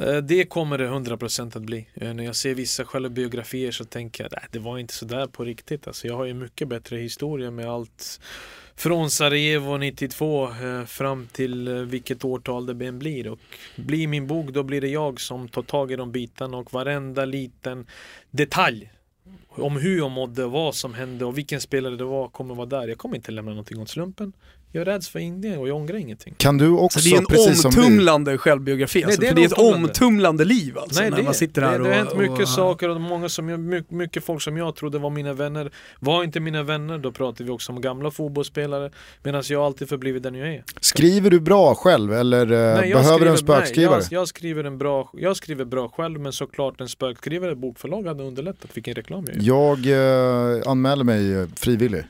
Eh, 0.00 0.16
det 0.16 0.44
kommer 0.44 0.78
det 0.78 0.88
100% 0.88 1.56
att 1.56 1.62
bli. 1.62 1.86
Eh, 1.94 2.14
när 2.14 2.24
jag 2.24 2.36
ser 2.36 2.54
vissa 2.54 2.84
självbiografier 2.84 3.72
så 3.72 3.84
tänker 3.84 4.24
jag 4.24 4.34
att 4.34 4.52
det 4.52 4.58
var 4.58 4.78
inte 4.78 4.94
sådär 4.94 5.26
på 5.26 5.44
riktigt. 5.44 5.86
Alltså, 5.86 6.06
jag 6.06 6.16
har 6.16 6.24
ju 6.24 6.34
mycket 6.34 6.68
bättre 6.68 6.96
historia 6.96 7.50
med 7.50 7.66
allt 7.66 8.20
från 8.76 9.10
Sarajevo 9.10 9.76
92 9.76 10.50
eh, 10.50 10.84
fram 10.84 11.26
till 11.32 11.68
vilket 11.68 12.24
årtal 12.24 12.78
det 12.78 12.86
än 12.86 12.98
blir. 12.98 13.28
Och 13.28 13.38
blir 13.76 14.06
min 14.06 14.26
bok 14.26 14.50
då 14.50 14.62
blir 14.62 14.80
det 14.80 14.88
jag 14.88 15.20
som 15.20 15.48
tar 15.48 15.62
tag 15.62 15.92
i 15.92 15.96
de 15.96 16.12
bitarna 16.12 16.56
och 16.56 16.72
varenda 16.72 17.24
liten 17.24 17.86
detalj 18.30 18.90
om 19.60 19.76
hur 19.76 19.98
jag 19.98 20.10
mådde, 20.10 20.46
vad 20.46 20.74
som 20.74 20.94
hände 20.94 21.24
och 21.24 21.38
vilken 21.38 21.60
spelare 21.60 21.96
det 21.96 22.04
var 22.04 22.28
kommer 22.28 22.54
vara 22.54 22.66
där. 22.66 22.88
Jag 22.88 22.98
kommer 22.98 23.16
inte 23.16 23.32
lämna 23.32 23.50
någonting 23.50 23.80
åt 23.82 23.88
slumpen. 23.88 24.32
Jag 24.72 24.86
räds 24.86 25.08
för 25.08 25.18
ingenting 25.18 25.58
och 25.58 25.68
jag 25.68 25.76
ångrar 25.76 25.96
ingenting. 25.96 26.34
Kan 26.36 26.58
du 26.58 26.68
också, 26.70 26.98
Så 27.00 27.08
det 27.08 27.14
är 27.14 27.18
en 27.18 27.26
precis 27.26 27.64
omtumlande 27.64 28.38
självbiografi 28.38 29.04
alltså, 29.04 29.20
det 29.20 29.26
är 29.26 29.28
för 29.28 29.36
det 29.36 29.42
är 29.42 29.46
ett 29.46 29.58
omtumlande. 29.58 30.44
liv 30.44 30.78
alltså, 30.78 31.02
när 31.02 31.10
det, 31.10 31.22
man 31.22 31.34
sitter 31.34 31.62
här 31.62 31.70
det, 31.72 31.78
och... 31.78 31.84
det 31.84 31.90
har 31.90 31.96
hänt 31.98 32.16
mycket 32.16 32.40
och, 32.40 32.48
saker 32.48 32.88
och 32.88 33.00
många 33.00 33.28
som 33.28 33.48
jag, 33.48 33.60
my- 33.60 33.82
mycket 33.88 34.24
folk 34.24 34.42
som 34.42 34.56
jag 34.56 34.76
trodde 34.76 34.98
var 34.98 35.10
mina 35.10 35.32
vänner 35.32 35.70
var 36.00 36.24
inte 36.24 36.40
mina 36.40 36.62
vänner. 36.62 36.98
Då 36.98 37.12
pratar 37.12 37.44
vi 37.44 37.50
också 37.50 37.72
om 37.72 37.80
gamla 37.80 38.10
fotbollsspelare. 38.10 38.90
Medan 39.22 39.42
jag 39.48 39.62
alltid 39.62 39.88
förblivit 39.88 40.22
den 40.22 40.34
jag 40.34 40.48
är. 40.54 40.64
skriver 40.80 41.30
du 41.30 41.40
bra 41.40 41.74
själv 41.74 42.12
eller 42.12 42.52
eh, 42.52 42.80
Nej, 42.80 42.92
behöver 42.92 43.24
du 43.24 43.30
en 43.30 43.36
skriver- 43.36 43.54
nej, 43.56 43.66
spökskrivare? 43.66 44.02
jag, 44.10 44.20
jag, 44.20 44.28
skriver 44.28 44.64
en 44.64 44.78
bra, 44.78 45.10
jag 45.14 45.36
skriver 45.36 45.64
bra 45.64 45.88
själv 45.88 46.20
men 46.20 46.32
såklart 46.32 46.80
en 46.80 46.88
spökskrivare, 46.88 47.54
bokförlag 47.54 48.06
hade 48.06 48.22
underlättat 48.24 48.76
vilken 48.76 48.94
reklam 48.94 49.24
jag 49.28 49.36
gör. 49.36 49.42
Jag 49.50 49.86
eh, 49.86 50.62
anmäler 50.66 51.04
mig 51.04 51.32
eh, 51.34 51.46
frivillig. 51.56 52.04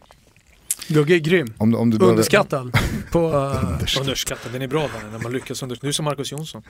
Gugge 0.88 1.14
är 1.14 1.18
grym. 1.18 1.54
Om, 1.58 1.74
om 1.74 1.90
du 1.90 1.98
behöver- 1.98 2.12
Underskattad. 2.12 2.72
på, 3.12 3.18
eh, 3.18 4.00
Underskattad, 4.00 4.52
den 4.52 4.62
är 4.62 4.68
bra 4.68 4.80
den 5.02 5.12
när 5.12 5.18
man 5.18 5.32
lyckas. 5.32 5.60
Du 5.80 5.88
är 5.88 5.92
som 5.92 6.04
Marcus 6.04 6.32
Jonsson. 6.32 6.62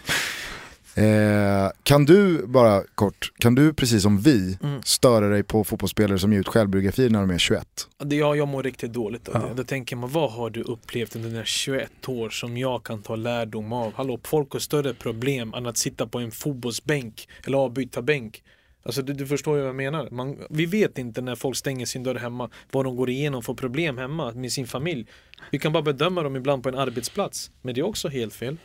Eh, 0.94 1.70
kan 1.82 2.04
du, 2.04 2.46
bara 2.46 2.82
kort, 2.94 3.32
kan 3.38 3.54
du 3.54 3.74
precis 3.74 4.02
som 4.02 4.18
vi 4.20 4.58
Mm. 4.62 4.82
störa 4.82 5.28
dig 5.28 5.42
på 5.42 5.64
fotbollsspelare 5.64 6.18
som 6.18 6.32
ger 6.32 6.40
ut 6.40 6.48
självbiografier 6.48 7.10
när 7.10 7.20
de 7.20 7.30
är 7.30 7.38
21? 7.38 7.66
Det, 8.04 8.16
ja, 8.16 8.34
jag 8.36 8.48
mår 8.48 8.62
riktigt 8.62 8.92
dåligt 8.92 9.28
av 9.28 9.34
Ja. 9.42 9.48
det. 9.48 9.54
Då 9.54 9.64
tänker 9.64 9.96
man, 9.96 10.10
vad 10.10 10.32
har 10.32 10.50
du 10.50 10.62
upplevt 10.62 11.16
under 11.16 11.28
dina 11.28 11.44
21 11.44 12.08
år 12.08 12.30
som 12.30 12.56
jag 12.56 12.82
kan 12.84 13.02
ta 13.02 13.16
lärdom 13.16 13.72
av? 13.72 13.92
Hallå, 13.96 14.20
folk 14.24 14.52
har 14.52 14.60
större 14.60 14.94
problem 14.94 15.54
än 15.54 15.66
att 15.66 15.76
sitta 15.76 16.06
på 16.06 16.18
en 16.18 16.30
fotbollsbänk 16.30 17.28
eller 17.46 17.58
avbytarbänk. 17.58 18.42
Alltså 18.82 19.02
du, 19.02 19.12
du 19.12 19.26
förstår 19.26 19.56
ju 19.56 19.60
vad 19.60 19.68
jag 19.68 19.76
menar. 19.76 20.08
Man, 20.10 20.38
vi 20.50 20.66
vet 20.66 20.98
inte 20.98 21.20
när 21.20 21.34
folk 21.34 21.56
stänger 21.56 21.86
sin 21.86 22.02
dörr 22.02 22.14
hemma 22.14 22.50
vad 22.70 22.84
de 22.84 22.96
går 22.96 23.10
igenom 23.10 23.42
för 23.42 23.54
problem 23.54 23.98
hemma 23.98 24.32
med 24.32 24.52
sin 24.52 24.66
familj. 24.66 25.06
Vi 25.50 25.58
kan 25.58 25.72
bara 25.72 25.82
bedöma 25.82 26.22
dem 26.22 26.36
ibland 26.36 26.62
på 26.62 26.68
en 26.68 26.74
arbetsplats. 26.74 27.50
Men 27.62 27.74
det 27.74 27.80
är 27.80 27.86
också 27.86 28.08
helt 28.08 28.34
fel. 28.34 28.56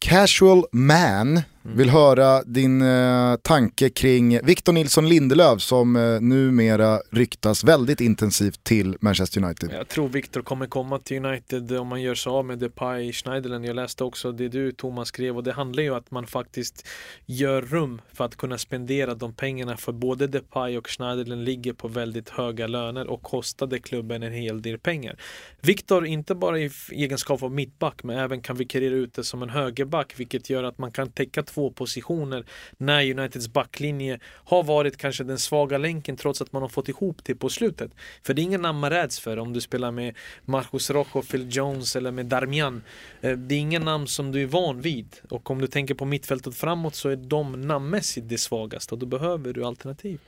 Casual 0.00 0.64
Man 0.72 1.42
vill 1.62 1.90
höra 1.90 2.42
din 2.42 2.82
eh, 2.82 3.36
tanke 3.36 3.90
kring 3.90 4.46
Victor 4.46 4.72
Nilsson 4.72 5.08
Lindelöf 5.08 5.60
som 5.60 5.96
eh, 5.96 6.20
numera 6.20 7.00
ryktas 7.10 7.64
väldigt 7.64 8.00
intensivt 8.00 8.64
till 8.64 8.96
Manchester 9.00 9.44
United. 9.44 9.70
Jag 9.72 9.88
tror 9.88 10.08
Victor 10.08 10.42
kommer 10.42 10.66
komma 10.66 10.98
till 10.98 11.24
United 11.24 11.72
om 11.72 11.88
man 11.88 12.02
gör 12.02 12.14
sig 12.14 12.30
av 12.30 12.44
med 12.44 12.58
Depay, 12.58 13.12
Schneiderlin. 13.12 13.64
Jag 13.64 13.76
läste 13.76 14.04
också 14.04 14.32
det 14.32 14.48
du 14.48 14.72
Thomas 14.72 15.08
skrev 15.08 15.36
och 15.36 15.44
det 15.44 15.52
handlar 15.52 15.82
ju 15.82 15.90
om 15.90 15.98
att 15.98 16.10
man 16.10 16.26
faktiskt 16.26 16.86
gör 17.26 17.62
rum 17.62 18.00
för 18.12 18.24
att 18.24 18.36
kunna 18.36 18.58
spendera 18.58 19.14
de 19.14 19.32
pengarna 19.32 19.76
för 19.76 19.92
både 19.92 20.26
Depay 20.26 20.78
och 20.78 20.88
Schneiderlin 20.88 21.44
ligger 21.44 21.72
på 21.72 21.88
väldigt 21.88 22.28
höga 22.28 22.66
löner 22.66 23.06
och 23.06 23.22
kostade 23.22 23.78
klubben 23.78 24.22
en 24.22 24.32
hel 24.32 24.62
del 24.62 24.78
pengar. 24.78 25.16
Victor, 25.60 26.06
inte 26.06 26.34
bara 26.34 26.58
i 26.58 26.70
egenskap 26.90 27.42
av 27.42 27.52
mittback 27.52 28.02
men 28.02 28.18
även 28.18 28.40
kan 28.40 28.56
vikariera 28.56 28.94
ute 28.94 29.24
som 29.24 29.42
en 29.42 29.50
högerback 29.90 30.14
vilket 30.16 30.50
gör 30.50 30.64
att 30.64 30.78
man 30.78 30.92
kan 30.92 31.10
täcka 31.10 31.42
två 31.42 31.70
positioner 31.70 32.44
när 32.78 33.10
Uniteds 33.10 33.48
backlinje 33.48 34.18
har 34.44 34.62
varit 34.62 34.96
kanske 34.96 35.24
den 35.24 35.38
svaga 35.38 35.78
länken 35.78 36.16
trots 36.16 36.42
att 36.42 36.52
man 36.52 36.62
har 36.62 36.68
fått 36.68 36.88
ihop 36.88 37.16
det 37.24 37.34
på 37.34 37.48
slutet. 37.48 37.90
För 38.22 38.34
det 38.34 38.42
är 38.42 38.44
ingen 38.44 38.62
namn 38.62 38.80
man 38.80 38.90
räds 38.90 39.20
för 39.20 39.38
om 39.38 39.52
du 39.52 39.60
spelar 39.60 39.92
med 39.92 40.14
Marcus 40.46 40.90
Rojo, 40.90 41.22
Phil 41.22 41.48
Jones 41.50 41.96
eller 41.96 42.12
med 42.12 42.26
Darmian. 42.26 42.82
Eh, 43.20 43.38
Det 43.38 43.54
är 43.54 43.58
ingen 43.58 43.84
namn 43.84 44.06
som 44.06 44.32
du 44.32 44.42
är 44.42 44.46
van 44.46 44.80
vid. 44.80 45.06
Och 45.30 45.50
om 45.50 45.60
du 45.60 45.66
tänker 45.66 45.94
på 45.94 46.04
mittfältet 46.04 46.54
framåt 46.54 46.94
så 46.94 47.08
är 47.08 47.16
de 47.16 47.60
namnmässigt 47.66 48.28
det 48.28 48.38
svagaste 48.38 48.94
och 48.94 48.98
då 48.98 49.06
behöver 49.06 49.52
du 49.52 49.64
alternativ. 49.64 50.18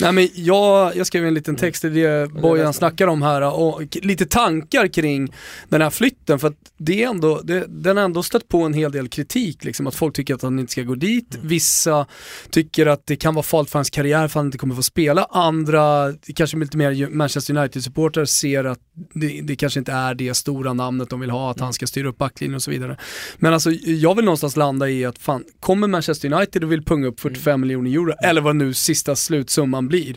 Nej 0.00 0.12
men 0.12 0.28
jag, 0.34 0.96
jag 0.96 1.06
skrev 1.06 1.26
en 1.26 1.34
liten 1.34 1.56
text 1.56 1.84
i 1.84 1.88
det 1.88 2.32
Bojan 2.32 2.72
snackar 2.72 3.06
om 3.06 3.22
här 3.22 3.42
och 3.42 3.82
lite 4.02 4.26
tankar 4.26 4.88
kring 4.88 5.32
den 5.68 5.80
här 5.80 5.90
flytten 5.90 6.38
för 6.38 6.48
att 6.48 6.72
det 6.76 7.02
är 7.02 7.08
ändå, 7.08 7.40
det, 7.44 7.66
den 7.68 7.96
har 7.96 8.04
ändå 8.04 8.22
stött 8.22 8.48
på 8.48 8.62
en 8.62 8.74
hel 8.74 8.92
del 8.92 9.08
kritik 9.10 9.64
liksom 9.64 9.86
att 9.86 9.94
folk 9.94 10.16
tycker 10.16 10.34
att 10.34 10.42
han 10.42 10.58
inte 10.58 10.72
ska 10.72 10.82
gå 10.82 10.94
dit. 10.94 11.38
Vissa 11.42 12.06
tycker 12.50 12.86
att 12.86 13.06
det 13.06 13.16
kan 13.16 13.34
vara 13.34 13.42
farligt 13.42 13.70
för 13.70 13.78
hans 13.78 13.90
karriär 13.90 14.18
för 14.18 14.24
att 14.24 14.34
han 14.34 14.46
inte 14.46 14.58
kommer 14.58 14.74
få 14.74 14.82
spela. 14.82 15.24
Andra, 15.30 16.12
kanske 16.34 16.56
lite 16.56 16.76
mer 16.76 17.08
Manchester 17.08 17.56
United-supportrar 17.56 18.24
ser 18.24 18.64
att 18.64 18.78
det, 19.14 19.40
det 19.42 19.56
kanske 19.56 19.78
inte 19.78 19.92
är 19.92 20.14
det 20.14 20.34
stora 20.34 20.72
namnet 20.72 21.10
de 21.10 21.20
vill 21.20 21.30
ha, 21.30 21.50
att 21.50 21.60
han 21.60 21.72
ska 21.72 21.86
styra 21.86 22.08
upp 22.08 22.18
backlinjen 22.18 22.54
och 22.54 22.62
så 22.62 22.70
vidare. 22.70 22.96
Men 23.36 23.54
alltså 23.54 23.70
jag 23.84 24.14
vill 24.14 24.24
någonstans 24.24 24.56
landa 24.56 24.88
i 24.88 25.04
att 25.04 25.18
fan, 25.18 25.44
kommer 25.60 25.88
Manchester 25.88 26.32
United 26.32 26.64
och 26.64 26.72
vill 26.72 26.84
punga 26.84 27.06
upp 27.06 27.20
45 27.20 27.60
miljoner 27.60 27.90
euro, 27.90 28.12
eller 28.22 28.40
vad 28.40 28.56
nu 28.56 28.74
sista 28.74 29.16
slutsumman 29.16 29.88
blir. 29.88 30.16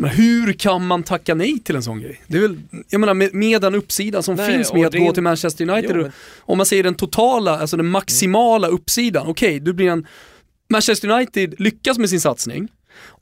Men 0.00 0.10
hur 0.10 0.52
kan 0.52 0.86
man 0.86 1.02
tacka 1.02 1.34
nej 1.34 1.58
till 1.58 1.76
en 1.76 1.82
sån 1.82 2.00
grej? 2.00 2.20
Det 2.26 2.36
är 2.36 2.40
väl, 2.42 2.58
jag 2.90 3.00
menar 3.00 3.14
med, 3.14 3.34
med 3.34 3.60
den 3.62 3.74
uppsidan 3.74 4.22
som 4.22 4.34
Nej, 4.34 4.52
finns 4.56 4.72
med 4.72 4.86
att 4.86 4.92
det- 4.92 4.98
gå 4.98 5.12
till 5.12 5.22
Manchester 5.22 5.68
United, 5.70 5.96
Jo, 5.96 6.02
men- 6.02 6.12
om 6.40 6.56
man 6.56 6.66
säger 6.66 6.82
den 6.82 6.94
totala, 6.94 7.58
alltså 7.58 7.76
den 7.76 7.86
maximala 7.86 8.68
uppsidan, 8.68 9.26
okej 9.26 9.60
du 9.60 9.72
blir 9.72 9.88
en, 9.90 10.06
Manchester 10.70 11.08
United 11.10 11.54
lyckas 11.60 11.98
med 11.98 12.10
sin 12.10 12.20
satsning 12.20 12.68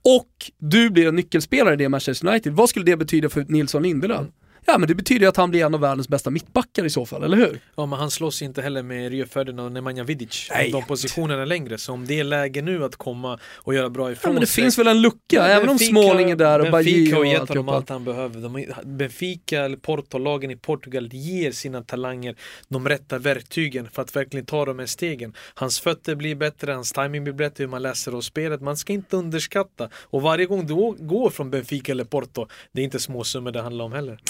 och 0.05 0.29
du 0.59 0.91
blir 0.91 1.09
en 1.09 1.17
nyckelspelare 1.17 1.75
i 1.75 1.77
det 1.77 1.89
Manchester 1.89 2.29
United, 2.29 2.53
vad 2.53 2.69
skulle 2.69 2.85
det 2.85 2.97
betyda 2.97 3.29
för 3.29 3.45
Nilsson 3.49 3.83
Lindelöf? 3.83 4.27
Ja 4.71 4.79
men 4.79 4.89
det 4.89 4.95
betyder 4.95 5.21
ju 5.21 5.27
att 5.29 5.37
han 5.37 5.51
blir 5.51 5.65
en 5.65 5.75
av 5.75 5.81
världens 5.81 6.09
bästa 6.09 6.31
mittbackar 6.31 6.85
i 6.85 6.91
så 6.91 7.07
fall, 7.07 7.23
eller 7.25 7.37
hur? 7.37 7.61
Ja 7.77 7.87
men 7.87 7.99
han 7.99 8.11
slåss 8.11 8.43
inte 8.43 8.63
heller 8.63 8.83
med 8.83 9.11
Rio 9.11 9.27
Ferdinand 9.27 9.67
och 9.67 9.73
Nemanja 9.73 10.05
Vidic. 10.05 10.49
Nej. 10.51 10.71
De 10.71 10.83
positionerna 10.85 11.45
längre. 11.45 11.79
Så 11.79 11.93
om 11.93 12.07
det 12.07 12.21
är 12.21 12.25
läge 12.25 12.63
nu 12.63 12.85
att 12.85 12.97
komma 12.97 13.39
och 13.57 13.75
göra 13.75 13.91
bra 13.91 14.09
Ja 14.09 14.13
ifrån 14.13 14.33
men 14.35 14.41
det 14.41 14.47
sig. 14.47 14.63
finns 14.65 14.79
väl 14.79 14.87
en 14.87 15.01
lucka, 15.03 15.19
Ja, 15.29 15.43
även 15.43 15.69
om 15.69 15.79
Småling 15.79 16.31
är 16.31 16.37
där 16.37 16.59
och 16.59 16.71
Benfica 16.73 16.91
Bajy 16.95 17.13
har 17.13 17.21
och 17.21 17.27
gett 17.27 17.49
honom 17.49 17.69
allt 17.69 17.89
han 17.89 18.05
behöver. 18.05 18.41
De, 18.41 18.67
Benfica 18.85 19.65
eller 19.65 19.77
Porto-lagen 19.77 20.51
i 20.51 20.57
Portugal 20.57 21.09
ger 21.13 21.53
sina 21.53 21.83
talanger 21.83 22.35
de 22.69 22.89
rätta 22.89 23.19
verktygen 23.19 23.91
för 23.91 24.03
att 24.03 24.17
verkligen 24.17 24.47
ta 24.47 24.65
de 24.65 24.79
här 24.79 24.87
stegen. 24.87 25.35
Hans 25.55 25.81
fötter 25.81 26.15
blir 26.15 26.35
bättre, 26.35 26.73
hans 26.73 26.93
timing 26.93 27.25
blir 27.25 27.35
bättre, 27.35 27.65
hur 27.65 27.69
man 27.69 27.83
läser 27.83 28.13
av 28.13 28.21
spelet. 28.21 28.61
Man 28.61 28.77
ska 28.77 28.93
inte 28.93 29.17
underskatta. 29.17 29.89
Och 29.95 30.23
varje 30.23 30.47
gång 30.47 30.67
du 30.67 30.75
går 31.07 31.31
från 31.31 31.51
Benfica 31.51 31.93
eller 31.93 32.05
Porto, 32.05 32.47
det 32.73 32.81
är 32.81 32.85
inte 32.85 32.99
småsummor 33.01 33.51
det 33.51 33.63
handlar 33.63 33.85
om 33.85 33.93
heller. 33.93 34.21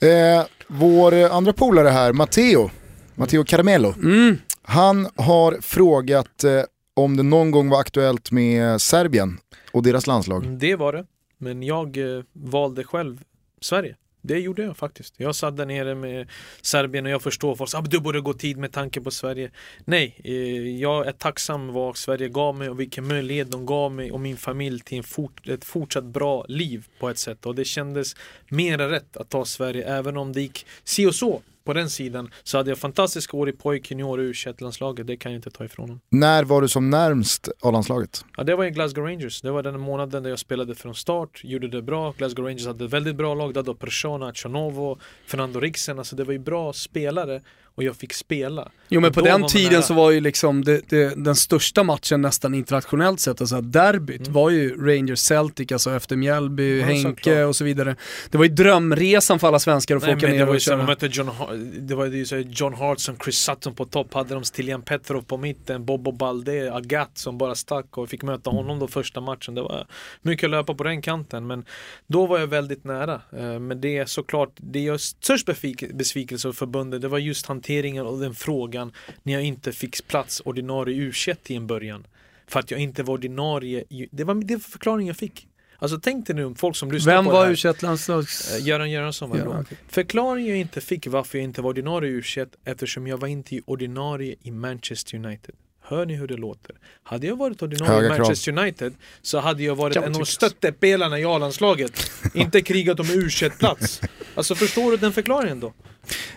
Eh, 0.00 0.44
vår 0.66 1.14
andra 1.14 1.52
polare 1.52 1.88
här, 1.88 2.12
Matteo, 2.12 2.70
Matteo 3.14 3.44
Caramello, 3.44 3.94
Mm. 4.02 4.36
han 4.62 5.08
har 5.16 5.58
frågat 5.60 6.44
eh, 6.44 6.62
om 6.96 7.16
det 7.16 7.22
någon 7.22 7.50
gång 7.50 7.68
var 7.68 7.80
aktuellt 7.80 8.30
med 8.30 8.80
Serbien 8.80 9.38
och 9.72 9.82
deras 9.82 10.06
landslag. 10.06 10.46
Det 10.58 10.76
var 10.76 10.92
det. 10.92 11.04
Men 11.38 11.62
jag 11.62 11.96
eh, 11.96 12.22
valde 12.32 12.84
själv 12.84 13.20
Sverige. 13.60 13.96
Det 14.26 14.38
gjorde 14.38 14.62
jag 14.62 14.76
faktiskt. 14.76 15.14
Jag 15.16 15.34
satt 15.34 15.56
där 15.56 15.66
nere 15.66 15.94
med 15.94 16.28
Serbien 16.62 17.06
och 17.06 17.12
jag 17.12 17.22
förstår 17.22 17.56
folk 17.56 17.74
ah, 17.74 17.80
du 17.80 18.00
borde 18.00 18.20
gå 18.20 18.32
tid 18.32 18.56
med 18.56 18.72
tanke 18.72 19.00
på 19.00 19.10
Sverige. 19.10 19.50
Nej, 19.84 20.20
eh, 20.24 20.34
jag 20.80 21.06
är 21.06 21.12
tacksam 21.12 21.72
vad 21.72 21.96
Sverige 21.96 22.28
gav 22.28 22.58
mig 22.58 22.68
och 22.68 22.80
vilken 22.80 23.08
möjlighet 23.08 23.50
de 23.50 23.66
gav 23.66 23.92
mig 23.92 24.12
och 24.12 24.20
min 24.20 24.36
familj 24.36 24.80
till 24.80 24.98
en 24.98 25.04
fort, 25.04 25.48
ett 25.48 25.64
fortsatt 25.64 26.04
bra 26.04 26.44
liv 26.48 26.86
på 26.98 27.08
ett 27.08 27.18
sätt. 27.18 27.46
Och 27.46 27.54
det 27.54 27.64
kändes 27.64 28.16
mer 28.48 28.78
rätt 28.78 29.16
att 29.16 29.28
ta 29.28 29.44
Sverige 29.44 29.84
även 29.84 30.16
om 30.16 30.32
det 30.32 30.40
gick 30.40 30.66
si 30.84 31.06
och 31.06 31.14
så 31.14 31.42
på 31.64 31.72
den 31.72 31.90
sidan 31.90 32.30
så 32.42 32.56
hade 32.56 32.70
jag 32.70 32.78
fantastiska 32.78 33.36
år 33.36 33.48
i 33.48 33.52
pojk, 33.52 33.90
junior 33.90 34.18
och 34.18 34.22
u 34.22 34.34
landslaget 34.58 35.06
Det 35.06 35.16
kan 35.16 35.32
jag 35.32 35.38
inte 35.38 35.50
ta 35.50 35.64
ifrån 35.64 35.88
dem. 35.88 36.00
När 36.10 36.44
var 36.44 36.62
du 36.62 36.68
som 36.68 36.90
närmst 36.90 37.48
A-landslaget? 37.60 38.24
Ja, 38.36 38.44
det 38.44 38.56
var 38.56 38.64
i 38.64 38.70
Glasgow 38.70 39.04
Rangers. 39.04 39.42
Det 39.42 39.50
var 39.50 39.62
den 39.62 39.80
månaden 39.80 40.22
där 40.22 40.30
jag 40.30 40.38
spelade 40.38 40.74
från 40.74 40.94
start, 40.94 41.40
gjorde 41.44 41.68
det 41.68 41.82
bra. 41.82 42.14
Glasgow 42.18 42.46
Rangers 42.46 42.66
hade 42.66 42.84
ett 42.84 42.92
väldigt 42.92 43.16
bra 43.16 43.34
lag. 43.34 43.54
Dado 43.54 43.74
Persona, 43.74 44.34
Chonovo, 44.34 44.98
Fernando 45.26 45.60
Rixen. 45.60 45.98
Alltså 45.98 46.16
det 46.16 46.24
var 46.24 46.32
ju 46.32 46.38
bra 46.38 46.72
spelare 46.72 47.40
och 47.74 47.82
jag 47.82 47.96
fick 47.96 48.12
spela. 48.12 48.70
Jo 48.88 49.00
men 49.00 49.08
Och 49.08 49.14
på 49.14 49.20
den 49.20 49.46
tiden 49.46 49.72
nära. 49.72 49.82
så 49.82 49.94
var 49.94 50.10
ju 50.10 50.20
liksom 50.20 50.64
det, 50.64 50.80
det, 50.88 51.24
den 51.24 51.36
största 51.36 51.82
matchen 51.82 52.20
nästan 52.22 52.54
internationellt 52.54 53.20
sett, 53.20 53.40
alltså 53.40 53.60
derbyt, 53.60 54.20
Mm. 54.20 54.32
var 54.32 54.50
ju 54.50 54.86
Rangers 54.86 55.18
Celtic, 55.18 55.72
alltså 55.72 55.90
efter 55.90 56.16
Mjällby, 56.16 56.78
Ja, 56.80 56.86
Henke 56.86 57.02
såklart. 57.08 57.46
och 57.48 57.56
så 57.56 57.64
vidare. 57.64 57.96
Det 58.30 58.38
var 58.38 58.44
ju 58.44 58.50
drömresan 58.50 59.38
för 59.38 59.48
alla 59.48 59.58
svenskar 59.58 59.96
att 59.96 60.04
få 60.04 60.12
åka 60.12 60.26
ner 60.28 60.48
och 60.48 60.60
köra. 60.60 60.86
mötte 60.86 61.08
John, 61.12 61.30
det 61.78 61.94
var 61.94 62.06
ju 62.06 62.26
så 62.26 62.36
John 62.36 62.74
Hartson, 62.74 63.16
Chris 63.24 63.36
Sutton 63.38 63.74
på 63.74 63.84
topp, 63.84 64.14
hade 64.14 64.34
de 64.34 64.44
Stilian 64.44 64.82
Petrov 64.82 65.22
på 65.22 65.36
mitten, 65.36 65.84
Bobo 65.84 66.12
Balde, 66.12 66.74
Agat 66.74 67.10
som 67.18 67.38
bara 67.38 67.54
stack 67.54 67.98
och 67.98 68.08
fick 68.08 68.22
möta 68.22 68.50
honom 68.50 68.78
då 68.78 68.88
första 68.88 69.20
matchen. 69.20 69.54
Det 69.54 69.62
var 69.62 69.86
mycket 70.22 70.44
att 70.44 70.50
löpa 70.50 70.74
på 70.74 70.84
den 70.84 71.02
kanten, 71.02 71.46
men 71.46 71.64
då 72.06 72.26
var 72.26 72.38
jag 72.38 72.46
väldigt 72.46 72.84
nära. 72.84 73.20
Eh, 73.36 73.58
Men 73.58 73.80
det 73.80 73.98
är 73.98 74.06
såklart, 74.06 74.50
det 74.56 74.80
jag 74.80 75.00
störst 75.00 75.46
besvikelse 75.94 76.48
för 76.48 76.52
förbundet, 76.52 77.02
det 77.02 77.08
var 77.08 77.18
just 77.18 77.46
hanteringen 77.64 78.06
och 78.06 78.18
den 78.18 78.34
frågan 78.34 78.92
när 79.22 79.32
jag 79.32 79.42
inte 79.42 79.72
fick 79.72 80.06
plats 80.06 80.42
ordinarie 80.44 80.96
u 80.96 81.12
i 81.46 81.56
en 81.56 81.66
början. 81.66 82.06
För 82.46 82.60
att 82.60 82.70
jag 82.70 82.80
inte 82.80 83.02
var 83.02 83.14
ordinarie, 83.14 83.84
det 84.10 84.24
var 84.24 84.34
det 84.34 84.54
var 84.54 84.60
förklaringen 84.60 85.06
jag 85.06 85.16
fick. 85.16 85.46
Alltså 85.78 85.98
tänk 85.98 86.26
dig 86.26 86.36
nu 86.36 86.44
om 86.44 86.54
folk 86.54 86.76
som 86.76 86.92
lyssnar 86.92 87.14
Vem 87.14 87.24
på 87.24 87.30
det 87.30 87.36
var 87.36 87.44
här. 87.44 87.52
u 87.52 87.56
21 87.56 87.82
landslags... 87.82 88.54
Eh, 88.54 88.66
Göran 88.66 88.90
Göransson 88.90 89.30
var 89.30 89.38
då. 89.38 89.56
okej. 89.60 89.78
Förklaringen 89.88 90.48
jag 90.48 90.58
inte 90.58 90.80
fick 90.80 91.06
varför 91.06 91.38
jag 91.38 91.44
inte 91.44 91.62
var 91.62 91.70
ordinarie 91.70 92.10
u 92.10 92.22
eftersom 92.64 93.06
jag 93.06 93.16
var 93.18 93.28
inte 93.28 93.60
ordinarie 93.66 94.36
i 94.42 94.50
Manchester 94.50 95.16
United. 95.16 95.54
Hör 95.80 96.06
ni 96.06 96.14
hur 96.14 96.26
det 96.26 96.36
låter? 96.36 96.76
Hade 97.02 97.26
jag 97.26 97.36
varit 97.36 97.62
ordinarie 97.62 98.06
i 98.06 98.08
krav. 98.08 98.18
Manchester 98.18 98.58
United 98.58 98.94
så 99.22 99.38
hade 99.38 99.62
jag 99.62 99.74
varit 99.76 99.94
Kan 99.94 100.02
en 100.02 100.12
av 100.12 100.18
de 100.18 100.26
stöttepelarna 100.26 101.18
i 101.18 101.24
A-landslaget. 101.24 102.10
inte 102.34 102.62
krigat 102.62 103.00
om 103.00 103.10
u 103.10 103.28
plats 103.58 104.00
Alltså 104.34 104.54
förstår 104.54 104.90
du 104.90 104.96
den 104.96 105.12
förklaringen 105.12 105.60
då? 105.60 105.72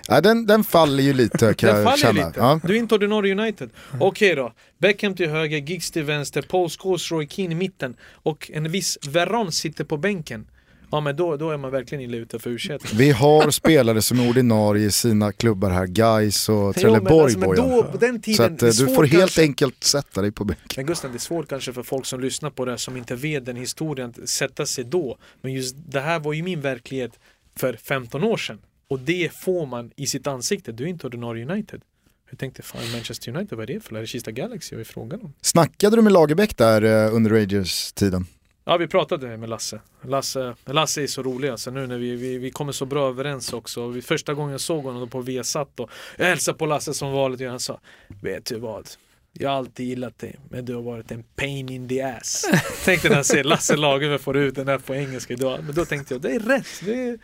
Ja, 0.08 0.22
den, 0.22 0.46
den 0.46 0.64
faller 0.64 1.04
ju 1.04 1.14
lite 1.14 1.54
kan 1.58 1.68
Den 1.68 1.76
jag 1.76 1.84
faller 1.86 1.98
känna. 1.98 2.28
lite. 2.28 2.40
Ja. 2.40 2.60
Du 2.64 2.74
är 2.76 2.80
inte 2.80 2.96
ordinarie 2.96 3.32
United. 3.42 3.70
Okej 4.00 4.36
då. 4.36 4.54
Beckham 4.78 5.16
till 5.16 5.30
höger, 5.30 5.58
Giggs 5.58 5.92
till 5.92 6.04
vänster, 6.04 6.42
Paul 6.42 6.70
Scholes, 6.70 7.12
Roy 7.12 7.28
Keane 7.28 7.52
i 7.52 7.56
mitten 7.56 7.96
och 8.14 8.52
en 8.54 8.72
viss 8.72 8.98
Veron 9.08 9.52
sitter 9.52 9.84
på 9.84 9.98
bänken. 9.98 10.48
Ja 10.92 11.00
men 11.00 11.16
då, 11.16 11.38
då 11.38 11.52
är 11.52 11.58
man 11.58 11.72
verkligen 11.72 12.02
illa 12.04 12.18
ute 12.18 12.40
för 12.40 12.50
u 12.50 12.58
Vi 12.94 13.12
har 13.12 13.52
spelare 13.52 14.02
som 14.02 14.20
är 14.20 14.30
ordinarie 14.30 14.86
i 14.86 14.92
sina 14.92 15.32
klubbar 15.32 15.70
här, 15.70 15.86
Gais 15.88 16.50
och 16.50 16.56
Jo, 16.56 16.64
men 16.66 16.74
Trelleborg 16.74 17.24
alltså, 17.24 17.40
men 17.40 17.50
Bojan. 17.50 17.70
då, 17.70 17.84
på 17.84 17.98
den 17.98 18.16
Så 18.16 18.22
tiden, 18.22 18.54
att 18.54 18.64
eh, 18.64 18.70
du 18.70 18.96
får 18.96 19.04
helt 19.04 19.20
kanske- 19.22 19.42
enkelt 19.42 19.84
sätta 19.84 20.22
dig 20.22 20.32
på 20.32 20.44
bänken. 20.46 20.66
Men 20.76 20.86
Gustav, 20.86 21.12
det 21.12 21.18
är 21.18 21.20
svårt 21.20 21.50
kanske 21.50 21.74
för 21.74 21.84
folk 21.84 22.06
som 22.06 22.20
lyssnar 22.20 22.50
på 22.50 22.66
det 22.66 22.72
här 22.72 22.78
som 22.78 22.98
inte 22.98 23.16
vet 23.16 23.46
den 23.46 23.56
historien 23.56 24.14
att 24.24 24.30
sätta 24.30 24.66
sig 24.66 24.84
då. 24.84 25.18
Men 25.42 25.54
just 25.54 25.76
det 25.92 26.00
här 26.00 26.20
var 26.20 26.34
ju 26.34 26.44
min 26.44 26.62
verklighet 26.62 27.12
för 27.60 27.74
15 27.84 28.24
år 28.24 28.38
sedan. 28.38 28.60
Och 28.90 29.00
det 29.00 29.34
får 29.34 29.66
man 29.66 29.92
i 29.96 30.06
sitt 30.06 30.28
ansikte. 30.28 30.72
Du 30.72 30.84
är 30.84 30.88
inte 30.88 31.08
ordinarie 31.08 31.46
United. 31.46 31.82
Jag 32.30 32.40
tänkte 32.40 32.62
fan 32.62 32.92
Manchester 32.92 33.36
United, 33.36 33.58
vad 33.58 33.70
är 33.70 33.74
det 33.74 33.80
för? 33.84 33.96
Är 33.96 34.02
det 34.02 34.08
Kista 34.08 34.32
Galaxy? 34.32 34.76
Vad 34.76 34.80
är 34.82 34.86
frågan 34.86 35.22
om? 35.22 35.34
Snackade 35.42 35.96
du 35.96 36.02
med 36.02 36.14
Lagerbäck 36.14 36.58
där 36.58 36.82
eh, 36.82 37.16
under 37.16 37.32
Rangers-tiden? 37.32 38.26
Ja 38.66 38.78
vi 38.78 38.88
pratade 38.88 39.38
med 39.38 39.50
Lasse. 39.50 39.82
Lasse, 40.02 40.56
Lasse 40.66 41.04
är 41.04 41.08
så 41.08 41.24
rolig 41.24 41.50
alltså 41.50 41.72
nu 41.72 41.88
när 41.88 41.98
vi, 41.98 42.16
vi, 42.16 42.38
vi 42.38 42.52
kommer 42.52 42.72
så 42.72 42.86
bra 42.86 43.10
överens 43.10 43.54
också. 43.54 43.88
Vi, 43.88 44.02
första 44.02 44.34
gången 44.34 44.52
jag 44.52 44.62
såg 44.62 44.84
honom 44.84 45.10
på 45.10 45.22
Viasat 45.22 45.80
och 45.80 45.90
jag 46.18 46.26
hälsade 46.26 46.58
på 46.58 46.66
Lasse 46.66 46.94
som 46.94 47.12
vanligt 47.12 47.42
och 47.42 47.48
han 47.48 47.60
sa 47.60 47.80
Vet 48.22 48.46
du 48.46 48.60
vad? 48.60 48.88
Jag 49.34 49.50
har 49.50 49.58
alltid 49.58 49.86
gillat 49.86 50.20
dig, 50.20 50.36
men 50.50 50.66
du 50.66 50.76
har 50.76 50.82
varit 50.82 51.12
en 51.12 51.24
pain 51.24 51.70
in 51.70 51.90
the 51.90 52.02
ass. 52.02 52.46
tänkte 52.86 53.10
när 53.10 53.16
jag 53.16 53.26
ser 53.26 53.44
Lasse 53.44 53.76
Lagerlöf 53.76 54.22
får 54.22 54.38
ut 54.38 54.56
den 54.56 54.66
där 54.66 54.78
på 54.78 54.96
engelska 54.96 55.34
idag. 55.34 55.60
Men 55.64 55.76
då 55.76 55.86
tänkte 55.86 56.14
jag, 56.14 56.22
det 56.22 56.32
är 56.32 56.40
rätt. 56.40 56.68
Det 56.86 57.10
är, 57.10 57.20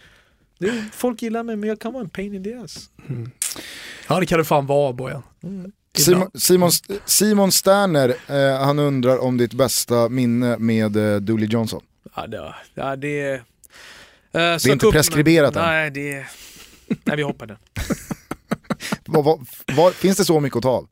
det 0.60 0.84
folk 0.92 1.22
gillar 1.22 1.44
mig, 1.44 1.56
men 1.56 1.70
jag 1.70 1.80
kan 1.80 1.94
vara 1.94 2.04
en 2.04 2.10
pain 2.10 2.34
in 2.34 2.44
the 2.44 2.54
ass. 2.54 2.90
Ja 4.08 4.20
det 4.20 4.26
kan 4.26 4.38
det 4.38 4.46
fan 4.46 4.66
vara 4.66 4.94
Bojan. 4.94 5.24
Simon, 5.98 6.30
Simon, 6.34 6.72
Simon 7.06 7.52
Sterner, 7.52 8.16
eh, 8.28 8.66
han 8.66 8.80
undrar 8.80 9.18
om 9.18 9.38
ditt 9.38 9.54
bästa 9.54 10.10
minne 10.10 10.58
med 10.58 10.98
eh, 10.98 11.16
Dooley 11.16 11.48
Johnson. 11.48 11.82
Ja, 12.16 12.28
det, 12.28 12.56
ja, 12.74 12.96
det 12.96 13.22
är... 13.22 13.44
Det 14.32 14.40
är 14.40 14.72
inte 14.72 14.88
preskriberat 14.92 15.56
än. 15.56 15.62
Nej, 15.62 15.92
det. 15.92 16.26
Nej, 17.04 17.16
vi 17.16 17.24
hoppar 17.24 17.46
den. 17.46 17.58
Var, 19.06 19.24
var, 19.24 19.40
var, 19.76 19.92
finns 19.92 20.18
det 20.18 20.26
så 20.26 20.40
mycket 20.40 20.58
att 20.58 20.64
ta 20.64 20.70
av? 20.70 20.88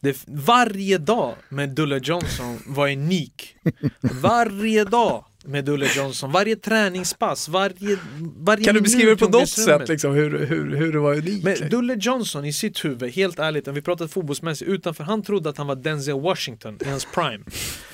Det, 0.00 0.24
varje 0.26 0.98
dag 0.98 1.34
med 1.48 1.68
Dulle 1.68 2.00
Johnson 2.02 2.58
var 2.66 2.88
unik. 2.88 3.56
Varje 4.00 4.84
dag 4.84 5.24
med 5.44 5.64
Dulle 5.64 5.86
Johnson, 5.96 6.32
varje 6.32 6.56
träningspass, 6.56 7.48
varje, 7.48 7.98
varje 8.36 8.64
Kan 8.64 8.74
du 8.74 8.80
beskriva 8.80 9.10
det 9.10 9.16
på 9.16 9.28
något 9.28 9.48
sätt 9.48 9.88
liksom, 9.88 10.12
hur, 10.14 10.46
hur, 10.46 10.76
hur 10.76 10.92
det 10.92 10.98
var 10.98 11.14
unikt? 11.14 11.44
Men 11.44 11.68
Dulle 11.70 11.96
Johnson 12.00 12.44
i 12.44 12.52
sitt 12.52 12.84
huvud, 12.84 13.10
helt 13.12 13.38
ärligt, 13.38 13.68
om 13.68 13.74
vi 13.74 13.82
pratar 13.82 14.06
fotbollsmässigt 14.06 14.70
utanför, 14.70 15.04
han 15.04 15.22
trodde 15.22 15.48
att 15.50 15.58
han 15.58 15.66
var 15.66 15.74
Denzel 15.76 16.20
Washington 16.20 16.78
i 16.80 16.88
hans 16.88 17.04
prime. 17.14 17.44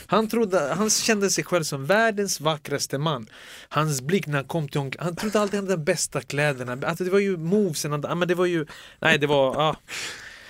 Han, 0.07 0.29
trodde, 0.29 0.75
han 0.75 0.91
kände 0.91 1.31
sig 1.31 1.45
själv 1.45 1.63
som 1.65 1.87
världens 1.87 2.41
vackraste 2.41 2.99
man. 2.99 3.27
Hans 3.69 4.03
blick 4.03 4.27
när 4.27 4.35
han 4.35 4.45
kom 4.45 4.69
till 4.69 4.81
omk- 4.81 4.97
han 4.99 5.17
trodde 5.17 5.41
alltid 5.41 5.61
han 5.61 5.65
hade 5.69 5.77
de 5.77 5.85
bästa 5.85 6.21
kläderna. 6.21 6.87
Alltså 6.89 7.05
det 7.05 7.11
var 7.11 7.19
ju 7.19 7.37
movesen, 7.37 7.93
han- 7.93 8.05
ja, 8.09 8.15
men 8.15 8.29
det 8.29 8.35
var 8.35 8.47
ju, 8.47 8.67
nej 9.01 9.19
det 9.19 9.27
var, 9.27 9.57
ah, 9.69 9.77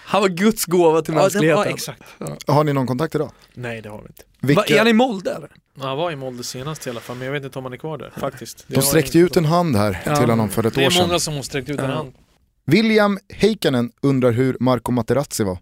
Han 0.06 0.20
var 0.22 0.28
Guds 0.28 0.64
gåva 0.64 1.02
till 1.02 1.14
ja, 1.14 1.20
mänskligheten. 1.20 1.56
var 1.56 1.66
exakt. 1.66 2.02
Har 2.46 2.64
ni 2.64 2.72
någon 2.72 2.86
kontakt 2.86 3.14
idag? 3.14 3.32
Nej 3.54 3.82
det 3.82 3.88
har 3.88 3.98
vi 3.98 4.06
inte. 4.06 4.54
Va, 4.54 4.64
är 4.64 4.78
han 4.78 4.88
i 4.88 4.92
Molde 4.92 5.30
eller? 5.34 5.50
Han 5.80 5.96
var 5.96 6.10
i 6.12 6.16
Molde 6.16 6.44
senast 6.44 6.86
i 6.86 6.90
alla 6.90 7.00
fall, 7.00 7.16
men 7.16 7.26
jag 7.26 7.32
vet 7.32 7.44
inte 7.44 7.58
om 7.58 7.64
han 7.64 7.72
är 7.72 7.76
kvar 7.76 7.98
där 7.98 8.10
faktiskt. 8.16 8.64
Det 8.68 8.74
De 8.74 8.82
sträckte 8.82 9.18
ut 9.18 9.36
en 9.36 9.44
hand 9.44 9.76
här 9.76 10.02
Ja. 10.06 10.16
till 10.16 10.30
honom 10.30 10.48
för 10.50 10.66
ett 10.66 10.74
Det 10.74 10.80
år 10.82 10.86
är 10.86 10.90
sedan. 10.90 11.06
många 11.08 11.18
som 11.18 11.34
har 11.34 11.42
sträckt 11.42 11.68
ut 11.70 11.80
en 11.80 11.90
hand. 11.90 12.12
William 12.66 13.18
Heiskanen 13.28 13.92
undrar 14.02 14.32
hur 14.32 14.56
Marco 14.60 14.92
Materazzi 14.92 15.44
var. 15.44 15.58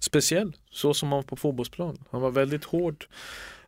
Speciell, 0.00 0.56
så 0.70 0.94
som 0.94 1.08
han 1.08 1.16
var 1.16 1.22
på 1.22 1.36
fotbollsplan. 1.36 2.04
Han 2.10 2.20
var 2.20 2.30
väldigt 2.30 2.64
hård. 2.64 3.04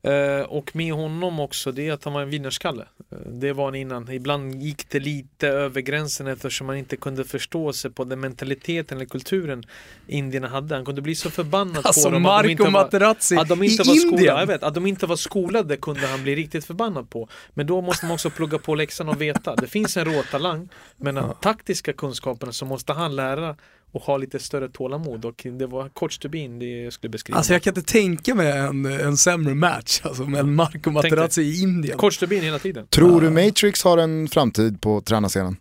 Eh, 0.03 0.41
och 0.41 0.77
med 0.77 0.93
honom 0.93 1.41
också, 1.41 1.73
det 1.73 1.89
är 1.89 1.93
att 1.93 2.05
han 2.05 2.13
var 2.13 2.23
en 2.23 2.31
vinnarskalle. 2.31 2.85
Eh, 3.13 3.19
det 3.19 3.53
var 3.53 3.65
han 3.65 3.75
innan. 3.75 4.11
Ibland 4.13 4.63
gick 4.63 4.91
det 4.91 5.01
lite 5.01 5.49
över 5.49 5.81
gränsen 5.81 6.27
eftersom 6.27 6.67
man 6.67 6.77
inte 6.77 6.97
kunde 6.97 7.25
förstå 7.25 7.73
sig 7.73 7.91
på 7.91 8.05
den 8.05 8.21
mentaliteten 8.21 8.99
eller 8.99 9.07
kulturen 9.07 9.65
indierna 10.07 10.49
hade. 10.49 10.75
Han 10.75 10.85
kunde 10.85 11.03
bli 11.03 11.15
så 11.15 11.31
förbannad 11.31 11.87
Alltså 11.87 12.09
på 12.09 12.15
dem 12.15 12.23
de 12.23 12.51
inte 12.51 12.63
Marco 12.63 12.73
var, 12.73 12.85
Materazzi 12.85 13.37
att 13.37 13.49
de 13.49 13.63
inte 13.63 13.83
i 13.83 13.87
var 13.87 13.95
Indien. 13.95 14.09
skolade. 14.19 14.41
Jag 14.41 14.47
vet, 14.47 14.63
att 14.63 14.75
de 14.75 14.87
inte 14.87 15.07
var 15.07 15.17
skolade 15.17 15.77
kunde 15.77 16.07
han 16.07 16.23
bli 16.23 16.37
riktigt 16.37 16.65
förbannad 16.65 17.11
på. 17.11 17.29
Men 17.55 17.67
då 17.67 17.81
måste 17.81 18.07
man 18.07 18.15
också 18.15 18.31
plugga 18.31 18.59
på 18.59 18.75
läxan 18.75 19.09
och 19.09 19.21
veta. 19.21 19.57
Det 19.57 19.67
finns 19.67 19.97
en 19.97 20.05
råtalang, 20.05 20.69
men 20.97 21.15
de 21.15 21.35
taktiska 21.41 21.93
kunskaperna 21.93 22.53
så 22.53 22.65
måste 22.65 22.93
han 22.93 23.17
lära 23.17 23.57
och 23.93 24.03
ha 24.03 24.17
lite 24.17 24.39
större 24.39 24.69
tålamod 24.69 25.25
och 25.25 25.47
det 25.59 25.67
var 25.67 25.89
kort 25.89 26.13
stubin 26.13 26.59
det 26.59 26.83
jag 26.83 26.93
skulle 26.93 27.11
beskriva. 27.11 27.37
Alltså 27.39 27.53
jag 27.53 27.63
kan 27.63 27.71
inte 27.77 27.93
tänka 27.93 28.35
mig 28.35 28.53
en, 28.53 28.87
en 28.87 29.17
sämre 29.17 29.55
match 29.55 30.01
alltså, 30.03 30.23
med 30.25 30.47
Marco 30.47 30.91
Materazzi 30.91 31.43
i 31.43 31.63
Indien. 31.63 31.99
Kort 31.99 32.15
stubin 32.15 32.43
hela 32.43 32.59
tiden. 32.59 32.87
Tror 32.87 33.21
du 33.21 33.31
Matrix 33.31 33.85
har 33.85 33.99
en 33.99 34.29
framtid 34.29 34.81
på 34.81 35.01
tränarsidan? 35.01 35.57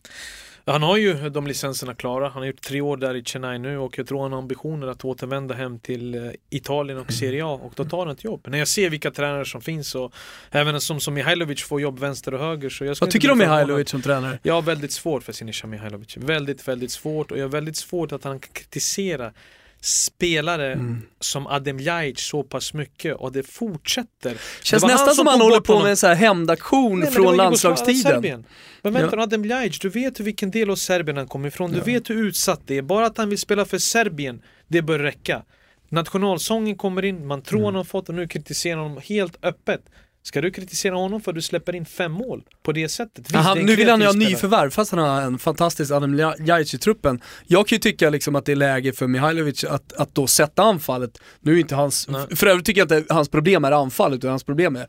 Han 0.72 0.84
har 0.84 0.98
ju 0.98 1.30
de 1.30 1.48
licenserna 1.48 1.96
klara. 1.96 2.30
Han 2.30 2.42
har 2.42 2.48
gjort 2.48 2.62
tre 2.62 2.82
år 2.82 2.98
där 2.98 3.16
i 3.16 3.24
Chennai 3.24 3.60
nu 3.60 3.78
och 3.78 3.98
jag 3.98 4.08
tror 4.08 4.22
han 4.22 4.32
har 4.32 4.40
ambitioner 4.40 4.88
att 4.88 5.06
återvända 5.06 5.56
hem 5.56 5.80
till 5.80 6.16
eh, 6.16 6.32
Italien 6.50 7.00
och 7.00 7.14
Serie 7.14 7.46
A 7.46 7.60
och 7.64 7.74
då 7.76 7.86
tar 7.86 8.00
han 8.00 8.10
ett 8.10 8.24
jobb. 8.24 8.48
När 8.48 8.58
jag 8.58 8.68
ser 8.68 8.90
vilka 8.90 9.12
tränare 9.12 9.46
som 9.46 9.62
finns 9.62 9.96
och 9.96 10.14
även 10.52 10.82
som, 10.82 11.00
som 11.00 11.14
Mihailovic 11.14 11.64
får 11.64 11.82
jobb 11.82 12.00
vänster 12.00 12.34
och 12.34 12.40
höger 12.40 12.70
så 12.70 12.86
jag 12.86 12.98
Vad 13.00 13.12
tycker 13.12 13.28
du 13.28 13.32
om. 13.32 13.38
Mihailovic 13.38 13.90
som 13.90 14.02
tränare? 14.02 14.40
Jag 14.44 14.54
har 14.54 14.62
väldigt 14.62 14.92
svårt 14.92 15.24
för 15.24 15.34
Sinisa 15.34 15.68
Mihailovic. 15.68 16.18
Väldigt, 16.18 16.68
väldigt 16.68 16.92
svårt 16.92 17.32
och 17.32 17.38
jag 17.38 17.44
har 17.44 17.50
väldigt 17.50 17.78
svårt 17.78 18.12
att 18.12 18.24
han 18.24 18.40
kan 18.40 18.54
kritisera 18.54 19.34
spelare 19.82 20.74
Mm. 20.74 21.02
som 21.20 21.48
Adem 21.48 21.80
Ljajic 21.80 22.20
så 22.20 22.44
pass 22.44 22.74
mycket 22.74 23.16
och 23.16 23.32
det 23.32 23.44
fortsätter. 23.44 24.38
Känns 24.64 24.84
Det 24.84 24.88
nästan 24.88 25.16
som 25.16 25.26
tog 25.26 25.32
han 25.32 25.42
håller 25.42 25.60
på 25.60 25.80
med 25.80 25.90
en 25.90 25.98
sån 25.98 26.08
här 26.10 26.16
hämndaktion 26.16 27.00
Nej, 27.00 27.12
från 27.12 27.38
landslagstiden. 27.38 28.02
Serbien. 28.02 28.46
Men 28.82 28.94
vänta 28.94 29.16
Ja. 29.16 29.24
Adem 29.24 29.46
Ljajic, 29.46 29.80
du 29.80 29.90
vet 29.90 30.20
vilken 30.20 30.52
del 30.52 30.70
av 30.70 30.76
Serbien 30.76 31.18
han 31.18 31.28
kommer 31.28 31.48
ifrån. 31.48 31.72
Du 31.72 31.80
vet 31.80 32.10
hur 32.10 32.28
utsatt 32.28 32.62
det 32.66 32.78
är. 32.78 32.82
Bara 32.82 33.06
att 33.06 33.18
han 33.18 33.30
vill 33.30 33.38
spela 33.40 33.66
för 33.66 33.78
Serbien, 33.78 34.42
det 34.68 34.82
bör 34.82 35.00
räcka. 35.00 35.44
Nationalsången 35.90 36.76
kommer 36.76 37.06
in, 37.06 37.28
man 37.28 37.42
tror 37.42 37.66
han 37.66 37.76
har 37.76 37.84
fått 37.84 38.10
och 38.10 38.16
nu 38.16 38.28
kritiserar 38.28 38.78
honom 38.82 39.00
helt 39.04 39.38
öppet. 39.46 39.82
Ska 40.24 40.42
du 40.42 40.52
kritisera 40.52 40.96
honom 40.96 41.22
för 41.22 41.32
att 41.32 41.36
du 41.36 41.42
släpper 41.42 41.76
in 41.76 41.86
fem 41.86 42.12
mål 42.12 42.44
på 42.64 42.72
det 42.72 42.90
sättet? 42.90 43.20
Visst, 43.20 43.34
Ja, 43.34 43.56
det 43.56 43.64
nu 43.64 43.76
vill 43.76 43.90
han 43.90 44.00
ju 44.00 44.06
ha 44.06 44.14
nyförvärv 44.14 44.70
fast 44.70 44.92
han 44.92 45.00
har 45.00 45.22
en 45.22 45.40
fantastisk 45.40 45.92
Adam 45.92 46.16
Ljajic 46.40 46.74
i 46.74 46.78
truppen. 46.78 47.22
Jag 47.46 47.68
kan 47.68 47.76
ju 47.76 47.80
tycka 47.80 48.10
liksom 48.10 48.36
att 48.36 48.46
det 48.46 48.52
är 48.52 48.56
läge 48.56 48.94
för 48.94 49.08
Mihailovic 49.08 49.64
att, 49.64 49.94
att 49.94 50.16
då 50.16 50.28
sätta 50.28 50.64
anfallet. 50.64 51.22
Nu 51.42 51.54
är 51.54 51.58
inte 51.60 51.76
hans, 51.76 52.08
Nej. 52.08 52.36
för 52.36 52.48
övrigt 52.48 52.66
tycker 52.66 52.82
jag 52.82 53.00
inte 53.02 53.14
hans 53.14 53.30
problem 53.30 53.66
är 53.66 53.72
anfallet 53.72 54.18
utan 54.18 54.30
hans 54.30 54.44
problem 54.44 54.76
är 54.76 54.88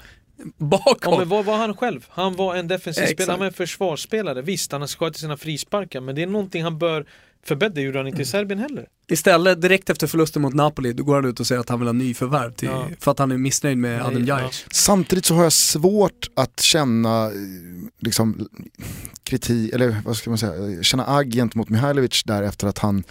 bakåt. 0.57 0.99
Ja, 1.03 1.19
men 1.19 1.29
vad 1.29 1.45
var 1.45 1.57
han 1.57 1.77
själv? 1.77 2.07
Han 2.09 2.37
var 2.37 2.57
en 2.57 2.69
defensiv 2.69 3.07
spelare, 3.07 3.33
han 3.33 3.39
var 3.39 3.47
en 3.47 3.53
försvarsspelare. 3.53 4.43
Visst, 4.43 4.73
han 4.73 4.81
har 4.81 4.89
skjutit 4.89 5.17
sina 5.21 5.37
frisparkar, 5.37 6.01
men 6.01 6.15
det 6.15 6.23
är 6.23 6.27
någonting 6.27 6.63
han 6.63 6.79
bör 6.79 7.07
förbättra. 7.47 7.75
Det 7.75 7.81
gjorde 7.81 7.99
han 7.99 8.07
Mm. 8.07 8.15
inte 8.15 8.23
i 8.23 8.25
Serbien 8.25 8.59
heller. 8.61 8.87
Istället 9.11 9.63
direkt 9.63 9.91
efter 9.91 10.07
förlusten 10.07 10.43
mot 10.43 10.55
Napoli, 10.55 10.93
då 10.93 11.05
går 11.05 11.15
han 11.15 11.25
ut 11.25 11.41
och 11.41 11.47
säger 11.47 11.61
att 11.61 11.69
han 11.69 11.79
vill 11.79 11.89
ha 11.89 11.93
nyförvärv 11.93 12.53
till, 12.53 12.69
Ja. 12.69 12.89
för 13.01 13.11
att 13.11 13.19
han 13.19 13.33
är 13.33 13.37
missnöjd 13.39 13.79
med 13.79 14.01
Adam 14.03 14.15
Nej, 14.15 14.23
Ljajic. 14.25 14.65
Samtidigt 14.71 15.25
så 15.25 15.35
har 15.35 15.43
jag 15.43 15.53
svårt 15.53 16.31
att 16.37 16.61
känna 16.61 17.27
eh, 17.27 17.33
liksom, 18.01 18.49
kritik, 19.23 19.75
eller 19.75 19.97
vad 20.05 20.17
ska 20.17 20.31
man 20.31 20.39
säga, 20.39 20.83
känna 20.83 21.07
agg 21.07 21.33
gentemot 21.33 21.69
Mihailovic 21.69 22.23
där 22.25 22.43
efter 22.43 22.67
att 22.67 22.79
han 22.79 23.05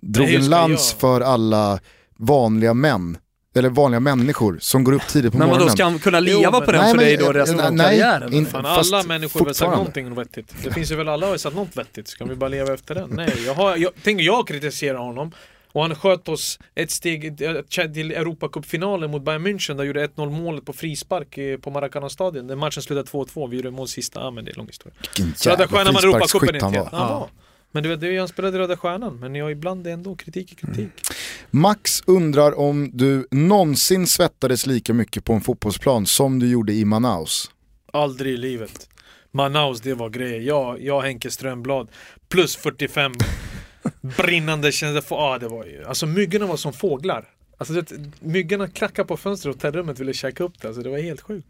drog 0.00 0.26
hur 0.26 0.38
en 0.38 0.48
lans 0.48 0.90
jag? 0.92 1.00
för 1.00 1.20
alla 1.20 1.80
vanliga 2.18 2.74
män, 2.74 3.16
eller 3.56 3.68
vanliga 3.68 4.00
människor 4.00 4.58
som 4.60 4.84
går 4.84 4.92
upp 4.92 5.06
tidigt 5.08 5.32
på 5.32 5.38
Men 5.38 5.46
morgonen. 5.46 5.66
vadå, 5.66 5.76
ska 5.76 5.84
han 5.84 5.98
kunna 5.98 6.20
leva 6.20 6.40
Jo, 6.44 6.50
på 6.52 6.58
men- 6.60 6.66
den 6.66 6.74
Nej, 6.80 6.90
för 6.90 6.96
men- 6.96 7.04
dig 7.06 7.16
då 7.16 7.32
resten 7.32 7.60
av 7.60 7.72
nej, 7.74 7.86
karriären? 7.86 8.32
in- 8.32 8.46
Fan, 8.46 8.62
Fast 8.64 8.92
alla 8.92 9.02
människor 9.02 9.40
har 9.40 9.44
väl 9.46 9.54
sagt 9.54 9.70
någonting 9.76 10.14
vettigt. 10.14 10.54
Det 10.64 10.70
finns 10.72 10.90
ju 10.92 10.96
väl 10.96 11.08
alla 11.08 11.26
har 11.26 11.32
ju 11.32 11.38
sagt 11.38 11.56
något 11.56 11.76
vettigt. 11.76 12.08
Ska 12.08 12.24
vi 12.24 12.34
bara 12.34 12.48
leva 12.48 12.74
efter 12.74 12.94
den? 12.94 13.10
Nej, 13.12 13.32
jag, 13.46 13.54
har, 13.54 13.76
jag 13.76 13.90
tänker 14.02 14.24
jag 14.24 14.48
kritiserar 14.48 14.98
honom. 14.98 15.32
Och 15.72 15.82
han 15.82 15.94
sköt 15.94 16.28
oss 16.28 16.58
ett 16.74 16.90
steg 16.90 17.38
till 17.94 18.12
Europacupfinalen 18.12 19.10
mot 19.10 19.22
Bayern 19.24 19.46
München 19.46 19.76
där 19.76 19.84
gjorde 19.84 20.06
1-0 20.06 20.30
målet 20.30 20.64
på 20.64 20.72
frispark 20.72 21.38
på 21.62 21.70
Maracana-stadion. 21.70 22.46
Den 22.46 22.58
matchen 22.58 22.82
slutade 22.82 23.08
2-2, 23.10 23.48
vi 23.50 23.56
gjorde 23.56 23.70
mål 23.70 23.88
sista, 23.88 24.20
ja 24.20 24.30
men 24.30 24.44
det 24.44 24.50
är 24.50 24.54
lång 24.54 24.66
historia. 24.66 24.94
Vilken 25.16 25.34
jävla 25.50 25.68
frisparksskytt 25.68 26.62
han 26.62 26.72
91. 26.72 26.92
var. 26.92 26.98
Han 26.98 27.08
var. 27.08 27.28
Men 27.72 27.82
du 27.82 27.96
vet, 27.96 28.18
han 28.18 28.28
spelade 28.28 28.58
Röda 28.58 28.76
Stjärnan, 28.76 29.18
men 29.18 29.34
jag 29.34 29.50
ibland 29.50 29.86
är 29.86 29.90
ändå 29.90 30.16
kritik 30.16 30.52
i 30.52 30.54
kritik. 30.54 30.90
Max 31.50 32.02
undrar 32.06 32.58
om 32.58 32.90
du 32.92 33.26
någonsin 33.30 34.06
svettades 34.06 34.66
lika 34.66 34.94
mycket 34.94 35.24
på 35.24 35.32
en 35.32 35.40
fotbollsplan 35.40 36.06
som 36.06 36.38
du 36.38 36.48
gjorde 36.50 36.72
i 36.72 36.84
Manaus. 36.84 37.50
Aldrig 37.92 38.34
i 38.34 38.36
livet. 38.36 38.88
Manaus, 39.30 39.80
det 39.80 39.94
var 39.94 40.10
grejer. 40.10 40.40
Jag, 40.40 40.82
jag 40.82 41.00
Henke 41.02 41.30
Strömblad, 41.30 41.88
plus 42.28 42.56
45 42.56 43.12
brinnande 44.16 44.72
känslor. 44.72 45.18
Ah, 45.18 45.38
det 45.38 45.48
var 45.48 45.64
ju, 45.64 45.84
alltså 45.84 46.06
myggorna 46.06 46.46
var 46.46 46.56
som 46.56 46.72
fåglar. 46.72 47.24
Alltså 47.58 47.74
det, 47.74 47.92
myggorna 48.20 48.68
klackade 48.68 49.08
på 49.08 49.16
fönstret 49.16 49.54
och 49.54 49.62
hotellrummet 49.62 50.00
ville 50.00 50.12
käka 50.12 50.44
upp 50.44 50.60
det. 50.60 50.68
Alltså, 50.68 50.82
det 50.82 50.90
var 50.90 50.98
helt 50.98 51.20
sjukt. 51.20 51.48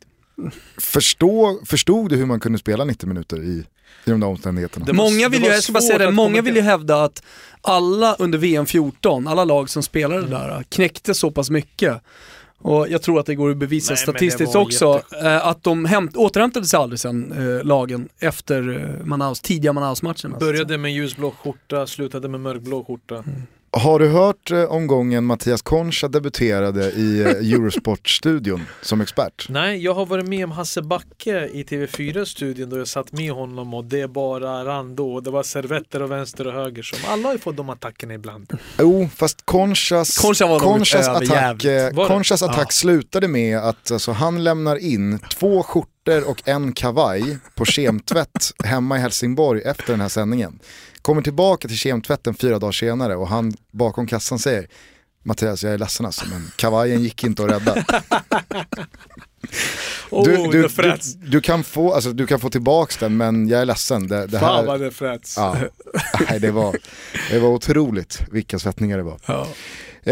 Förstå, 0.78 1.60
förstod 1.66 2.10
du 2.10 2.16
hur 2.16 2.26
man 2.26 2.40
kunde 2.40 2.58
spela 2.58 2.84
90 2.84 3.08
minuter 3.08 3.42
i, 3.42 3.64
i 4.04 4.10
de 4.10 4.20
där 4.20 4.26
omständigheterna? 4.28 4.86
Det 4.86 4.92
många 4.92 5.28
vill 5.28 5.40
det 5.40 5.46
ju, 5.48 5.52
jag 5.54 5.62
ska 5.62 5.72
bara 5.72 5.80
svårt 5.80 5.88
säga 5.88 5.98
det, 6.06 6.10
många 6.10 6.42
vill 6.42 6.56
ju 6.56 6.62
hävda 6.62 7.02
att 7.04 7.22
alla 7.62 8.14
under 8.18 8.38
VM 8.38 8.66
14, 8.66 9.26
alla 9.28 9.44
lag 9.44 9.70
som 9.70 9.82
spelade 9.82 10.18
Mm. 10.26 10.30
där, 10.30 10.62
knäckte 10.68 11.14
så 11.14 11.30
pass 11.30 11.50
mycket. 11.50 12.02
Och 12.60 12.88
jag 12.88 13.02
tror 13.02 13.20
att 13.20 13.26
det 13.26 13.34
går 13.34 13.50
att 13.50 13.56
bevisa 13.56 13.92
Nej, 13.92 13.98
statistiskt 14.02 14.54
också, 14.54 15.02
eh, 15.22 15.46
att 15.46 15.64
de 15.64 15.84
hämt, 15.84 16.16
återhämtade 16.16 16.66
sig 16.66 16.78
aldrig 16.78 17.00
sen, 17.00 17.32
eh, 17.58 17.64
lagen, 17.64 18.08
efter 18.20 18.84
eh, 19.00 19.06
Manaus, 19.06 19.40
tidiga 19.40 19.72
Manaus-matchen. 19.72 20.32
alltså. 20.32 20.46
Började 20.46 20.78
med 20.78 20.92
ljusblå 20.92 21.30
skjorta, 21.30 21.86
slutade 21.86 22.28
med 22.28 22.40
mörkblå 22.40 22.84
skjorta. 22.84 23.24
Har 23.70 23.98
du 23.98 24.08
hört 24.08 24.50
eh, 24.50 24.64
om 24.64 24.86
gången 24.86 25.24
Mattias 25.24 25.62
Concha 25.62 26.08
debuterade 26.08 26.90
i 26.90 27.20
eh, 27.20 27.26
Eurosport-studion 27.26 28.66
som 28.82 29.00
expert? 29.00 29.46
Nej, 29.48 29.84
jag 29.84 29.94
har 29.94 30.06
varit 30.06 30.28
med 30.28 30.44
om 30.44 30.50
Hasse 30.50 30.82
Backe 30.82 31.48
i 31.52 31.62
TV4-studion 31.62 32.70
då 32.70 32.78
jag 32.78 32.88
satt 32.88 33.12
med 33.12 33.32
honom 33.32 33.74
och 33.74 33.84
det 33.84 34.10
bara 34.10 34.64
rann 34.64 34.96
då. 34.96 35.20
Det 35.20 35.30
var 35.30 35.42
servetter 35.42 36.02
och 36.02 36.10
vänster 36.10 36.46
och 36.46 36.52
höger 36.52 36.82
som 36.82 36.98
alla 37.12 37.28
har 37.28 37.32
ju 37.32 37.38
fått 37.38 37.56
de 37.56 37.70
attackerna 37.70 38.14
ibland. 38.14 38.58
Jo, 38.78 39.08
fast 39.16 39.46
Conchas, 39.46 40.18
Concha 40.18 40.58
Conchas 40.58 41.08
attack, 41.08 41.64
eh? 41.64 42.06
Conchas 42.06 42.42
attack 42.42 42.72
slutade 42.72 43.28
med 43.28 43.58
att 43.58 43.90
alltså, 43.90 44.12
han 44.12 44.44
lämnar 44.44 44.76
in 44.76 45.18
två 45.18 45.62
skjortor 45.62 46.28
och 46.28 46.48
en 46.48 46.72
kavaj 46.72 47.38
på 47.54 47.64
kemtvätt 47.64 48.52
hemma 48.64 48.96
i 48.96 49.00
Helsingborg 49.00 49.62
efter 49.62 49.92
den 49.92 50.00
här 50.00 50.08
sändningen. 50.08 50.58
Kommer 51.02 51.22
tillbaka 51.22 51.68
till 51.68 51.76
kemtvätten 51.76 52.34
fyra 52.34 52.58
dagar 52.58 52.72
senare 52.72 53.16
och 53.16 53.28
han 53.28 53.54
bakom 53.72 54.06
kassan 54.06 54.38
säger 54.38 54.66
Mattias 55.24 55.64
jag 55.64 55.72
är 55.74 55.78
ledsen 55.78 56.06
alltså 56.06 56.24
men 56.30 56.50
kavajen 56.56 57.02
gick 57.02 57.24
inte 57.24 57.44
att 57.44 57.50
rädda. 57.50 57.84
Oh, 60.10 60.24
Du, 60.24 60.36
du, 60.36 60.68
du, 61.26 61.40
kan 61.40 61.64
få, 61.64 61.92
alltså, 61.94 62.12
du 62.12 62.26
kan 62.26 62.40
få 62.40 62.50
tillbaks 62.50 62.96
den 62.96 63.16
men 63.16 63.48
jag 63.48 63.60
är 63.60 63.64
ledsen. 63.64 64.08
Det, 64.08 64.26
det 64.26 64.38
Fan 64.38 64.56
här, 64.56 64.66
vad 64.66 64.80
det 64.80 64.90
fräts. 64.90 65.36
ja, 65.36 65.56
nej, 66.30 66.40
det, 66.40 66.50
var, 66.50 66.76
det 67.30 67.38
var 67.38 67.48
otroligt 67.48 68.20
vilka 68.30 68.58
svettningar 68.58 68.96
det 68.96 69.02
var. 69.02 69.20
Ja. 69.26 69.46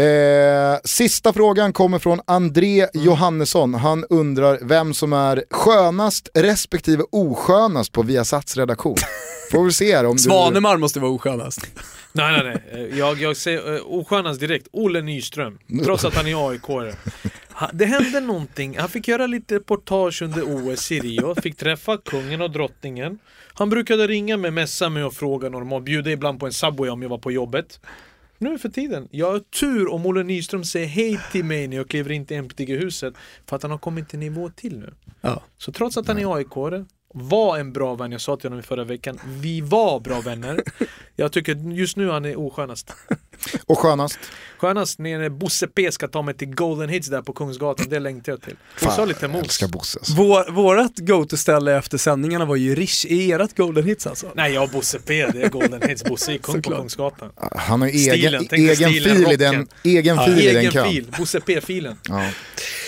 Eh, 0.01 0.77
sista 0.83 1.33
frågan 1.33 1.73
kommer 1.73 1.99
från 1.99 2.21
André 2.27 2.79
Mm. 2.93 3.05
Johannesson. 3.05 3.73
Han 3.73 4.05
undrar 4.09 4.59
vem 4.61 4.93
som 4.93 5.13
är 5.13 5.43
skönast 5.49 6.29
respektive 6.33 7.03
oskönast 7.11 7.91
på 7.91 8.01
Viasats 8.03 8.57
redaktion. 8.57 8.95
Får 9.51 9.65
vi 9.65 9.71
se 9.71 9.95
här 9.95 10.05
om 10.05 10.15
du... 10.15 10.21
Svanemar 10.21 10.77
måste 10.77 10.99
vara 10.99 11.11
oskönast. 11.11 11.67
Nej 12.13 12.43
nej 12.43 12.43
nej, 12.73 12.89
Eh, 12.89 12.97
jag, 12.97 13.21
jag 13.21 13.37
säger 13.37 13.73
uh, 13.75 13.81
oskönast 13.85 14.39
direkt, 14.39 14.67
Olle 14.71 15.01
Nyström. 15.01 15.59
Trots 15.83 16.05
att 16.05 16.15
han 16.15 16.27
är 16.27 16.49
aik 16.49 16.61
Ha- 17.49 17.69
Det 17.73 17.85
hände 17.85 18.19
någonting, 18.19 18.77
han 18.77 18.89
fick 18.89 19.07
göra 19.07 19.27
lite 19.27 19.55
reportage 19.55 20.21
under 20.21 20.43
OS 20.43 20.91
i 20.91 20.99
Rio, 20.99 21.35
fick 21.41 21.57
träffa 21.57 21.97
kungen 21.97 22.41
och 22.41 22.51
drottningen. 22.51 23.19
Han 23.53 23.69
brukade 23.69 24.07
ringa 24.07 24.37
mig, 24.37 24.51
messa 24.51 24.89
mig 24.89 25.03
och 25.03 25.13
fråga 25.13 25.49
normalt, 25.49 25.85
bjuda 25.85 26.11
ibland 26.11 26.39
på 26.39 26.45
en 26.45 26.53
Subway 26.53 26.89
om 26.89 27.01
jag 27.01 27.09
var 27.09 27.17
på 27.17 27.31
jobbet. 27.31 27.79
Nu 28.37 28.57
för 28.57 28.69
tiden, 28.69 29.07
jag 29.11 29.31
har 29.31 29.39
tur 29.39 29.91
om 29.93 30.05
Olle 30.05 30.23
Nyström 30.23 30.63
säger 30.63 30.87
hej 30.87 31.19
till 31.31 31.45
mig 31.45 31.67
när 31.67 31.77
jag 31.77 31.89
kliver 31.89 32.11
in 32.11 32.25
till 32.25 32.37
MPTG-huset 32.37 33.13
för 33.45 33.55
att 33.55 33.61
han 33.61 33.71
har 33.71 33.77
kommit 33.77 34.13
en 34.13 34.19
nivå 34.19 34.49
till 34.55 34.79
nu. 34.79 34.93
Ja. 35.21 35.43
Så 35.57 35.71
trots 35.71 35.97
att 35.97 36.07
han 36.07 36.17
är 36.19 36.35
aik 36.37 36.47
var 37.13 37.57
en 37.57 37.73
bra 37.73 37.95
vän, 37.95 38.11
jag 38.11 38.21
sa 38.21 38.37
till 38.37 38.45
honom 38.49 38.59
i 38.59 38.63
förra 38.63 38.83
veckan, 38.83 39.19
vi 39.25 39.61
var 39.61 39.99
bra 39.99 40.21
vänner. 40.21 40.63
Jag 41.15 41.31
tycker 41.31 41.55
just 41.55 41.97
nu 41.97 42.09
han 42.09 42.25
är 42.25 42.39
oskönast. 42.39 42.93
Och 43.65 43.79
skönast? 43.79 44.19
Skönast 44.57 44.99
när 44.99 45.29
Bosse 45.29 45.67
P 45.67 45.91
ska 45.91 46.07
ta 46.07 46.21
mig 46.21 46.33
till 46.33 46.47
Golden 46.47 46.89
Hits 46.89 47.07
där 47.07 47.21
på 47.21 47.33
Kungsgatan, 47.33 47.85
det 47.89 47.99
längtar 47.99 48.31
jag 48.31 48.41
till. 48.41 48.55
Hon 48.81 48.91
sa 48.91 49.05
lite 49.05 49.27
mos. 49.27 49.43
älskar 49.43 49.67
Bosse. 49.67 49.99
alltså. 49.99 50.13
Vår, 50.15 50.51
vårat 50.51 50.91
go-to-ställe 50.97 51.77
efter 51.77 51.97
sändningarna 51.97 52.45
var 52.45 52.55
ju 52.55 52.75
Rish, 52.75 53.05
i 53.05 53.31
ert 53.31 53.57
Golden 53.57 53.83
Hits 53.85 54.07
alltså. 54.07 54.31
Nej, 54.35 54.53
jag 54.53 54.63
och 54.63 54.69
Bosse 54.69 54.99
P, 54.99 55.27
det 55.33 55.41
är 55.41 55.49
Golden 55.49 55.89
Hits. 55.89 56.03
Bosse 56.03 56.33
är 56.33 56.37
kung 56.37 56.61
på. 56.61 56.71
Kungsgatan. 56.71 57.29
Han 57.55 57.81
har 57.81 57.87
egen, 57.87 58.13
Stilen, 58.13 58.47
egen 58.51 58.75
stilen, 58.75 59.15
fil 59.17 59.31
i 59.31 59.35
den, 59.35 59.67
egen 59.83 60.17
fil 60.25 60.39
i 60.39 60.45
den 60.47 60.57
Egen 60.57 60.71
kön. 60.71 60.89
fil, 60.91 61.07
Bosse 61.17 61.39
P-filen. 61.39 61.95
Ja. 62.09 62.29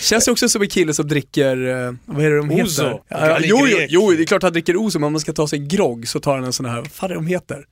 Känns 0.01 0.27
ju 0.27 0.31
också 0.31 0.49
som 0.49 0.61
en 0.61 0.69
kille 0.69 0.93
som 0.93 1.07
dricker, 1.07 1.67
eh, 1.87 1.93
vad 2.05 2.25
är 2.25 2.29
det 2.29 2.37
de 2.37 2.49
heter? 2.49 3.01
Ja, 3.07 3.17
Gallig 3.27 3.49
jo, 3.49 3.67
jo, 3.67 3.77
jo, 3.89 4.11
det 4.11 4.23
är 4.23 4.25
klart 4.25 4.43
han 4.43 4.53
dricker 4.53 4.75
Ouzo, 4.77 4.99
men 4.99 5.07
om 5.07 5.13
man 5.13 5.19
ska 5.19 5.33
ta 5.33 5.47
sig 5.47 5.59
grogg 5.59 6.07
så 6.07 6.19
tar 6.19 6.35
han 6.35 6.43
en 6.43 6.53
sån 6.53 6.65
här, 6.65 6.75
vad 6.77 6.91
fan 6.91 7.11
är 7.11 7.15
de 7.15 7.27
heter? 7.27 7.65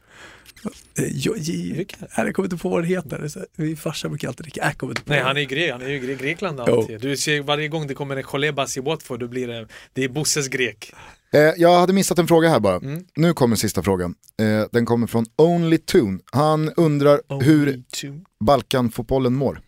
Eh? 0.68 1.04
Nej, 1.04 1.88
jag 2.18 2.36
kommer 2.36 2.46
inte 2.46 2.58
på 2.58 2.70
vad 2.70 2.84
det 2.84 2.88
heter. 2.88 3.30
Min 3.56 3.78
farsa 3.78 4.10
brukar 4.10 4.28
alltid 4.28 4.44
dricka, 4.44 4.62
äh, 4.62 4.68
jag 4.68 4.78
kommer 4.78 4.92
inte 4.92 5.04
på 5.04 5.14
Nej, 5.14 5.22
han 5.22 5.38
är 5.38 5.42
ju 5.42 5.48
grek, 5.48 5.72
han 5.72 5.82
är 5.82 5.88
ju 5.90 6.12
i 6.12 6.16
Grekland 6.16 6.60
alltid. 6.60 7.02
Du 7.02 7.18
ser 7.18 7.42
varje 7.42 7.68
gång 7.68 7.88
det 7.88 7.94
kommer 7.94 8.16
en 8.18 8.24
Cholebas 8.24 8.78
i 8.78 8.82
Watford, 8.82 9.20
då 9.20 9.28
blir 9.28 9.48
det, 9.48 9.68
det 9.94 10.04
är 10.04 10.10
Bosses 10.10 10.48
grek. 10.48 10.94
Eh, 11.34 11.40
jag 11.40 11.80
hade 11.80 11.94
missat 11.94 12.20
en 12.20 12.28
fråga 12.28 12.50
här 12.50 12.60
bara. 12.60 12.76
Mm. 12.76 13.06
Nu 13.16 13.34
kommer 13.34 13.56
sista 13.56 13.84
frågan. 13.84 14.16
Eh, 14.40 14.68
den 14.72 14.86
kommer 14.86 15.08
från 15.08 15.26
Only 15.36 15.78
Tune. 15.78 16.20
Han 16.32 16.74
undrar 16.78 17.22
hur 17.44 17.68
Only 17.68 17.84
two. 17.84 18.22
Balkanfotbollen 18.40 19.34
mår. 19.34 19.62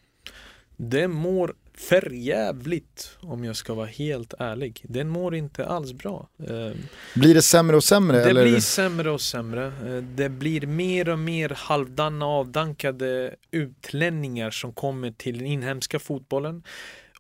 Det 0.78 1.08
mår 1.08 1.54
för 1.80 2.10
jävligt 2.14 3.18
om 3.22 3.44
jag 3.44 3.56
ska 3.56 3.74
vara 3.74 3.88
helt 3.88 4.34
ärlig. 4.40 4.86
Den 4.88 5.10
mår 5.10 5.36
inte 5.36 5.66
alls 5.66 5.94
bra. 5.94 6.30
Eh, 6.48 6.72
Blir 7.16 7.34
det 7.34 7.42
sämre 7.42 7.76
och 7.76 7.84
sämre? 7.84 8.18
Det 8.18 8.30
eller? 8.30 8.44
blir 8.44 8.60
sämre 8.60 9.12
och 9.12 9.22
sämre. 9.22 9.66
Eh, 9.68 10.04
Det 10.04 10.30
blir 10.30 10.68
mer 10.68 11.10
och 11.10 11.20
mer 11.20 11.50
halvdana 11.56 12.26
avdankade 12.26 13.36
utlänningar 13.52 14.52
som 14.52 14.74
kommer 14.74 15.12
till 15.12 15.38
den 15.38 15.48
inhemska 15.48 16.00
fotbollen. 16.00 16.64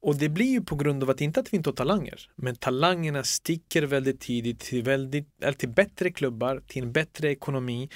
Och 0.01 0.15
det 0.15 0.29
blir 0.29 0.45
ju 0.51 0.61
på 0.61 0.75
grund 0.75 1.03
av 1.03 1.09
att 1.09 1.21
inte 1.21 1.39
att 1.39 1.53
vi 1.53 1.57
inte 1.57 1.69
har 1.69 1.75
talanger, 1.75 2.29
men 2.35 2.55
talangerna 2.55 3.23
sticker 3.23 3.83
väldigt 3.83 4.19
tidigt 4.19 4.59
till, 4.59 4.83
väldigt, 4.83 5.27
till 5.57 5.69
bättre 5.69 6.11
klubbar, 6.11 6.61
till 6.67 6.83
en 6.83 6.91
bättre 6.91 7.31
ekonomi. 7.31 7.89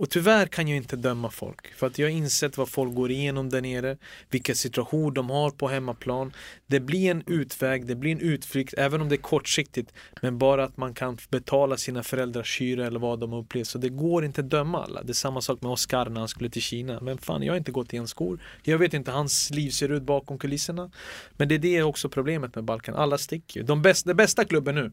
Och 0.00 0.10
tyvärr 0.10 0.46
kan 0.46 0.68
jag 0.68 0.76
inte 0.76 0.96
döma 0.96 1.30
folk, 1.30 1.74
för 1.74 1.86
att 1.86 1.98
jag 1.98 2.06
har 2.06 2.12
insett 2.12 2.58
vad 2.58 2.68
folk 2.68 2.94
går 2.94 3.10
igenom 3.10 3.48
där 3.50 3.60
nere, 3.60 3.96
vilka 4.30 4.54
situationer 4.54 5.10
de 5.10 5.30
har 5.30 5.50
på 5.50 5.68
hemmaplan. 5.68 6.32
Det 6.66 6.80
blir 6.80 7.10
en 7.10 7.22
utväg, 7.26 7.86
det 7.86 7.94
blir 7.94 8.12
en 8.12 8.20
utflykt, 8.20 8.74
även 8.78 9.00
om 9.00 9.08
det 9.08 9.14
är 9.14 9.16
kortsiktigt, 9.16 9.92
men 10.22 10.38
bara 10.38 10.64
att 10.64 10.76
man 10.76 10.94
kan 10.94 11.18
betala 11.30 11.76
sina 11.76 12.02
föräldrars 12.02 12.60
hyra 12.60 12.86
eller 12.86 13.00
vad 13.00 13.20
de 13.20 13.32
har 13.32 13.38
upplevt. 13.38 13.66
Så 13.66 13.78
det 13.78 13.88
går 13.88 14.24
inte 14.24 14.40
att 14.40 14.50
döma 14.50 14.84
alla. 14.84 15.02
Det 15.02 15.12
är 15.12 15.14
samma 15.14 15.40
sak 15.40 15.62
med 15.62 15.70
Oscar 15.70 16.08
när 16.08 16.20
han 16.20 16.28
skulle 16.28 16.50
till 16.50 16.62
Kina. 16.62 17.00
Men 17.00 17.18
fan, 17.18 17.42
jag 17.42 17.52
har 17.52 17.58
inte 17.58 17.72
gått 17.72 17.94
i 17.94 17.96
hans 17.96 18.10
skor. 18.10 18.40
Jag 18.62 18.78
vet 18.78 18.94
inte 18.94 19.10
hur 19.10 19.16
hans 19.16 19.50
liv 19.50 19.70
ser 19.70 19.88
ut 19.88 20.02
bakom 20.02 20.38
kulisserna. 20.38 20.90
Men 21.36 21.48
det 21.48 21.54
är 21.54 21.58
det 21.58 21.82
också 21.82 22.08
problemet 22.08 22.54
med 22.54 22.64
Balkan. 22.64 22.94
Alla 22.94 23.18
sticker 23.18 23.60
ju. 23.60 23.66
De 23.66 23.82
bästa, 23.82 24.08
den 24.08 24.16
bästa 24.16 24.44
klubben 24.44 24.74
nu, 24.74 24.92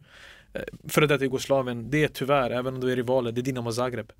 eh, 0.54 0.62
före 0.88 1.08
detta 1.08 1.24
Jugoslavien, 1.24 1.90
det 1.90 2.04
är 2.04 2.08
tyvärr, 2.08 2.52
även 2.52 2.74
om 2.74 2.80
du 2.80 2.92
är 2.92 2.96
rivaler, 2.96 3.32
det 3.32 3.42
är 3.42 3.44
Dinamo 3.44 3.72
Zagreb. 3.72 4.12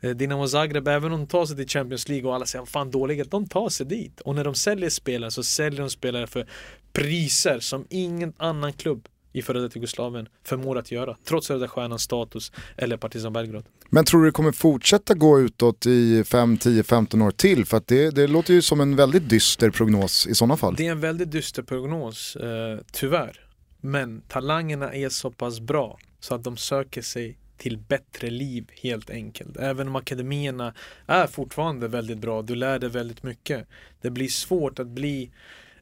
Eh, 0.00 0.10
Dinamo 0.10 0.48
Zagreb, 0.48 0.88
även 0.88 1.12
om 1.12 1.20
de 1.20 1.26
tar 1.26 1.46
sig 1.46 1.56
till 1.56 1.68
Champions 1.68 2.08
League 2.08 2.28
och 2.28 2.34
alla 2.34 2.46
säger 2.46 2.64
fan 2.64 2.90
dåliga, 2.90 3.24
de 3.24 3.46
tar 3.46 3.68
sig 3.68 3.86
dit. 3.86 4.20
Och 4.20 4.34
när 4.34 4.44
de 4.44 4.54
säljer 4.54 4.90
spelare 4.90 5.30
så 5.30 5.42
säljer 5.42 5.80
de 5.80 5.90
spelare 5.90 6.26
för 6.26 6.46
priser 6.92 7.60
som 7.60 7.86
ingen 7.90 8.32
annan 8.36 8.72
klubb 8.72 9.08
i 9.32 9.42
före 9.42 9.60
detta 9.60 9.74
Jugoslavien 9.74 10.28
förmår 10.44 10.78
att 10.78 10.92
göra. 10.92 11.16
Trots 11.24 11.50
Röda 11.50 11.68
Stjärnans 11.68 12.02
status 12.02 12.52
eller 12.76 12.96
Partizan 12.96 13.32
Belgrad. 13.32 13.64
Men 13.90 14.04
tror 14.04 14.20
du 14.20 14.26
det 14.26 14.32
kommer 14.32 14.52
fortsätta 14.52 15.14
gå 15.14 15.40
utåt 15.40 15.86
i 15.86 16.24
5, 16.24 16.56
10, 16.56 16.82
15 16.82 17.22
år 17.22 17.30
till? 17.30 17.66
För 17.66 17.76
att 17.76 17.86
det, 17.86 18.10
det 18.10 18.26
låter 18.26 18.54
ju 18.54 18.62
som 18.62 18.80
en 18.80 18.96
väldigt 18.96 19.28
dyster 19.28 19.70
prognos 19.70 20.26
i 20.26 20.34
sådana 20.34 20.56
fall. 20.56 20.74
Det 20.74 20.86
är 20.86 20.90
en 20.90 21.00
väldigt 21.00 21.30
dyster 21.30 21.62
prognos, 21.62 22.36
eh, 22.36 22.78
tyvärr. 22.92 23.40
Men 23.80 24.22
talangerna 24.28 24.94
är 24.94 25.08
så 25.08 25.30
pass 25.30 25.60
bra 25.60 25.98
så 26.20 26.34
att 26.34 26.44
de 26.44 26.56
söker 26.56 27.02
sig 27.02 27.38
till 27.60 27.78
bättre 27.78 28.30
liv 28.30 28.70
helt 28.82 29.10
enkelt. 29.10 29.56
Även 29.56 29.88
om 29.88 29.96
akademierna 29.96 30.74
är 31.06 31.26
fortfarande 31.26 31.88
väldigt 31.88 32.18
bra, 32.18 32.42
du 32.42 32.54
lär 32.54 32.78
dig 32.78 32.90
väldigt 32.90 33.22
mycket. 33.22 33.68
Det 34.00 34.10
blir 34.10 34.28
svårt 34.28 34.78
att 34.78 34.86
bli 34.86 35.30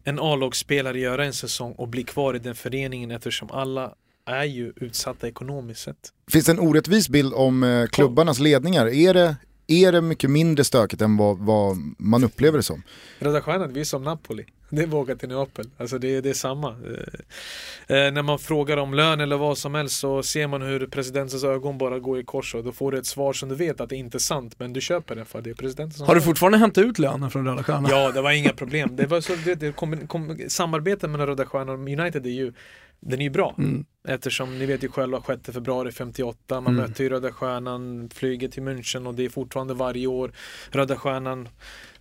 en 0.04 0.18
A-lagsspelare, 0.18 1.00
göra 1.00 1.24
en 1.24 1.32
säsong 1.32 1.72
och 1.72 1.88
bli 1.88 2.04
kvar 2.04 2.34
i 2.36 2.38
den 2.38 2.54
föreningen 2.54 3.10
eftersom 3.10 3.50
alla 3.50 3.94
är 4.26 4.44
ju 4.44 4.72
utsatta 4.76 5.28
ekonomiskt 5.28 5.80
sett. 5.80 6.12
Finns 6.30 6.44
det 6.44 6.52
en 6.52 6.58
orättvis 6.58 7.08
bild 7.08 7.34
om 7.34 7.62
eh, 7.62 7.86
klubbarnas 7.86 8.38
ledningar? 8.38 8.86
Är 8.86 9.14
det, 9.14 9.36
är 9.66 9.92
det 9.92 10.00
mycket 10.00 10.30
mindre 10.30 10.64
stökigt 10.64 11.02
än 11.02 11.16
vad, 11.16 11.38
vad 11.38 11.76
man 11.98 12.24
upplever 12.24 12.58
det 12.58 12.62
som? 12.62 12.82
Röda 13.18 13.40
Stjärnan, 13.40 13.72
vi 13.72 13.80
är 13.80 13.84
som 13.84 14.02
Napoli. 14.02 14.44
Det 14.78 14.82
är 14.82 14.86
våga 14.86 15.16
till 15.16 15.28
Neapel. 15.28 15.70
Alltså 15.76 15.98
det, 15.98 16.20
det 16.20 16.30
är 16.30 16.34
samma. 16.34 16.68
Eh, 16.68 17.96
eh, 17.96 18.12
när 18.12 18.22
man 18.22 18.38
frågar 18.38 18.76
om 18.76 18.94
lön 18.94 19.20
eller 19.20 19.36
vad 19.36 19.58
som 19.58 19.74
helst 19.74 19.98
så 19.98 20.22
ser 20.22 20.46
man 20.46 20.62
hur 20.62 20.86
presidentens 20.86 21.44
ögon 21.44 21.78
bara 21.78 21.98
går 21.98 22.18
i 22.20 22.24
kors 22.24 22.54
och 22.54 22.64
då 22.64 22.72
får 22.72 22.92
du 22.92 22.98
ett 22.98 23.06
svar 23.06 23.32
som 23.32 23.48
du 23.48 23.54
vet 23.54 23.80
att 23.80 23.88
det 23.88 23.96
inte 23.96 24.16
är 24.16 24.20
sant 24.20 24.54
men 24.58 24.72
du 24.72 24.80
köper 24.80 25.16
det 25.16 25.24
för 25.24 25.40
det 25.40 25.50
är 25.50 25.54
presidenten 25.54 25.98
som 25.98 26.06
Har 26.06 26.14
du 26.14 26.20
fortfarande 26.20 26.58
hämtat 26.58 26.84
ut 26.84 26.98
lönen 26.98 27.30
från 27.30 27.46
Röda 27.46 27.62
Stjärnan? 27.62 27.90
Ja, 27.90 28.12
det 28.12 28.20
var 28.20 28.30
inga 28.32 28.52
problem. 28.56 28.96
Det 28.96 29.06
var 29.06 29.20
så, 29.20 29.32
det, 29.44 29.54
det 29.54 29.72
kom, 29.72 30.06
kom, 30.06 30.38
samarbetet 30.48 31.10
mellan 31.10 31.26
Röda 31.26 31.46
Stjärnan 31.46 31.82
och 31.82 32.00
United 32.00 32.26
är 32.26 32.30
ju 32.30 32.52
den 33.00 33.20
är 33.20 33.24
ju 33.24 33.30
bra. 33.30 33.54
Mm. 33.58 33.84
Eftersom 34.08 34.58
ni 34.58 34.66
vet 34.66 34.84
ju 34.84 34.88
själva 34.88 35.22
6 35.26 35.40
februari 35.52 35.92
58, 35.92 36.60
man 36.60 36.74
Mm. 36.74 36.76
mötte 36.76 37.02
ju 37.02 37.08
Röda 37.08 37.32
Stjärnan, 37.32 38.10
flyget 38.14 38.52
till 38.52 38.62
München 38.62 39.06
och 39.06 39.14
det 39.14 39.24
är 39.24 39.28
fortfarande 39.28 39.74
varje 39.74 40.06
år 40.06 40.32
Röda 40.70 40.96
Stjärnan 40.96 41.48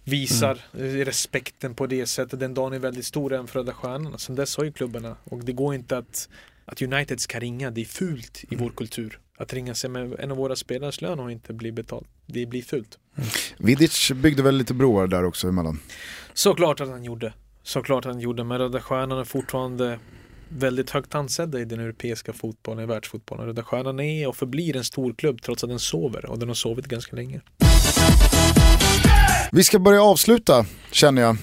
visar 0.07 0.61
Mm. 0.73 0.85
eh, 1.01 1.05
respekten 1.05 1.75
på 1.75 1.87
det 1.87 2.05
sättet. 2.05 2.39
Den 2.39 2.53
dagen 2.53 2.73
är 2.73 2.79
väldigt 2.79 3.05
stor 3.05 3.33
även 3.33 3.47
för 3.47 3.59
Röda 3.59 3.73
Stjärnan. 3.73 4.19
Sen 4.19 4.35
dess 4.35 4.57
har 4.57 4.63
ju 4.63 4.71
klubbarna 4.71 5.15
och 5.23 5.45
det 5.45 5.51
går 5.51 5.75
inte 5.75 5.97
att, 5.97 6.29
att 6.65 6.81
United 6.81 7.19
ska 7.19 7.39
ringa, 7.39 7.71
det 7.71 7.81
är 7.81 7.85
fult 7.85 8.43
i 8.43 8.47
Mm. 8.55 8.63
vår 8.65 8.71
kultur. 8.71 9.19
Att 9.37 9.53
ringa 9.53 9.75
sig 9.75 9.89
med 9.89 10.15
en 10.19 10.31
av 10.31 10.37
våra 10.37 10.55
spelares 10.55 11.01
lön 11.01 11.19
och 11.19 11.31
inte 11.31 11.53
bli 11.53 11.71
betalt, 11.71 12.07
det 12.25 12.45
blir 12.45 12.61
fult. 12.61 12.97
Vidic 13.57 14.11
byggde 14.15 14.43
väl 14.43 14.55
lite 14.55 14.73
broar 14.73 15.07
där 15.07 15.23
också 15.25 15.47
emellan. 15.47 15.79
Såklart 16.33 16.81
att 16.81 16.89
han 16.89 17.03
gjorde. 17.03 17.33
Såklart 17.63 18.05
att 18.05 18.11
han 18.13 18.21
gjorde, 18.21 18.43
men 18.43 18.57
Röda 18.57 18.81
Stjärnan 18.81 19.19
är 19.19 19.23
fortfarande 19.23 19.99
väldigt 20.49 20.89
högt 20.89 21.15
ansedda 21.15 21.59
i 21.59 21.65
den 21.65 21.79
europeiska 21.79 22.33
fotbollen, 22.33 22.83
i 22.83 22.87
världsfotbollen. 22.87 23.45
Röda 23.45 23.63
Stjärnan 23.63 23.99
är 23.99 24.27
och 24.27 24.35
förblir 24.35 24.75
en 24.75 24.83
stor 24.83 25.13
klubb 25.13 25.41
trots 25.41 25.63
att 25.63 25.69
den 25.69 25.79
sover 25.79 26.25
och 26.25 26.39
den 26.39 26.47
har 26.47 26.55
sovit 26.55 26.85
ganska 26.85 27.15
länge. 27.15 27.41
Vi 29.51 29.63
ska 29.63 29.79
börja 29.79 30.03
avsluta 30.03 30.65
känner 30.91 31.21
jag. 31.21 31.37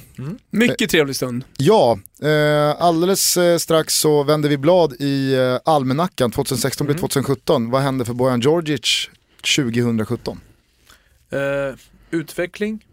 Mycket 0.51 0.91
trevlig 0.91 1.17
stund. 1.17 1.45
Ja, 1.57 1.99
eh, 2.23 2.83
alldeles 2.83 3.37
eh, 3.37 3.59
strax 3.59 3.95
så 3.95 4.23
vänder 4.23 4.49
vi 4.49 4.59
blad 4.59 4.93
i 5.01 5.35
eh, 5.35 5.59
almanackan. 5.65 6.31
2016 6.31 6.87
blir 6.87 6.97
2017. 6.97 7.71
Vad 7.71 7.83
händer 7.83 8.05
för 8.05 8.15
Bojan 8.15 8.41
Djordjic 8.41 9.11
2017? 9.57 10.41
Eh, 11.31 11.39
utveckling 12.11 12.87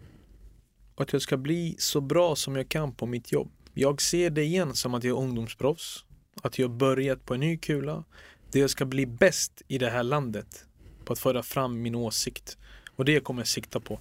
och 0.94 1.02
att 1.02 1.12
jag 1.12 1.22
ska 1.22 1.36
bli 1.36 1.76
så 1.78 2.00
bra 2.00 2.36
som 2.36 2.56
jag 2.56 2.68
kan 2.68 2.92
på 2.92 3.06
mitt 3.06 3.32
jobb. 3.32 3.50
Jag 3.74 4.02
ser 4.02 4.30
det 4.30 4.42
igen 4.42 4.74
som 4.74 4.94
att 4.94 5.04
jag 5.04 5.18
är 5.18 5.22
ungdomsproffs. 5.22 6.04
Att 6.42 6.58
jag 6.58 6.70
börjat 6.70 7.26
på 7.26 7.34
en 7.34 7.40
ny 7.40 7.58
kula. 7.58 8.04
Det 8.52 8.58
jag 8.58 8.70
ska 8.70 8.84
bli 8.84 9.06
bäst 9.06 9.62
i 9.68 9.78
det 9.78 9.90
här 9.90 10.02
landet. 10.02 10.64
På 11.04 11.12
att 11.12 11.18
föra 11.18 11.42
fram 11.42 11.82
min 11.82 11.94
åsikt. 11.94 12.56
Och 12.96 13.04
det 13.04 13.20
kommer 13.20 13.40
jag 13.40 13.48
sikta 13.48 13.80
på. 13.80 14.00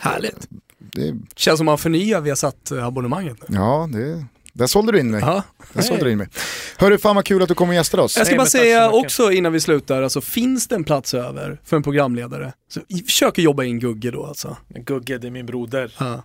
Härligt. 0.00 0.48
Det, 0.78 1.14
Känns 1.36 1.58
som 1.58 1.66
man 1.66 1.78
förnyar 1.78 2.20
via 2.20 2.36
satt 2.36 2.72
abonnemanget. 2.72 3.36
ja, 3.48 3.88
det, 3.92 4.24
där 4.52 4.66
sålde 4.66 4.92
du 4.92 5.00
in 5.00 5.10
mig. 5.10 5.20
Ja. 5.20 5.42
Där 5.72 5.82
sålde 5.82 6.04
du 6.04 6.10
in 6.10 6.18
mig. 6.18 6.28
Hörru, 6.76 6.98
fan 6.98 7.16
vad 7.16 7.24
kul 7.24 7.42
att 7.42 7.48
du 7.48 7.54
kom 7.54 7.68
och 7.68 7.74
gästade 7.74 8.02
oss. 8.02 8.16
Jag 8.16 8.26
ska 8.26 8.36
bara 8.36 8.46
säga 8.46 8.90
också 8.90 9.32
innan 9.32 9.52
vi 9.52 9.60
slutar, 9.60 10.02
alltså 10.02 10.20
finns 10.20 10.68
det 10.68 10.74
en 10.74 10.84
plats 10.84 11.14
över 11.14 11.60
för 11.64 11.76
en 11.76 11.82
programledare, 11.82 12.52
så 12.68 12.80
försök 13.06 13.28
att 13.38 13.44
jobba 13.44 13.64
in 13.64 13.80
Gugge 13.80 14.10
då 14.10 14.26
alltså. 14.26 14.56
Gugge, 14.68 15.18
det 15.18 15.26
är 15.26 15.30
min 15.30 15.46
broder. 15.46 15.94
Ja. 15.98 16.22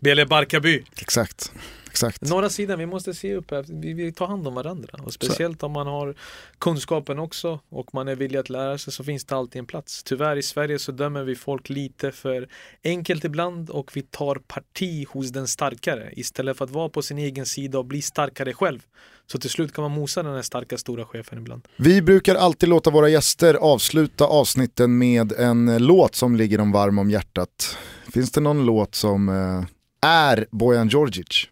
Bele 0.00 0.26
Barkarby. 0.26 0.84
Exakt. 1.00 1.52
Exakt. 1.90 2.20
Norra 2.22 2.50
sidan, 2.50 2.78
vi 2.78 2.86
måste 2.86 3.14
se 3.14 3.34
upp. 3.34 3.50
här. 3.50 3.64
Vi, 3.68 3.92
vi 3.92 4.12
tar 4.12 4.26
hand 4.26 4.48
om 4.48 4.54
varandra. 4.54 4.98
Och 5.04 5.12
speciellt 5.12 5.62
om 5.62 5.72
man 5.72 5.86
har 5.86 6.14
kunskapen 6.58 7.18
också 7.18 7.60
och 7.68 7.94
man 7.94 8.08
är 8.08 8.14
villig 8.14 8.38
att 8.38 8.50
lära 8.50 8.78
sig 8.78 8.92
så 8.92 9.04
finns 9.04 9.24
det 9.24 9.36
alltid 9.36 9.58
en 9.58 9.66
plats. 9.66 10.02
Tyvärr 10.02 10.36
i 10.36 10.42
Sverige 10.42 10.78
så 10.78 10.92
dömer 10.92 11.24
vi 11.24 11.34
folk 11.34 11.68
lite 11.68 12.12
för 12.12 12.48
enkelt 12.84 13.24
ibland 13.24 13.70
och 13.70 13.90
vi 13.94 14.02
tar 14.02 14.34
parti 14.34 15.06
hos 15.08 15.30
den 15.30 15.48
starkare 15.48 16.12
istället 16.16 16.56
för 16.56 16.64
att 16.64 16.70
vara 16.70 16.88
på 16.88 17.02
sin 17.02 17.18
egen 17.18 17.46
sida 17.46 17.78
och 17.78 17.84
bli 17.84 18.02
starkare 18.02 18.52
själv. 18.52 18.80
Så 19.26 19.38
till 19.38 19.50
slut 19.50 19.72
kan 19.72 19.82
man 19.82 19.90
mosa 19.90 20.22
den 20.22 20.34
här 20.34 20.42
starka 20.42 20.78
stora 20.78 21.04
chefen 21.04 21.38
ibland. 21.38 21.68
Vi 21.76 22.02
brukar 22.02 22.34
alltid 22.34 22.68
låta 22.68 22.90
våra 22.90 23.08
gäster 23.08 23.54
avsluta 23.54 24.24
avsnitten 24.24 24.98
med 24.98 25.32
en 25.32 25.68
eh, 25.68 25.80
låt 25.80 26.14
som 26.14 26.36
ligger 26.36 26.58
dem 26.58 26.72
varm 26.72 26.98
om 26.98 27.10
hjärtat. 27.10 27.76
Finns 28.12 28.32
det 28.32 28.40
någon 28.40 28.66
låt 28.66 28.94
som 28.94 29.28
eh, 29.28 30.08
är 30.08 30.46
Bojan 30.50 30.88
Djordjic? 30.88 31.48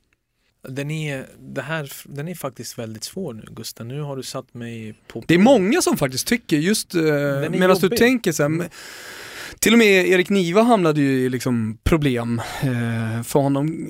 Den 0.68 0.90
är, 0.90 1.26
det 1.38 1.62
här, 1.62 1.92
den 2.04 2.28
är 2.28 2.34
faktiskt 2.34 2.78
väldigt 2.78 3.04
svår 3.04 3.34
nu 3.34 3.44
Gustav. 3.50 3.86
Nu 3.86 4.00
har 4.00 4.16
du 4.16 4.22
satt 4.22 4.54
mig 4.54 4.94
på 5.08 5.24
Det 5.26 5.34
är 5.34 5.38
många 5.38 5.82
som 5.82 5.96
faktiskt 5.96 6.26
tycker, 6.26 6.56
just 6.56 6.94
är 6.94 7.48
medan 7.48 7.76
du 7.80 7.88
tänker 7.88 8.32
så 8.32 8.42
här, 8.42 8.68
till 9.58 9.72
och 9.72 9.78
med 9.78 10.08
Erik 10.08 10.28
Niva 10.28 10.62
hamnade 10.62 11.00
ju 11.00 11.10
i 11.10 11.28
liksom 11.28 11.78
problem. 11.84 12.42
Eh, 12.62 13.22
för 13.22 13.40
honom 13.40 13.88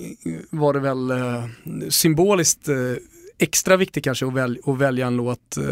var 0.50 0.72
det 0.72 0.80
väl 0.80 1.10
eh, 1.10 1.44
symboliskt 1.88 2.68
eh, 2.68 2.76
extra 3.38 3.76
viktigt 3.76 4.04
kanske 4.04 4.26
att, 4.26 4.32
väl, 4.32 4.58
att 4.66 4.78
välja 4.78 5.06
en 5.06 5.16
låt. 5.16 5.56
Eh, 5.56 5.64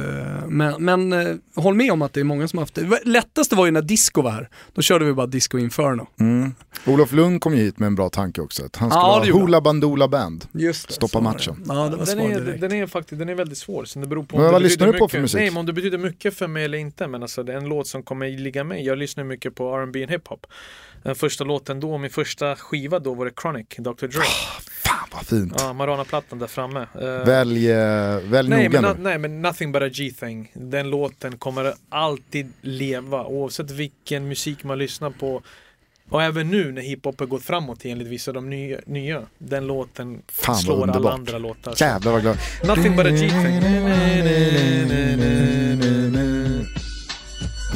men 0.49 0.85
men 0.85 1.13
eh, 1.13 1.35
håll 1.55 1.75
med 1.75 1.93
om 1.93 2.03
att 2.03 2.13
det 2.13 2.21
är 2.21 2.25
många 2.25 2.49
som 2.49 2.57
har 2.59 2.63
haft 2.63 2.75
det. 2.75 2.83
Det 2.83 3.01
lättaste 3.05 3.55
var 3.57 3.67
ju 3.67 3.73
när 3.73 3.83
Disco 3.83 4.23
var 4.23 4.31
här. 4.31 4.49
Då 4.75 4.83
körde 4.83 5.05
vi 5.05 5.13
bara 5.13 5.27
Disco 5.27 5.59
Inferno. 5.59 6.07
Mm. 6.21 6.55
Olof 6.87 7.13
Lund 7.13 7.41
kom 7.41 7.55
ju 7.57 7.63
hit 7.63 7.79
med 7.79 7.87
en 7.87 7.95
bra 7.95 8.09
tanke 8.09 8.41
också. 8.41 8.65
Att 8.65 8.77
han 8.77 8.91
skulle 8.91 9.03
Ja, 9.03 9.23
det 9.25 9.33
ha 9.33 9.41
Hoola 9.41 9.61
Bandoola 9.61 10.09
Band. 10.09 10.45
Just 10.53 10.93
Stoppa 10.93 11.21
matchen. 11.21 11.65
Ja, 11.69 11.75
det 11.89 11.97
var 11.97 12.07
den, 12.07 12.21
är, 12.21 12.59
den 12.59 12.73
är 12.73 12.87
faktiskt 12.87 13.19
den 13.19 13.29
är 13.29 13.35
väldigt 13.35 13.59
svår, 13.59 13.85
så 13.85 13.99
det 13.99 14.07
beror 14.07 14.25
på 14.25 14.37
Men 14.37 14.47
om 14.47 14.53
vad 14.53 14.61
det 14.63 14.65
lyssnar 14.65 14.87
du 14.87 14.93
på 14.93 15.05
mycket. 15.05 15.11
för 15.11 15.21
musik? 15.21 15.39
Nej, 15.41 15.51
men 15.51 15.57
om 15.57 15.67
det 15.67 15.73
betyder 15.73 15.99
mycket 15.99 16.35
för 16.35 16.47
mig 16.47 16.65
eller 16.65 16.79
inte. 16.79 17.07
Men 17.07 17.23
alltså, 17.23 17.43
det 17.43 17.53
är 17.53 17.57
en 17.57 17.69
låt 17.69 17.87
som 17.87 18.03
kommer 18.03 18.29
ligga 18.39 18.65
mig. 18.65 18.85
Jag 18.87 18.99
lyssnar 18.99 19.25
mycket 19.25 19.55
på 19.55 19.77
R&B 19.77 20.05
och 20.05 20.11
hiphop. 20.11 20.47
Den 21.03 21.15
första 21.15 21.45
låten 21.45 21.81
då, 21.81 21.99
min 21.99 22.11
första 22.11 22.57
skiva 22.57 22.99
då 22.99 23.15
var 23.15 23.25
det 23.25 23.33
Chronic, 23.43 23.67
Dr 23.79 24.07
Dre. 24.07 24.23
Fan 24.85 25.09
vad 25.13 25.27
fint. 25.27 25.55
Ja, 25.59 25.73
Marana-plattan 25.73 26.39
där 26.39 26.47
framme. 26.47 26.87
Eh, 27.01 27.27
Välj, 27.27 27.71
eh, 27.71 28.19
välj 28.21 28.49
nej, 28.49 28.69
noga 28.69 28.81
men, 28.81 28.97
nu. 28.97 29.03
nej 29.03 29.19
men 29.19 29.43
Nothing 29.43 29.73
But 29.73 29.83
A 29.83 29.89
G-Thing. 29.89 30.51
Den 30.55 30.91
låten 30.91 31.37
kommer 31.39 31.75
alltid 31.89 32.53
leva 32.61 33.25
oavsett 33.27 33.71
vilken 33.71 34.29
musik 34.29 34.65
man 34.65 34.79
lyssnar 34.79 35.11
på. 35.11 35.43
Och 36.11 36.23
även 36.23 36.51
nu 36.51 36.73
när 36.73 36.83
hiphop 36.83 37.21
har 37.21 37.27
gått 37.27 37.43
framåt 37.43 37.85
enligt 37.85 38.09
vissa 38.09 38.31
av 38.31 38.35
de 38.35 38.51
nya, 38.51 38.81
nya 38.87 39.23
den 39.39 39.67
låten 39.67 40.23
Fan, 40.29 40.57
slår 40.57 40.91
alla 40.91 41.13
andra 41.13 41.39
låtar. 41.39 41.75
Jävlar 41.77 42.13
vad 42.13 42.23
glad. 42.23 42.37
Nothing 42.65 42.97
but 42.97 43.07
a 43.07 43.11
G-thing. 43.11 43.61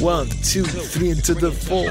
One, 0.03 0.27
two, 0.29 0.63
three 0.93 1.15
to 1.15 1.33
the 1.33 1.51
four. 1.51 1.85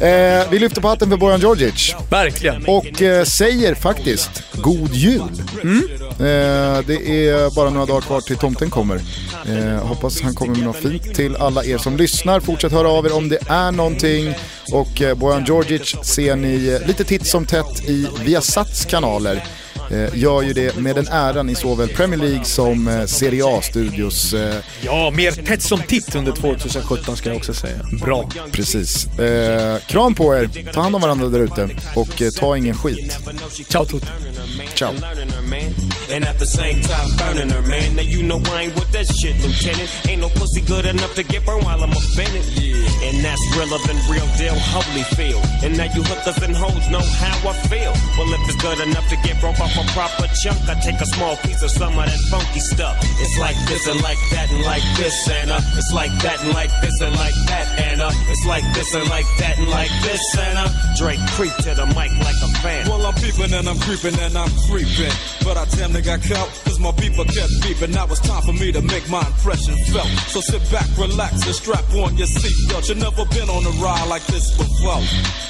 Eh, 0.00 0.50
vi 0.50 0.58
lyfter 0.58 0.80
på 0.80 0.88
hatten 0.88 1.10
för 1.10 1.16
Bojan 1.16 1.40
Djordjic. 1.40 1.94
Verkligen. 2.10 2.64
Och 2.66 3.02
eh, 3.02 3.24
säger 3.24 3.74
faktiskt 3.74 4.30
God 4.52 4.94
Jul. 4.94 5.20
Eh, 5.22 6.80
det 6.86 7.28
är 7.28 7.54
bara 7.54 7.70
några 7.70 7.86
dagar 7.86 8.00
kvar 8.00 8.20
till 8.20 8.36
tomten 8.36 8.70
kommer. 8.70 9.00
Eh, 9.48 9.86
hoppas 9.86 10.20
han 10.20 10.34
kommer 10.34 10.54
med 10.54 10.64
något 10.64 10.76
fint 10.76 11.14
till 11.14 11.36
alla 11.36 11.64
er 11.64 11.78
som 11.78 11.96
lyssnar. 11.96 12.40
Fortsätt 12.40 12.72
höra 12.72 12.88
av 12.88 13.06
er 13.06 13.16
om 13.16 13.28
det 13.28 13.38
är 13.48 13.72
någonting. 13.72 14.34
Och 14.72 15.02
eh, 15.02 15.14
Bojan 15.14 15.44
Djordjic 15.44 15.96
ser 16.02 16.36
ni 16.36 16.68
eh, 16.80 16.86
lite 16.86 17.04
titt 17.04 17.26
som 17.26 17.46
tätt 17.46 17.88
i 17.88 18.08
Viasats 18.24 18.84
kanaler. 18.84 19.44
Eh, 19.90 20.18
gör 20.18 20.42
ju 20.42 20.52
det 20.52 20.76
med 20.76 20.96
den 20.96 21.08
äran 21.08 21.48
i 21.50 21.54
såväl 21.54 21.88
Premier 21.88 22.20
League 22.20 22.44
som 22.44 22.88
eh, 22.88 23.04
Serie 23.06 23.42
A-studios. 23.46 24.34
Eh, 24.34 24.54
Ja, 24.82 25.10
mer 25.10 25.32
tätt 25.32 25.62
som 25.62 25.80
titt 25.82 26.14
under 26.14 26.32
2017 26.32 27.16
ska 27.16 27.28
jag 27.28 27.36
också 27.36 27.54
säga. 27.54 27.76
Bra. 28.00 28.28
precis. 28.52 29.08
Kram 29.86 30.14
på 30.14 30.34
er, 30.34 30.72
ta 30.72 30.80
hand 30.80 30.94
om 30.94 31.00
varandra 31.02 31.28
där 31.28 31.38
ute 31.38 31.68
och 31.94 32.22
ta 32.38 32.56
ingen 32.56 32.74
skit. 32.74 33.18
Ciao 33.68 33.84
Tutti. 33.84 34.06
Ciao. 34.74 34.92
And 36.14 36.24
at 36.24 36.38
the 36.38 36.46
same 36.46 36.82
time, 36.82 37.08
burning 37.18 37.50
her, 37.50 37.62
man. 37.62 37.96
Now 37.96 38.02
you 38.02 38.22
know 38.22 38.38
I 38.52 38.64
ain't 38.64 38.74
with 38.74 38.90
that 38.92 39.06
shit, 39.06 39.34
Lieutenant. 39.42 39.88
Ain't 40.08 40.20
no 40.20 40.28
pussy 40.28 40.60
good 40.60 40.84
enough 40.84 41.14
to 41.14 41.22
get 41.22 41.44
burned 41.46 41.64
while 41.64 41.80
I'm 41.82 41.92
offended. 41.92 42.44
Yeah. 42.60 43.08
And 43.08 43.24
that's 43.24 43.40
realer 43.56 43.80
than 43.86 43.96
real 44.12 44.28
deal, 44.38 44.54
Holyfield. 44.72 45.42
And 45.64 45.76
now 45.76 45.88
you 45.94 46.02
hookers 46.04 46.38
and 46.44 46.54
hoes 46.54 46.84
know 46.90 47.00
how 47.22 47.36
I 47.50 47.54
feel. 47.72 47.92
Well, 48.16 48.28
if 48.36 48.40
it's 48.48 48.60
good 48.62 48.80
enough 48.86 49.08
to 49.10 49.16
get 49.26 49.40
broke 49.40 49.58
off 49.60 49.73
a 49.76 49.84
proper 49.92 50.26
chunk, 50.42 50.68
I 50.68 50.74
take 50.80 51.00
a 51.00 51.06
small 51.06 51.36
piece 51.38 51.62
of 51.62 51.70
some 51.70 51.98
of 51.98 52.04
that 52.06 52.20
funky 52.30 52.60
stuff. 52.60 52.96
It's 53.00 53.38
like 53.38 53.56
this 53.66 53.86
and 53.86 54.00
like 54.02 54.18
that 54.30 54.50
and 54.50 54.62
like 54.64 54.84
this 54.96 55.28
and 55.28 55.50
uh, 55.50 55.60
it's 55.76 55.92
like 55.92 56.12
that 56.22 56.40
and 56.42 56.54
like 56.54 56.70
this 56.80 57.00
and 57.00 57.14
like 57.16 57.34
that 57.46 57.66
and 57.78 58.00
uh, 58.00 58.10
it's 58.28 58.46
like 58.46 58.64
this 58.74 58.94
and 58.94 59.08
like 59.10 59.26
that 59.38 59.58
and 59.58 59.68
like 59.68 59.90
this 60.02 60.22
and 60.38 60.58
uh, 60.58 60.68
Drake 60.96 61.20
creep 61.34 61.54
to 61.66 61.74
the 61.74 61.86
mic 61.94 62.12
like 62.22 62.40
a 62.42 62.50
fan. 62.62 62.88
Well, 62.88 63.06
I'm 63.06 63.14
peeping 63.14 63.52
and 63.52 63.68
I'm 63.68 63.78
creeping 63.80 64.18
and 64.18 64.36
I'm 64.36 64.50
creeping. 64.68 65.12
But 65.42 65.56
I 65.56 65.64
damn 65.76 65.92
near 65.92 66.02
got 66.02 66.22
caught, 66.22 66.48
cause 66.74 66.80
my 66.80 66.92
beeper 67.02 67.24
kept 67.26 67.52
beeping. 67.62 67.92
Now 67.94 68.06
it's 68.06 68.20
time 68.20 68.42
for 68.42 68.52
me 68.52 68.72
to 68.72 68.82
make 68.82 69.08
my 69.10 69.20
impression 69.26 69.74
felt. 69.92 70.08
So 70.30 70.40
sit 70.40 70.62
back, 70.70 70.86
relax, 70.98 71.44
and 71.46 71.54
strap 71.54 71.84
on 71.94 72.16
your 72.16 72.26
seatbelt. 72.26 72.88
You've 72.88 72.98
never 72.98 73.24
been 73.26 73.48
on 73.48 73.62
a 73.66 73.74
ride 73.82 74.08
like 74.08 74.24
this 74.26 74.56
before. 74.56 75.02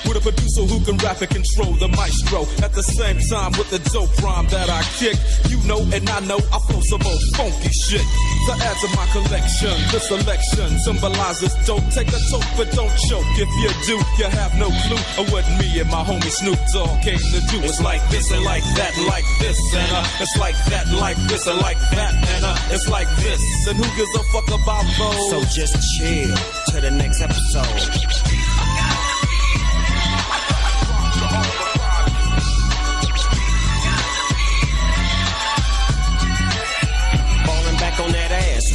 With 0.07 0.21
a 0.21 0.23
producer 0.23 0.63
who 0.65 0.85
can 0.85 0.97
rap 0.99 1.21
and 1.21 1.31
control 1.31 1.73
the 1.75 1.89
maestro. 1.89 2.45
At 2.65 2.73
the 2.73 2.83
same 2.83 3.19
time, 3.31 3.53
with 3.57 3.71
the 3.71 3.81
dope 3.91 4.13
rhyme 4.23 4.47
that 4.49 4.69
I 4.69 4.83
kick. 5.01 5.17
You 5.49 5.61
know, 5.65 5.81
and 5.95 6.09
I 6.09 6.21
know 6.21 6.41
I 6.53 6.59
flow 6.69 6.81
some 6.81 7.03
old 7.05 7.23
funky 7.37 7.73
shit. 7.73 8.05
To 8.05 8.53
add 8.53 8.77
to 8.85 8.89
my 8.97 9.07
collection, 9.13 9.75
this 9.93 10.09
selection 10.09 10.69
symbolizes 10.85 11.55
dope. 11.65 11.85
Take 11.95 12.09
a 12.13 12.21
toke, 12.29 12.49
but 12.57 12.69
don't 12.73 12.93
choke. 13.09 13.29
If 13.41 13.49
you 13.63 13.71
do, 13.89 13.97
you 14.21 14.29
have 14.29 14.53
no 14.61 14.69
clue 14.69 15.01
of 15.25 15.33
what 15.33 15.47
me 15.57 15.81
and 15.81 15.89
my 15.89 16.05
homie 16.05 16.29
Snoop 16.29 16.59
Dogg 16.73 17.01
came 17.01 17.19
to 17.19 17.41
do. 17.49 17.65
It's 17.65 17.81
like 17.81 18.03
this 18.11 18.31
and 18.31 18.45
like 18.45 18.65
that 18.77 18.93
like 19.09 19.25
this 19.41 19.59
and 19.75 19.91
uh, 19.93 20.21
it's 20.21 20.37
like 20.37 20.57
that 20.69 20.87
and 20.87 20.99
like 21.15 21.29
this 21.29 21.47
and 21.47 21.59
like 21.61 21.79
that 21.79 22.15
and 22.15 22.45
uh, 22.45 22.57
it's 22.71 22.89
like 22.89 23.09
this. 23.17 23.41
And 23.69 23.77
who 23.77 23.97
gives 23.97 24.15
a 24.15 24.23
fuck 24.33 24.49
about 24.49 24.85
those? 24.99 25.31
So 25.31 25.41
just 25.55 25.99
chill 25.99 26.35
to 26.69 26.81
the 26.81 26.91
next 26.91 27.21
episode. 27.21 28.94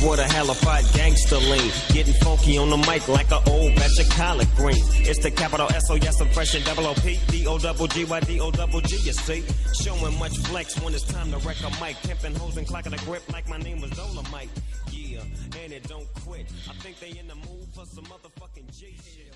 What 0.02 0.20
a 0.20 0.24
hellified 0.24 0.86
gangster 0.94 1.38
lean. 1.38 1.72
Getting 1.94 2.14
funky 2.16 2.58
on 2.58 2.70
the 2.70 2.78
mic 2.78 3.08
like 3.08 3.32
an 3.32 3.42
old 3.48 3.76
batch 3.76 4.00
of 4.00 4.10
collard. 4.10 4.48
It's 4.58 5.20
the 5.20 5.32
capital 5.32 5.68
S 5.72 5.90
O 5.90 5.96
yes, 5.96 6.20
I'm 6.22 6.30
fresh 6.30 6.56
and 6.56 6.66
double 6.66 6.88
O 6.88 6.94
P 6.96 7.20
D 7.28 7.48
O 7.48 7.58
double 7.58 7.88
G 7.88 8.06
Y 8.06 8.20
D 8.22 8.40
O 8.40 8.52
double 8.52 8.82
G. 8.82 8.96
You 8.98 9.14
see, 9.14 9.44
showing 9.82 10.18
much 10.20 10.38
flex 10.38 10.80
when 10.82 10.94
it's 10.94 11.04
time 11.04 11.32
to 11.32 11.38
wreck 11.40 11.58
a 11.62 11.70
mic. 11.84 11.96
Pimping 12.04 12.36
hoes 12.36 12.58
and 12.58 12.68
clocking 12.68 12.94
a 13.00 13.06
grip 13.06 13.24
like 13.32 13.48
my 13.50 13.58
name 13.58 13.82
was 13.82 13.92
Dolomite. 13.92 14.50
Yeah, 14.92 15.22
and 15.64 15.74
it 15.74 15.88
don't 15.88 16.08
quit. 16.26 16.46
I 16.70 16.74
think 16.74 17.00
they 17.00 17.18
in 17.20 17.28
the 17.28 17.36
mood 17.36 17.68
for 17.74 17.86
some 17.86 18.06
motherfucking 18.06 18.78
G 18.78 18.96
shit. 19.04 19.29